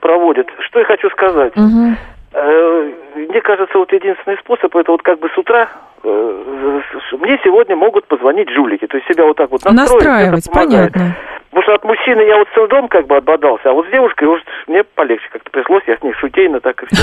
проводят. 0.00 0.48
Что 0.66 0.78
я 0.80 0.84
хочу 0.84 1.10
сказать. 1.10 1.56
Угу. 1.56 1.96
Мне 3.16 3.40
кажется, 3.40 3.76
вот 3.78 3.92
единственный 3.92 4.38
способ, 4.38 4.74
это 4.76 4.92
вот 4.92 5.02
как 5.02 5.18
бы 5.18 5.28
с 5.28 5.38
утра 5.38 5.68
мне 6.04 7.38
сегодня 7.44 7.76
могут 7.76 8.06
позвонить 8.06 8.48
жулики. 8.50 8.86
То 8.86 8.96
есть 8.96 9.08
себя 9.08 9.24
вот 9.24 9.36
так 9.36 9.50
вот 9.50 9.64
настроить. 9.64 10.04
Настраивать, 10.04 10.50
понятно. 10.52 11.16
Потому 11.50 11.62
что 11.62 11.74
от 11.74 11.84
мужчины 11.84 12.20
я 12.22 12.36
вот 12.36 12.48
целый 12.54 12.68
дом 12.68 12.88
как 12.88 13.06
бы 13.06 13.16
отбодался, 13.16 13.70
а 13.70 13.72
вот 13.72 13.86
с 13.86 13.90
девушкой 13.90 14.28
уж 14.28 14.40
мне 14.66 14.84
полегче 14.84 15.26
как-то 15.32 15.50
пришлось, 15.50 15.82
я 15.86 15.96
с 15.96 16.02
ней 16.02 16.12
шутейно 16.12 16.60
так 16.60 16.82
и 16.82 16.86
все. 16.86 17.02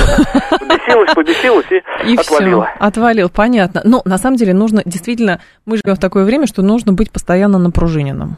Побесилась, 0.60 1.14
побесилась 1.16 1.66
и, 1.72 2.12
и 2.12 2.16
отвалила. 2.16 2.66
Все, 2.66 2.76
отвалил, 2.80 3.30
понятно. 3.30 3.82
Но 3.84 4.02
на 4.06 4.18
самом 4.18 4.38
деле 4.38 4.54
нужно, 4.54 4.84
действительно, 4.86 5.42
мы 5.66 5.78
живем 5.78 5.96
в 5.96 6.00
такое 6.00 6.26
время, 6.26 6.46
что 6.46 6.62
нужно 6.62 6.94
быть 6.94 7.12
постоянно 7.12 7.58
напружиненным. 7.58 8.38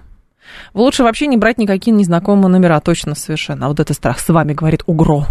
Лучше 0.74 1.04
вообще 1.04 1.28
не 1.28 1.36
брать 1.36 1.58
никакие 1.58 1.96
незнакомые 1.96 2.48
номера, 2.48 2.80
точно 2.80 3.14
совершенно. 3.14 3.66
А 3.66 3.70
вот 3.70 3.82
это 3.82 3.94
страх 3.94 4.20
с 4.20 4.30
вами 4.30 4.54
говорит 4.54 4.84
УГРО 4.88 5.26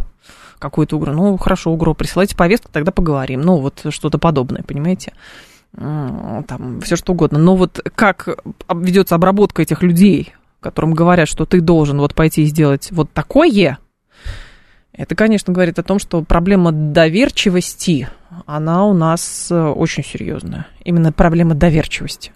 какую-то 0.59 0.97
угрозу. 0.97 1.17
Ну, 1.17 1.37
хорошо, 1.37 1.73
угро, 1.73 1.95
присылайте 1.95 2.37
повестку, 2.37 2.71
тогда 2.73 2.93
поговорим. 2.93 3.43
Ну, 3.43 3.59
вот 3.59 3.87
что-то 3.91 4.19
подобное, 4.19 4.63
понимаете? 4.63 5.13
Там, 5.73 6.81
все 6.83 6.97
что 6.97 7.13
угодно. 7.13 7.39
Но 7.39 7.57
вот 7.57 7.81
как 7.95 8.39
ведется 8.73 9.15
обработка 9.15 9.63
этих 9.63 9.83
людей, 9.83 10.35
которым 10.61 10.95
говорят, 10.95 11.29
что 11.29 11.45
ты 11.45 11.61
должен 11.61 11.99
вот 11.99 12.15
пойти 12.15 12.43
и 12.43 12.47
сделать 12.47 12.89
вот 12.93 13.13
такое, 13.13 13.79
это, 14.97 15.15
конечно, 15.15 15.53
говорит 15.53 15.79
о 15.79 15.83
том, 15.83 15.99
что 15.99 16.23
проблема 16.23 16.73
доверчивости, 16.73 18.09
она 18.47 18.87
у 18.87 18.95
нас 18.95 19.49
э, 19.51 19.55
очень 19.55 20.03
серьезная. 20.03 20.67
Именно 20.85 21.13
проблема 21.13 21.55
доверчивости. 21.55 22.33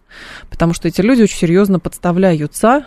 Потому 0.50 0.74
что 0.74 0.86
эти 0.86 1.00
люди 1.00 1.22
очень 1.22 1.38
серьезно 1.38 1.80
подставляются 1.80 2.84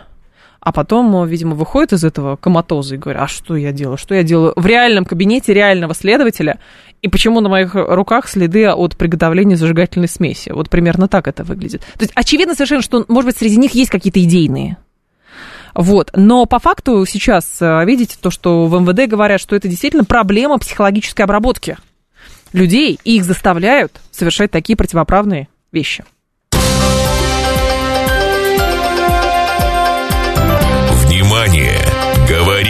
а 0.64 0.72
потом, 0.72 1.26
видимо, 1.26 1.54
выходит 1.54 1.92
из 1.92 2.04
этого 2.04 2.36
коматоза 2.36 2.94
и 2.94 2.98
говорит, 2.98 3.20
а 3.20 3.28
что 3.28 3.54
я 3.54 3.70
делаю? 3.70 3.98
Что 3.98 4.14
я 4.14 4.22
делаю 4.22 4.54
в 4.56 4.64
реальном 4.64 5.04
кабинете 5.04 5.52
реального 5.52 5.94
следователя? 5.94 6.58
И 7.02 7.08
почему 7.08 7.42
на 7.42 7.50
моих 7.50 7.74
руках 7.74 8.26
следы 8.28 8.66
от 8.70 8.96
приготовления 8.96 9.56
зажигательной 9.56 10.08
смеси? 10.08 10.50
Вот 10.50 10.70
примерно 10.70 11.06
так 11.06 11.28
это 11.28 11.44
выглядит. 11.44 11.82
То 11.82 12.00
есть 12.00 12.12
очевидно 12.14 12.54
совершенно, 12.54 12.80
что, 12.80 13.04
может 13.08 13.26
быть, 13.26 13.36
среди 13.36 13.58
них 13.58 13.72
есть 13.72 13.90
какие-то 13.90 14.22
идейные. 14.24 14.78
Вот. 15.74 16.10
Но 16.14 16.46
по 16.46 16.58
факту 16.58 17.04
сейчас, 17.04 17.60
э, 17.60 17.84
видите, 17.84 18.16
то, 18.18 18.30
что 18.30 18.66
в 18.66 18.80
МВД 18.80 19.06
говорят, 19.06 19.42
что 19.42 19.56
это 19.56 19.68
действительно 19.68 20.04
проблема 20.04 20.58
психологической 20.58 21.26
обработки 21.26 21.76
людей, 22.54 22.98
и 23.04 23.16
их 23.16 23.24
заставляют 23.24 24.00
совершать 24.10 24.50
такие 24.50 24.76
противоправные 24.76 25.48
вещи. 25.72 26.04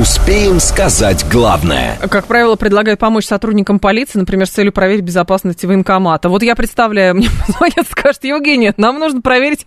Успеем 0.00 0.60
сказать 0.60 1.24
главное. 1.32 1.96
Как 2.10 2.26
правило, 2.26 2.56
предлагают 2.56 3.00
помочь 3.00 3.24
сотрудникам 3.24 3.78
полиции, 3.78 4.18
например, 4.18 4.46
с 4.46 4.50
целью 4.50 4.70
проверить 4.70 5.02
безопасность 5.02 5.64
военкомата. 5.64 6.28
Вот 6.28 6.42
я 6.42 6.54
представляю, 6.54 7.14
мне 7.16 7.30
позвонят, 7.46 7.88
скажут, 7.88 8.22
Евгения, 8.24 8.74
нам 8.76 8.98
нужно 8.98 9.22
проверить, 9.22 9.66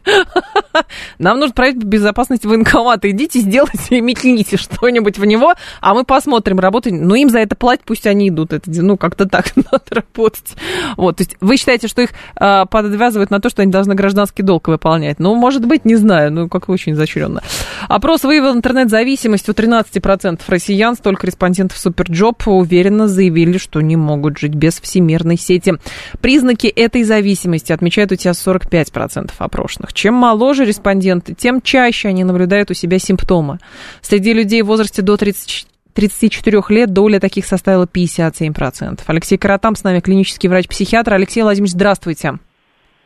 нам 1.17 1.39
нужно 1.39 1.55
проверить 1.55 1.83
безопасность 1.83 2.45
военкомата. 2.45 3.09
Идите, 3.09 3.39
сделайте 3.39 4.01
метните 4.01 4.57
что-нибудь 4.57 5.17
в 5.17 5.25
него, 5.25 5.55
а 5.81 5.95
мы 5.95 6.03
посмотрим, 6.03 6.59
работать. 6.59 6.93
Но 6.93 7.15
им 7.15 7.31
за 7.31 7.39
это 7.39 7.55
платят, 7.55 7.85
пусть 7.85 8.05
они 8.05 8.29
идут. 8.29 8.53
Это, 8.53 8.69
ну, 8.69 8.97
как-то 8.97 9.27
так 9.27 9.55
надо 9.55 9.81
работать. 9.89 10.55
Вот, 10.95 11.17
то 11.17 11.23
есть 11.23 11.37
вы 11.41 11.57
считаете, 11.57 11.87
что 11.87 12.03
их 12.03 12.11
э, 12.39 12.65
подвязывают 12.69 13.31
на 13.31 13.39
то, 13.39 13.49
что 13.49 13.63
они 13.63 13.71
должны 13.71 13.95
гражданский 13.95 14.43
долг 14.43 14.67
выполнять? 14.67 15.17
Ну, 15.17 15.33
может 15.33 15.65
быть, 15.65 15.85
не 15.85 15.95
знаю, 15.95 16.31
ну, 16.31 16.49
как 16.49 16.69
очень 16.69 16.91
изощренно. 16.91 17.41
Опрос 17.87 18.23
выявил 18.23 18.53
интернет-зависимость 18.53 19.49
у 19.49 19.53
13% 19.53 20.18
40% 20.19 20.41
россиян, 20.47 20.95
столько 20.95 21.27
респондентов 21.27 21.77
Superjob 21.77 22.47
уверенно 22.47 23.07
заявили, 23.07 23.57
что 23.57 23.81
не 23.81 23.95
могут 23.95 24.37
жить 24.37 24.53
без 24.53 24.79
всемирной 24.79 25.37
сети. 25.37 25.75
Признаки 26.21 26.67
этой 26.67 27.03
зависимости 27.03 27.71
отмечают 27.71 28.11
у 28.11 28.15
тебя 28.15 28.31
45% 28.31 29.31
опрошенных. 29.37 29.93
Чем 29.93 30.13
моложе 30.15 30.65
респонденты, 30.65 31.33
тем 31.33 31.61
чаще 31.61 32.09
они 32.09 32.23
наблюдают 32.23 32.71
у 32.71 32.73
себя 32.73 32.99
симптомы. 32.99 33.59
Среди 34.01 34.33
людей 34.33 34.61
в 34.61 34.67
возрасте 34.67 35.01
до 35.01 35.17
30 35.17 35.67
34 35.93 36.61
лет 36.69 36.93
доля 36.93 37.19
таких 37.19 37.45
составила 37.45 37.85
57%. 37.85 39.01
Алексей 39.07 39.37
Каратам 39.37 39.75
с 39.75 39.83
нами, 39.83 39.99
клинический 39.99 40.47
врач-психиатр. 40.47 41.13
Алексей 41.13 41.41
Владимирович, 41.41 41.73
здравствуйте. 41.73 42.39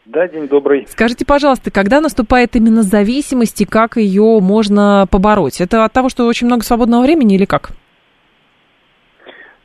Да, 0.06 0.28
день 0.28 0.49
добрый. 0.49 0.86
Скажите, 0.88 1.26
пожалуйста, 1.26 1.72
когда 1.72 2.01
наступает 2.01 2.56
именно 2.58 2.84
зависимость 2.84 3.62
и 3.62 3.66
как 3.66 3.95
ее 3.95 4.39
можно 4.41 5.08
побороть? 5.10 5.62
Это 5.62 5.86
от 5.86 5.93
того, 5.93 6.10
что 6.10 6.28
очень 6.28 6.47
много 6.47 6.64
свободного 6.64 7.04
времени 7.04 7.36
или 7.36 7.45
как? 7.45 7.70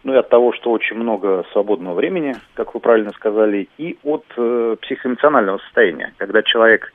Ну 0.04 0.14
и 0.14 0.16
от 0.16 0.28
того, 0.28 0.52
что 0.52 0.70
очень 0.70 0.96
много 0.96 1.44
свободного 1.52 1.94
времени, 1.94 2.36
как 2.54 2.72
вы 2.72 2.80
правильно 2.80 3.10
сказали, 3.16 3.68
и 3.78 3.98
от 4.04 4.24
э, 4.36 4.76
психоэмоционального 4.80 5.58
состояния, 5.58 6.14
когда 6.18 6.42
человек 6.42 6.92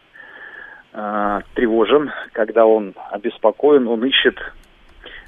э, 0.93 1.41
тревожен, 1.53 2.11
когда 2.31 2.65
он 2.65 2.95
обеспокоен, 3.11 3.89
он 3.89 4.05
ищет 4.05 4.37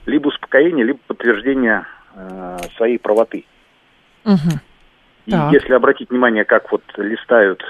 либо 0.06 0.30
успокоение, 0.30 0.86
либо 0.86 1.00
подтверждение 1.06 1.86
э, 2.16 2.58
своей 2.78 2.98
правоты. 2.98 3.44
Угу. 4.24 4.60
И 5.26 5.32
так. 5.32 5.52
если 5.52 5.74
обратить 5.74 6.10
внимание, 6.10 6.46
как 6.46 6.72
вот 6.72 6.84
листают 6.98 7.62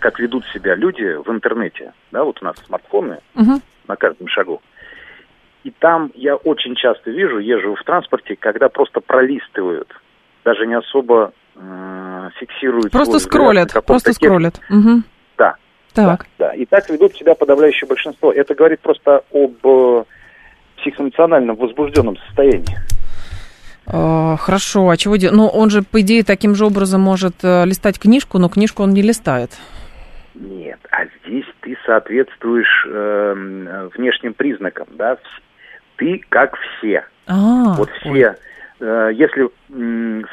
как 0.00 0.18
ведут 0.18 0.44
себя 0.52 0.74
люди 0.74 1.16
в 1.16 1.30
интернете. 1.30 1.92
Да, 2.12 2.24
вот 2.24 2.40
у 2.42 2.44
нас 2.44 2.56
смартфоны 2.66 3.18
угу. 3.34 3.60
на 3.88 3.96
каждом 3.96 4.28
шагу. 4.28 4.62
И 5.64 5.70
там 5.70 6.12
я 6.14 6.36
очень 6.36 6.76
часто 6.76 7.10
вижу, 7.10 7.38
езжу 7.38 7.74
в 7.74 7.82
транспорте, 7.84 8.36
когда 8.36 8.68
просто 8.68 9.00
пролистывают 9.00 9.88
даже 10.46 10.64
не 10.64 10.74
особо 10.74 11.32
э, 11.56 12.30
фиксируют. 12.38 12.92
Просто 12.92 13.18
скроллят, 13.18 13.72
просто 13.84 14.10
текст. 14.10 14.22
скроллят. 14.22 14.60
Угу. 14.70 15.02
Да. 15.36 15.56
Так. 15.92 16.26
Да, 16.38 16.48
да. 16.50 16.54
И 16.54 16.64
так 16.66 16.88
ведут 16.88 17.16
себя 17.16 17.34
подавляющее 17.34 17.88
большинство. 17.88 18.32
Это 18.32 18.54
говорит 18.54 18.80
просто 18.80 19.24
об 19.32 19.66
э, 19.66 20.04
психоэмоциональном 20.76 21.56
возбужденном 21.56 22.16
состоянии. 22.28 22.78
Uh, 23.86 24.36
хорошо, 24.36 24.88
а 24.88 24.96
чего 24.96 25.16
делать? 25.16 25.36
Ну, 25.36 25.46
он 25.46 25.70
же, 25.70 25.82
по 25.82 26.00
идее, 26.00 26.24
таким 26.24 26.54
же 26.54 26.66
образом 26.66 27.00
может 27.00 27.44
uh, 27.44 27.64
листать 27.64 27.98
книжку, 27.98 28.38
но 28.38 28.48
книжку 28.48 28.82
он 28.82 28.90
не 28.90 29.02
листает. 29.02 29.52
Нет, 30.34 30.78
а 30.90 31.04
здесь 31.24 31.46
ты 31.62 31.78
соответствуешь 31.86 32.86
э, 32.86 33.88
внешним 33.96 34.34
признакам, 34.34 34.86
да? 34.90 35.16
Ты 35.96 36.20
как 36.28 36.56
все. 36.56 37.06
А, 37.26 37.74
вот 37.74 37.90
все. 38.00 38.36
Э, 38.80 39.10
если, 39.14 39.48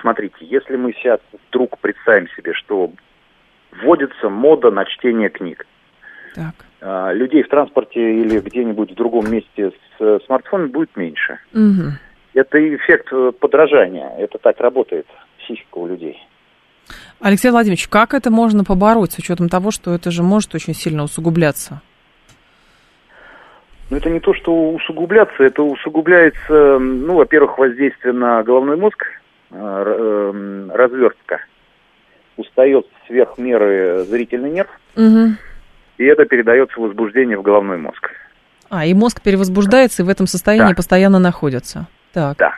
смотрите, 0.01 0.36
если 0.41 0.76
мы 0.76 0.91
сейчас 0.93 1.22
вдруг 1.49 1.78
представим 1.80 2.28
себе, 2.36 2.54
что 2.54 2.91
вводится 3.72 4.30
мода 4.30 4.72
на 4.72 4.84
чтение 4.86 5.30
книг. 5.30 5.66
Так. 6.36 6.54
Э, 6.82 7.14
людей 7.14 7.43
в 7.43 7.47
транспорте 7.47 8.22
или 8.22 8.39
где-нибудь 8.39 8.91
в 8.91 8.95
другом 8.95 9.32
месте 9.32 9.72
с 9.72 10.01
э, 10.01 10.20
смартфоном 10.26 10.70
будет 10.70 10.95
меньше. 10.97 11.39
Угу. 11.54 11.93
Это 12.34 12.75
эффект 12.75 13.07
э, 13.11 13.31
подражания. 13.39 14.09
Это 14.17 14.38
так 14.38 14.59
работает 14.59 15.05
психика 15.39 15.77
у 15.77 15.88
людей. 15.88 16.19
Алексей 17.19 17.51
Владимирович, 17.51 17.88
как 17.88 18.13
это 18.13 18.31
можно 18.31 18.63
побороть 18.63 19.13
с 19.13 19.19
учетом 19.19 19.49
того, 19.49 19.71
что 19.71 19.93
это 19.93 20.11
же 20.11 20.23
может 20.23 20.53
очень 20.55 20.73
сильно 20.73 21.03
усугубляться? 21.03 21.81
Ну, 23.89 23.97
это 23.97 24.09
не 24.09 24.19
то, 24.19 24.34
что 24.34 24.71
усугубляться, 24.71 25.43
это 25.43 25.61
усугубляется, 25.61 26.79
ну, 26.79 27.15
во-первых, 27.15 27.57
воздействие 27.57 28.13
на 28.13 28.41
головной 28.43 28.75
мозг, 28.75 29.05
развертка. 29.51 31.45
Устает 32.36 32.88
сверх 33.05 33.38
меры 33.38 34.03
зрительный 34.05 34.49
нерв, 34.49 34.69
угу. 34.95 35.36
и 35.99 36.03
это 36.03 36.25
передается 36.25 36.79
возбуждение 36.79 37.38
в 37.38 37.43
головной 37.43 37.77
мозг. 37.77 38.09
А, 38.69 38.86
и 38.86 38.93
мозг 38.95 39.21
перевозбуждается 39.21 40.01
и 40.01 40.05
в 40.05 40.09
этом 40.09 40.25
состоянии 40.25 40.71
да. 40.71 40.75
постоянно 40.75 41.19
находится. 41.19 41.88
Так. 42.14 42.38
Да, 42.38 42.55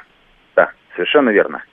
да, 0.55 0.71
совершенно 0.95 1.29
верно. 1.29 1.63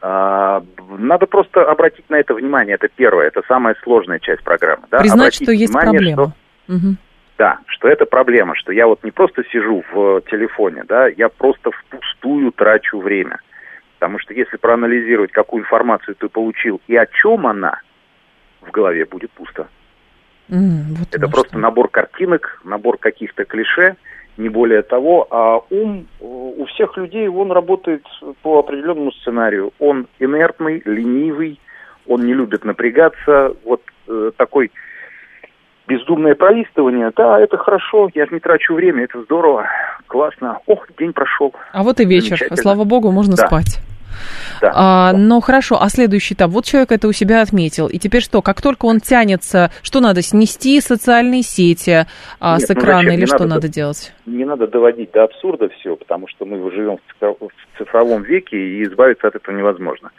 А, 0.00 0.62
надо 0.98 1.26
просто 1.26 1.62
обратить 1.62 2.10
на 2.10 2.16
это 2.16 2.34
внимание. 2.34 2.74
Это 2.74 2.88
первое, 2.88 3.28
это 3.28 3.42
самая 3.46 3.76
сложная 3.82 4.18
часть 4.18 4.42
программы. 4.42 4.84
Да? 4.90 4.98
Признать, 4.98 5.20
обратить 5.20 5.42
что 5.44 5.52
есть 5.52 5.72
внимание, 5.72 5.92
проблема. 5.92 6.34
Что, 6.66 6.74
угу. 6.74 6.96
Да, 7.38 7.58
что 7.66 7.88
это 7.88 8.04
проблема, 8.04 8.54
что 8.56 8.72
я 8.72 8.86
вот 8.86 9.02
не 9.04 9.10
просто 9.10 9.44
сижу 9.44 9.84
в 9.92 10.20
телефоне, 10.22 10.84
да, 10.88 11.06
я 11.08 11.28
просто 11.28 11.70
впустую 11.70 12.52
трачу 12.52 13.00
время. 13.00 13.40
Потому 13.98 14.18
что 14.18 14.34
если 14.34 14.56
проанализировать, 14.56 15.30
какую 15.30 15.62
информацию 15.62 16.16
ты 16.16 16.28
получил 16.28 16.80
и 16.88 16.96
о 16.96 17.06
чем 17.06 17.46
она, 17.46 17.80
в 18.60 18.70
голове 18.72 19.04
будет 19.04 19.30
пусто. 19.30 19.68
Mm, 20.48 20.96
вот 20.98 21.08
это 21.14 21.28
просто 21.28 21.52
что. 21.52 21.58
набор 21.58 21.88
картинок, 21.88 22.60
набор 22.64 22.98
каких-то 22.98 23.44
клише, 23.44 23.96
не 24.36 24.48
более 24.48 24.82
того, 24.82 25.26
а 25.30 25.60
ум 25.70 26.06
э, 26.20 26.24
у 26.24 26.64
всех 26.66 26.96
людей, 26.96 27.28
он 27.28 27.52
работает 27.52 28.02
по 28.42 28.58
определенному 28.58 29.12
сценарию. 29.12 29.72
Он 29.78 30.06
инертный, 30.18 30.82
ленивый, 30.84 31.60
он 32.06 32.24
не 32.24 32.34
любит 32.34 32.64
напрягаться. 32.64 33.54
Вот 33.64 33.82
э, 34.08 34.30
такой 34.36 34.70
бездумное 35.86 36.34
пролистывание, 36.34 37.10
да, 37.14 37.38
это 37.40 37.58
хорошо, 37.58 38.08
я 38.14 38.26
не 38.30 38.40
трачу 38.40 38.74
время, 38.74 39.04
это 39.04 39.22
здорово, 39.22 39.66
классно. 40.06 40.58
Ох, 40.66 40.86
день 40.98 41.12
прошел. 41.12 41.52
А 41.72 41.82
вот 41.82 42.00
и 42.00 42.04
вечер, 42.04 42.38
слава 42.54 42.84
богу, 42.84 43.10
можно 43.10 43.36
да. 43.36 43.46
спать. 43.46 43.80
Да. 44.60 44.72
А, 44.74 45.12
ну 45.12 45.40
хорошо, 45.40 45.78
а 45.80 45.88
следующий 45.88 46.34
этап. 46.34 46.50
Вот 46.50 46.64
человек 46.64 46.92
это 46.92 47.08
у 47.08 47.12
себя 47.12 47.42
отметил. 47.42 47.88
И 47.88 47.98
теперь 47.98 48.22
что? 48.22 48.42
Как 48.42 48.60
только 48.60 48.86
он 48.86 49.00
тянется, 49.00 49.70
что 49.82 50.00
надо 50.00 50.22
снести 50.22 50.80
социальные 50.80 51.42
сети 51.42 52.06
а, 52.40 52.58
Нет, 52.58 52.68
с 52.68 52.70
экрана 52.70 53.08
ну 53.08 53.14
или 53.14 53.26
что 53.26 53.40
надо, 53.40 53.54
надо 53.54 53.68
делать? 53.68 54.12
Не 54.26 54.44
надо 54.44 54.66
доводить 54.66 55.12
до 55.12 55.24
абсурда 55.24 55.68
все, 55.68 55.96
потому 55.96 56.28
что 56.28 56.44
мы 56.44 56.70
живем 56.70 56.98
в 57.20 57.78
цифровом 57.78 58.22
веке 58.22 58.56
и 58.56 58.84
избавиться 58.84 59.28
от 59.28 59.36
этого 59.36 59.54
невозможно. 59.56 60.10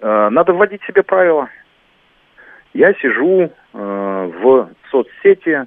А, 0.00 0.30
надо 0.30 0.52
вводить 0.52 0.82
себе 0.84 1.02
правила. 1.02 1.48
Я 2.72 2.94
сижу 2.94 3.42
э, 3.42 3.50
в 3.72 4.70
соцсети 4.90 5.66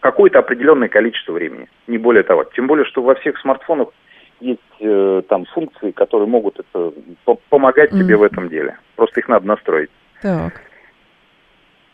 какое-то 0.00 0.40
определенное 0.40 0.88
количество 0.88 1.32
времени, 1.32 1.68
не 1.86 1.98
более 1.98 2.22
того. 2.22 2.44
Тем 2.56 2.66
более, 2.66 2.84
что 2.84 3.02
во 3.02 3.14
всех 3.14 3.38
смартфонах 3.38 3.88
есть 4.40 4.60
э, 4.80 5.22
там 5.28 5.44
функции, 5.46 5.90
которые 5.90 6.28
могут 6.28 6.58
это 6.58 6.92
помогать 7.48 7.90
тебе 7.90 8.14
mm. 8.14 8.18
в 8.18 8.22
этом 8.22 8.48
деле. 8.48 8.76
Просто 8.96 9.20
их 9.20 9.28
надо 9.28 9.46
настроить. 9.46 9.90
Так. 10.22 10.62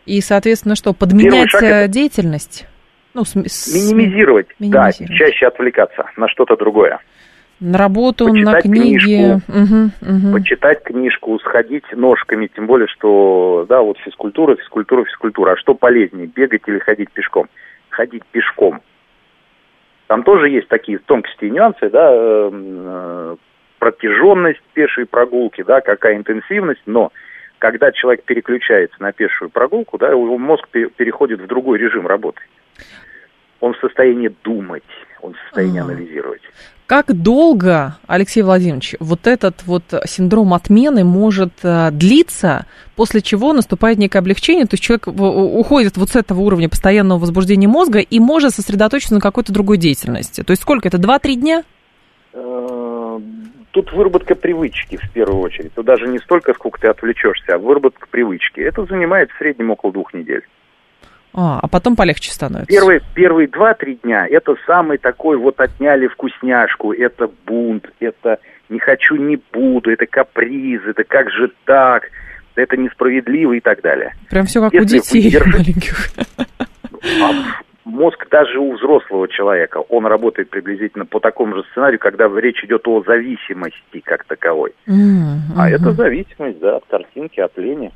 И, 0.06 0.20
соответственно, 0.20 0.76
что, 0.76 0.92
подменять 0.92 1.52
э, 1.60 1.88
деятельность? 1.88 2.66
Ну, 3.14 3.24
с, 3.24 3.34
с... 3.34 3.74
Минимизировать, 3.74 4.48
минимизировать, 4.58 4.98
да, 5.00 5.14
чаще 5.14 5.46
отвлекаться 5.46 6.04
на 6.16 6.28
что-то 6.28 6.56
другое. 6.56 7.00
На 7.58 7.78
работу, 7.78 8.28
почитать 8.28 8.54
на 8.54 8.60
книги. 8.60 8.98
Книжку, 8.98 9.42
угу, 9.48 9.90
угу. 10.02 10.32
Почитать 10.34 10.82
книжку, 10.82 11.38
сходить 11.38 11.84
ножками, 11.92 12.48
тем 12.54 12.66
более, 12.66 12.86
что, 12.88 13.64
да, 13.68 13.80
вот 13.80 13.96
физкультура, 13.98 14.56
физкультура, 14.56 15.04
физкультура. 15.06 15.52
А 15.52 15.56
что 15.56 15.74
полезнее, 15.74 16.26
бегать 16.26 16.62
или 16.66 16.78
ходить 16.78 17.10
пешком? 17.12 17.48
Ходить 17.88 18.24
пешком. 18.26 18.82
Там 20.06 20.22
тоже 20.22 20.48
есть 20.48 20.68
такие 20.68 20.98
тонкости 20.98 21.46
и 21.46 21.50
нюансы, 21.50 21.90
да, 21.90 22.08
э, 22.12 22.50
э, 22.52 23.36
протяженность 23.78 24.62
пешей 24.72 25.06
прогулки, 25.06 25.62
да, 25.62 25.80
какая 25.80 26.16
интенсивность, 26.16 26.82
но 26.86 27.12
когда 27.58 27.90
человек 27.90 28.22
переключается 28.24 28.96
на 29.00 29.12
пешую 29.12 29.50
прогулку, 29.50 29.98
да, 29.98 30.10
его 30.10 30.38
мозг 30.38 30.68
переходит 30.68 31.40
в 31.40 31.46
другой 31.46 31.78
режим 31.78 32.06
работы. 32.06 32.40
Он 33.60 33.72
в 33.72 33.78
состоянии 33.78 34.30
думать, 34.44 34.84
он 35.22 35.34
в 35.34 35.38
состоянии 35.46 35.80
ага. 35.80 35.92
анализировать. 35.92 36.42
Как 36.86 37.12
долго, 37.12 37.96
Алексей 38.06 38.42
Владимирович, 38.42 38.94
вот 39.00 39.26
этот 39.26 39.64
вот 39.66 39.82
синдром 40.06 40.54
отмены 40.54 41.02
может 41.02 41.52
э, 41.64 41.90
длиться, 41.90 42.66
после 42.94 43.22
чего 43.22 43.52
наступает 43.52 43.98
некое 43.98 44.20
облегчение, 44.20 44.66
то 44.66 44.74
есть 44.74 44.84
человек 44.84 45.08
уходит 45.08 45.96
вот 45.96 46.10
с 46.10 46.16
этого 46.16 46.42
уровня 46.42 46.68
постоянного 46.68 47.18
возбуждения 47.18 47.66
мозга 47.66 47.98
и 47.98 48.20
может 48.20 48.54
сосредоточиться 48.54 49.14
на 49.14 49.20
какой-то 49.20 49.52
другой 49.52 49.78
деятельности? 49.78 50.44
То 50.44 50.52
есть 50.52 50.62
сколько 50.62 50.86
это, 50.86 50.98
2-3 50.98 51.34
дня? 51.34 51.64
Э, 52.32 53.18
тут 53.72 53.92
выработка 53.92 54.36
привычки 54.36 54.96
в 54.96 55.10
первую 55.10 55.40
очередь. 55.40 55.74
Тут 55.74 55.86
даже 55.86 56.06
не 56.06 56.18
столько, 56.20 56.54
сколько 56.54 56.80
ты 56.80 56.86
отвлечешься, 56.86 57.56
а 57.56 57.58
выработка 57.58 58.06
привычки. 58.08 58.60
Это 58.60 58.84
занимает 58.84 59.32
в 59.32 59.38
среднем 59.38 59.72
около 59.72 59.92
двух 59.92 60.14
недель. 60.14 60.44
А, 61.36 61.60
а 61.62 61.68
потом 61.68 61.96
полегче 61.96 62.32
становится. 62.32 62.72
Первые, 62.72 63.02
первые 63.14 63.46
два-три 63.48 63.96
дня 63.96 64.26
это 64.26 64.54
самый 64.66 64.96
такой 64.96 65.36
вот 65.36 65.60
отняли 65.60 66.06
вкусняшку, 66.08 66.92
это 66.92 67.28
бунт, 67.46 67.90
это 68.00 68.38
не 68.70 68.78
хочу, 68.78 69.16
не 69.16 69.38
буду, 69.52 69.90
это 69.90 70.06
каприз, 70.06 70.80
это 70.86 71.04
как 71.04 71.30
же 71.30 71.52
так, 71.66 72.04
это 72.54 72.76
несправедливо 72.78 73.52
и 73.52 73.60
так 73.60 73.82
далее. 73.82 74.14
Прям 74.30 74.46
все 74.46 74.62
как 74.62 74.72
Если 74.72 74.84
у 74.84 75.00
детей 75.00 75.24
выдержать, 75.24 75.54
маленьких. 75.54 75.96
А 77.22 77.30
мозг 77.84 78.26
даже 78.30 78.58
у 78.58 78.74
взрослого 78.74 79.28
человека, 79.28 79.76
он 79.76 80.06
работает 80.06 80.48
приблизительно 80.48 81.04
по 81.04 81.20
такому 81.20 81.54
же 81.54 81.64
сценарию, 81.70 82.00
когда 82.00 82.28
речь 82.28 82.64
идет 82.64 82.88
о 82.88 83.02
зависимости 83.02 84.00
как 84.02 84.24
таковой. 84.24 84.72
Mm-hmm. 84.88 85.54
А 85.56 85.70
это 85.70 85.92
зависимость, 85.92 86.58
да, 86.60 86.76
от 86.76 86.86
картинки, 86.86 87.40
от 87.40 87.56
лени 87.58 87.92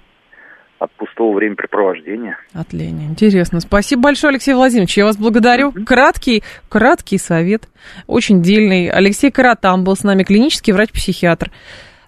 от 0.81 0.91
пустого 0.93 1.37
времяпрепровождения. 1.37 2.39
От 2.55 2.73
лени. 2.73 3.05
Интересно. 3.05 3.61
Спасибо 3.61 4.03
большое, 4.03 4.31
Алексей 4.31 4.55
Владимирович. 4.55 4.97
Я 4.97 5.05
вас 5.05 5.19
благодарю. 5.19 5.71
Mm-hmm. 5.71 5.85
Краткий, 5.85 6.43
краткий 6.71 7.19
совет. 7.19 7.69
Очень 8.07 8.43
дельный. 8.43 8.89
Алексей 8.89 9.31
Каратам 9.31 9.85
был 9.85 9.95
с 9.95 10.03
нами, 10.03 10.25
клинический 10.25 10.73
врач-психиатр. 10.73 11.51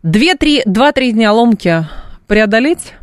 Две-три, 0.03 0.63
два-три 0.65 1.13
дня 1.13 1.33
ломки 1.33 1.87
преодолеть 2.27 2.95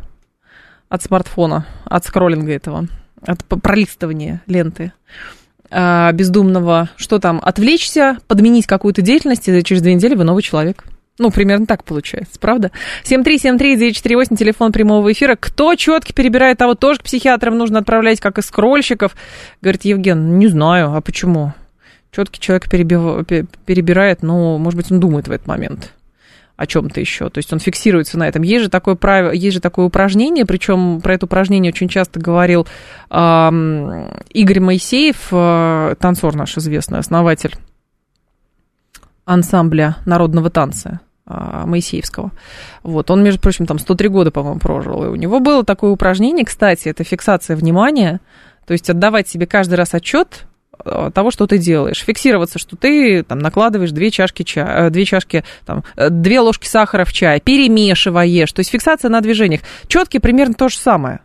от 0.88 1.02
смартфона, 1.04 1.66
от 1.84 2.04
скроллинга 2.04 2.52
этого, 2.52 2.86
от 3.24 3.44
пролистывания 3.44 4.42
ленты 4.48 4.92
а, 5.70 6.10
бездумного. 6.10 6.90
Что 6.96 7.20
там? 7.20 7.40
Отвлечься, 7.44 8.18
подменить 8.26 8.66
какую-то 8.66 9.02
деятельность, 9.02 9.48
и 9.48 9.62
через 9.62 9.82
две 9.82 9.94
недели 9.94 10.16
вы 10.16 10.24
новый 10.24 10.42
человек. 10.42 10.84
Ну, 11.18 11.30
примерно 11.30 11.66
так 11.66 11.84
получается, 11.84 12.38
правда? 12.40 12.70
7373948, 13.04 14.36
телефон 14.36 14.72
прямого 14.72 15.12
эфира. 15.12 15.36
Кто 15.38 15.74
четко 15.74 16.14
перебирает, 16.14 16.58
того 16.58 16.74
тоже 16.74 17.00
к 17.00 17.02
психиатрам 17.02 17.58
нужно 17.58 17.80
отправлять, 17.80 18.20
как 18.20 18.38
и 18.38 18.42
скрольщиков. 18.42 19.14
Говорит 19.60 19.84
Евген, 19.84 20.38
не 20.38 20.48
знаю, 20.48 20.94
а 20.94 21.00
почему? 21.02 21.52
Четкий 22.10 22.40
человек 22.40 22.70
перебив... 22.70 23.26
перебирает, 23.66 24.22
но, 24.22 24.56
может 24.58 24.76
быть, 24.78 24.90
он 24.90 24.98
думает 24.98 25.28
в 25.28 25.30
этот 25.30 25.46
момент 25.46 25.92
о 26.60 26.66
чем-то 26.66 27.00
еще. 27.00 27.30
То 27.30 27.38
есть 27.38 27.50
он 27.54 27.58
фиксируется 27.58 28.18
на 28.18 28.28
этом. 28.28 28.42
Есть 28.42 28.64
же 28.64 28.70
такое 28.70 28.94
правило, 28.94 29.30
есть 29.30 29.54
же 29.54 29.60
такое 29.60 29.86
упражнение, 29.86 30.44
причем 30.44 31.00
про 31.00 31.14
это 31.14 31.24
упражнение 31.24 31.72
очень 31.72 31.88
часто 31.88 32.20
говорил 32.20 32.66
э, 33.10 33.50
Игорь 34.34 34.60
Моисеев, 34.60 35.28
э, 35.32 35.94
танцор 35.98 36.36
наш 36.36 36.58
известный, 36.58 36.98
основатель 36.98 37.56
ансамбля 39.24 39.96
народного 40.06 40.50
танца 40.50 41.00
а, 41.26 41.66
Моисеевского. 41.66 42.32
Вот, 42.82 43.10
он, 43.10 43.22
между 43.22 43.40
прочим, 43.40 43.66
там 43.66 43.78
103 43.78 44.08
года, 44.08 44.30
по-моему, 44.30 44.58
прожил. 44.58 45.04
И 45.04 45.08
у 45.08 45.14
него 45.14 45.40
было 45.40 45.64
такое 45.64 45.90
упражнение, 45.90 46.44
кстати, 46.44 46.88
это 46.88 47.04
фиксация 47.04 47.56
внимания, 47.56 48.20
то 48.66 48.72
есть 48.72 48.90
отдавать 48.90 49.28
себе 49.28 49.46
каждый 49.46 49.74
раз 49.74 49.94
отчет 49.94 50.46
а, 50.84 51.10
того, 51.10 51.30
что 51.30 51.46
ты 51.46 51.58
делаешь. 51.58 52.02
Фиксироваться, 52.04 52.58
что 52.58 52.76
ты 52.76 53.22
там 53.22 53.38
накладываешь 53.38 53.92
две 53.92 54.10
чашки 54.10 54.42
чая, 54.42 54.86
э, 54.86 54.90
две 54.90 55.04
чашки, 55.04 55.44
там, 55.66 55.84
э, 55.96 56.10
две 56.10 56.40
ложки 56.40 56.66
сахара 56.66 57.04
в 57.04 57.12
чай, 57.12 57.40
перемешиваешь. 57.40 58.52
То 58.52 58.60
есть 58.60 58.70
фиксация 58.70 59.08
на 59.08 59.20
движениях. 59.20 59.60
Четкий 59.86 60.18
примерно 60.18 60.54
то 60.54 60.68
же 60.68 60.76
самое. 60.76 61.20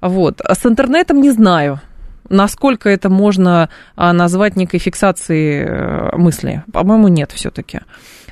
Вот. 0.00 0.40
С 0.40 0.66
интернетом 0.66 1.20
не 1.20 1.30
знаю 1.30 1.80
насколько 2.28 2.88
это 2.88 3.10
можно 3.10 3.68
назвать 3.96 4.56
некой 4.56 4.80
фиксацией 4.80 5.64
э, 5.64 6.16
мысли. 6.16 6.62
По-моему, 6.72 7.08
нет 7.08 7.32
все-таки. 7.32 7.80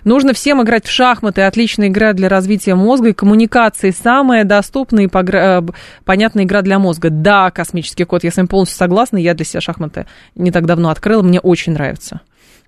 Нужно 0.04 0.32
всем 0.32 0.62
играть 0.62 0.86
в 0.86 0.90
шахматы. 0.90 1.42
Отличная 1.42 1.88
игра 1.88 2.12
для 2.12 2.28
развития 2.28 2.74
мозга 2.74 3.10
и 3.10 3.12
коммуникации. 3.12 3.90
Самая 3.90 4.44
доступная 4.44 5.04
и 5.04 5.08
погра... 5.08 5.60
Э, 5.60 5.62
понятная 6.04 6.44
игра 6.44 6.62
для 6.62 6.78
мозга. 6.78 7.10
Да, 7.10 7.50
космический 7.50 8.04
код, 8.04 8.24
я 8.24 8.30
с 8.30 8.36
вами 8.36 8.46
полностью 8.46 8.78
согласна. 8.78 9.16
Я 9.16 9.34
для 9.34 9.44
себя 9.44 9.60
шахматы 9.60 10.06
не 10.34 10.50
так 10.50 10.66
давно 10.66 10.90
открыла. 10.90 11.22
Мне 11.22 11.38
очень 11.38 11.72
нравится. 11.72 12.20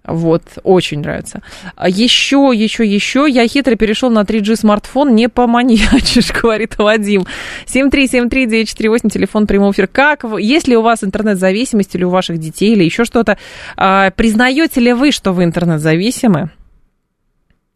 Вот, 0.07 0.43
очень 0.65 1.01
нравится. 1.01 1.41
Еще, 1.83 2.53
еще, 2.55 2.85
еще, 2.85 3.27
я 3.29 3.49
хитро 3.49 3.75
перешел 3.75 4.11
на 4.11 4.21
3G 4.21 4.57
смартфон, 4.57 5.15
не 5.15 5.31
поманьячишь, 5.31 6.31
говорит 6.43 6.77
Вадим. 6.77 7.27
7373948, 7.67 9.11
телефон 9.11 9.47
прямого 9.47 9.73
эфира. 9.73 9.87
Как, 9.87 10.25
есть 10.39 10.69
ли 10.69 10.77
у 10.77 10.83
вас 10.83 11.03
интернет-зависимость 11.03 11.95
или 11.95 12.05
у 12.05 12.11
ваших 12.11 12.39
детей, 12.39 12.73
или 12.73 12.85
еще 12.85 13.05
что-то? 13.05 13.39
А, 13.77 14.11
признаете 14.11 14.81
ли 14.81 14.93
вы, 14.93 15.11
что 15.11 15.33
вы 15.33 15.45
интернет-зависимы? 15.45 16.51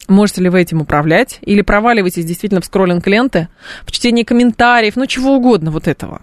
Можете 0.09 0.40
ли 0.40 0.48
вы 0.48 0.62
этим 0.62 0.80
управлять? 0.80 1.38
Или 1.42 1.61
проваливаетесь 1.61 2.24
действительно 2.24 2.62
в 2.62 2.64
скроллинг 2.64 3.06
ленты, 3.06 3.48
в 3.84 3.92
чтении 3.92 4.22
комментариев, 4.24 4.96
ну 4.96 5.06
чего 5.06 5.36
угодно 5.36 5.70
вот 5.70 5.86
этого? 5.86 6.22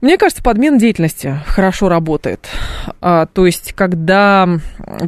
Мне 0.00 0.18
кажется, 0.18 0.42
подмена 0.42 0.78
деятельности 0.78 1.38
хорошо 1.46 1.88
работает. 1.88 2.48
А, 3.00 3.26
то 3.26 3.46
есть, 3.46 3.72
когда 3.74 4.48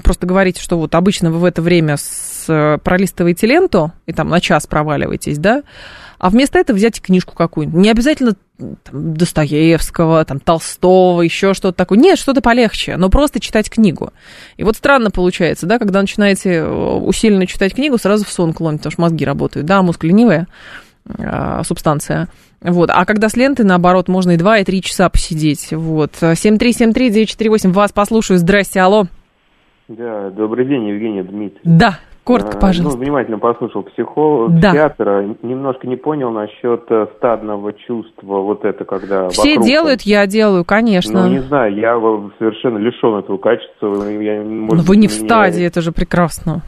просто 0.03 0.27
говорите, 0.27 0.61
что 0.61 0.79
вот 0.79 0.95
обычно 0.95 1.31
вы 1.31 1.39
в 1.39 1.45
это 1.45 1.63
время 1.63 1.97
с, 1.97 2.24
пролистываете 2.47 3.47
ленту 3.47 3.93
и 4.07 4.13
там 4.13 4.29
на 4.29 4.41
час 4.41 4.67
проваливаетесь, 4.67 5.39
да, 5.39 5.63
а 6.19 6.31
вместо 6.31 6.59
этого 6.59 6.77
взять 6.77 7.03
книжку 7.03 7.35
какую-нибудь. 7.35 7.81
Не 7.81 7.91
обязательно 7.91 8.35
там, 8.59 9.15
Достоевского, 9.15 10.25
там, 10.25 10.41
Толстого, 10.41 11.23
еще 11.23 11.55
что-то 11.55 11.77
такое. 11.77 11.99
Нет, 11.99 12.19
что-то 12.19 12.41
полегче, 12.41 12.97
но 12.97 13.09
просто 13.09 13.41
читать 13.41 13.69
книгу. 13.69 14.13
И 14.57 14.65
вот 14.65 14.77
странно 14.77 15.11
получается, 15.11 15.67
да, 15.67 15.79
когда 15.79 16.01
начинаете 16.01 16.51
э, 16.51 16.67
усиленно 16.67 17.47
читать 17.47 17.75
книгу, 17.75 17.99
сразу 17.99 18.25
в 18.25 18.31
сон 18.31 18.53
клонит, 18.53 18.81
потому 18.81 18.93
что 18.93 19.03
мозги 19.03 19.25
работают. 19.25 19.67
Да, 19.67 19.83
мозг 19.83 20.05
ленивая 20.05 20.47
э, 21.09 21.63
субстанция. 21.65 22.29
Вот. 22.61 22.91
А 22.91 23.05
когда 23.05 23.29
с 23.29 23.37
ленты, 23.37 23.65
наоборот, 23.65 24.09
можно 24.09 24.31
и 24.31 24.37
2, 24.37 24.59
и 24.59 24.65
3 24.65 24.83
часа 24.83 25.09
посидеть. 25.11 25.73
Вот. 25.73 26.13
7373948, 26.23 27.73
вас 27.73 27.93
послушаю. 27.93 28.39
Здрасте, 28.39 28.81
алло. 28.81 29.07
Да, 29.89 30.31
добрый 30.31 30.67
день, 30.67 30.89
Евгения 30.89 31.23
Дмитрий. 31.23 31.61
Да, 31.65 31.99
Коротко, 32.25 32.57
а, 32.57 32.61
пожалуйста. 32.61 32.99
Ну, 32.99 33.05
внимательно 33.05 33.39
послушал 33.39 33.83
психолога, 33.83 34.55
да. 34.55 34.71
психиатра. 34.71 35.37
Немножко 35.43 35.87
не 35.87 35.97
понял 35.97 36.31
насчет 36.31 36.85
э, 36.89 37.07
стадного 37.17 37.75
чувства, 37.75 38.39
вот 38.39 38.65
это 38.65 38.87
когда 38.87 39.29
Все 39.29 39.51
вокруг, 39.51 39.67
делают, 39.67 40.01
я 40.03 40.27
делаю, 40.27 40.65
конечно. 40.65 41.25
Ну, 41.25 41.29
не 41.29 41.41
знаю, 41.41 41.75
я 41.75 41.93
совершенно 42.39 42.79
лишен 42.79 43.17
этого 43.19 43.37
качества. 43.37 44.09
Я, 44.09 44.43
может, 44.43 44.79
Но 44.79 44.83
вы 44.83 44.97
не 44.97 45.07
в 45.07 45.13
стадии, 45.13 45.65
это 45.65 45.83
же 45.83 45.93
прекрасно. 45.93 46.63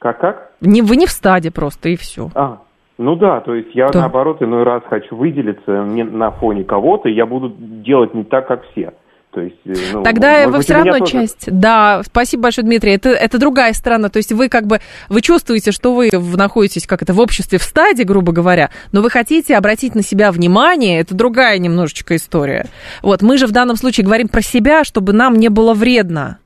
Как-как? 0.00 0.50
Не, 0.60 0.82
вы 0.82 0.96
не 0.96 1.06
в 1.06 1.10
стадии 1.10 1.50
просто, 1.50 1.88
и 1.88 1.96
все. 1.96 2.28
А, 2.34 2.58
ну 2.98 3.14
да, 3.14 3.40
то 3.40 3.54
есть 3.54 3.74
я 3.74 3.88
да. 3.88 4.00
наоборот 4.00 4.42
иной 4.42 4.64
раз 4.64 4.82
хочу 4.88 5.14
выделиться 5.14 5.84
на 5.84 6.32
фоне 6.32 6.64
кого-то, 6.64 7.08
и 7.08 7.14
я 7.14 7.26
буду 7.26 7.54
делать 7.56 8.12
не 8.12 8.24
так, 8.24 8.48
как 8.48 8.64
все. 8.72 8.92
То 9.36 9.42
есть, 9.42 9.56
э, 9.66 9.74
ну, 9.92 10.02
Тогда 10.02 10.48
вы 10.48 10.62
все 10.62 10.72
равно 10.72 10.98
тоже... 10.98 11.12
часть. 11.12 11.44
Да, 11.46 12.00
спасибо 12.06 12.44
большое, 12.44 12.66
Дмитрий. 12.66 12.92
Это, 12.92 13.10
это 13.10 13.36
другая 13.36 13.74
сторона. 13.74 14.08
То 14.08 14.16
есть 14.16 14.32
вы 14.32 14.48
как 14.48 14.66
бы 14.66 14.80
вы 15.10 15.20
чувствуете, 15.20 15.72
что 15.72 15.94
вы 15.94 16.10
находитесь 16.10 16.86
как 16.86 17.02
это 17.02 17.12
в 17.12 17.20
обществе 17.20 17.58
в 17.58 17.62
стадии, 17.62 18.02
грубо 18.02 18.32
говоря, 18.32 18.70
но 18.92 19.02
вы 19.02 19.10
хотите 19.10 19.54
обратить 19.54 19.94
на 19.94 20.02
себя 20.02 20.32
внимание. 20.32 21.00
Это 21.00 21.14
другая 21.14 21.58
немножечко 21.58 22.16
история. 22.16 22.68
Вот 23.02 23.20
мы 23.20 23.36
же 23.36 23.46
в 23.46 23.50
данном 23.50 23.76
случае 23.76 24.06
говорим 24.06 24.28
про 24.28 24.40
себя, 24.40 24.84
чтобы 24.84 25.12
нам 25.12 25.36
не 25.36 25.50
было 25.50 25.74
вредно. 25.74 26.38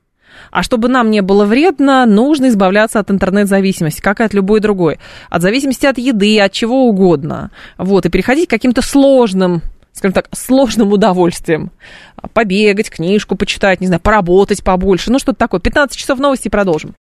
А 0.51 0.65
чтобы 0.65 0.89
нам 0.89 1.13
не 1.13 1.23
было 1.23 1.45
вредно, 1.45 2.07
нужно 2.07 2.49
избавляться 2.49 2.99
от 2.99 3.09
интернет-зависимости, 3.09 4.01
как 4.01 4.19
и 4.19 4.25
от 4.25 4.35
любой 4.35 4.59
другой. 4.59 4.99
От 5.29 5.43
зависимости 5.43 5.87
от 5.87 5.99
еды, 5.99 6.41
от 6.41 6.51
чего 6.51 6.89
угодно. 6.89 7.53
Вот, 7.79 8.05
и 8.07 8.09
переходить 8.09 8.49
к 8.49 8.51
каким-то 8.51 8.83
сложным 8.83 9.63
скажем 9.93 10.13
так, 10.13 10.29
сложным 10.33 10.93
удовольствием. 10.93 11.71
Побегать, 12.33 12.91
книжку 12.91 13.37
почитать, 13.37 13.81
не 13.81 13.87
знаю, 13.87 14.01
поработать 14.01 14.63
побольше, 14.63 15.11
ну 15.11 15.19
что-то 15.19 15.39
такое. 15.39 15.61
15 15.61 15.97
часов 15.97 16.19
новости 16.19 16.49
продолжим. 16.49 16.95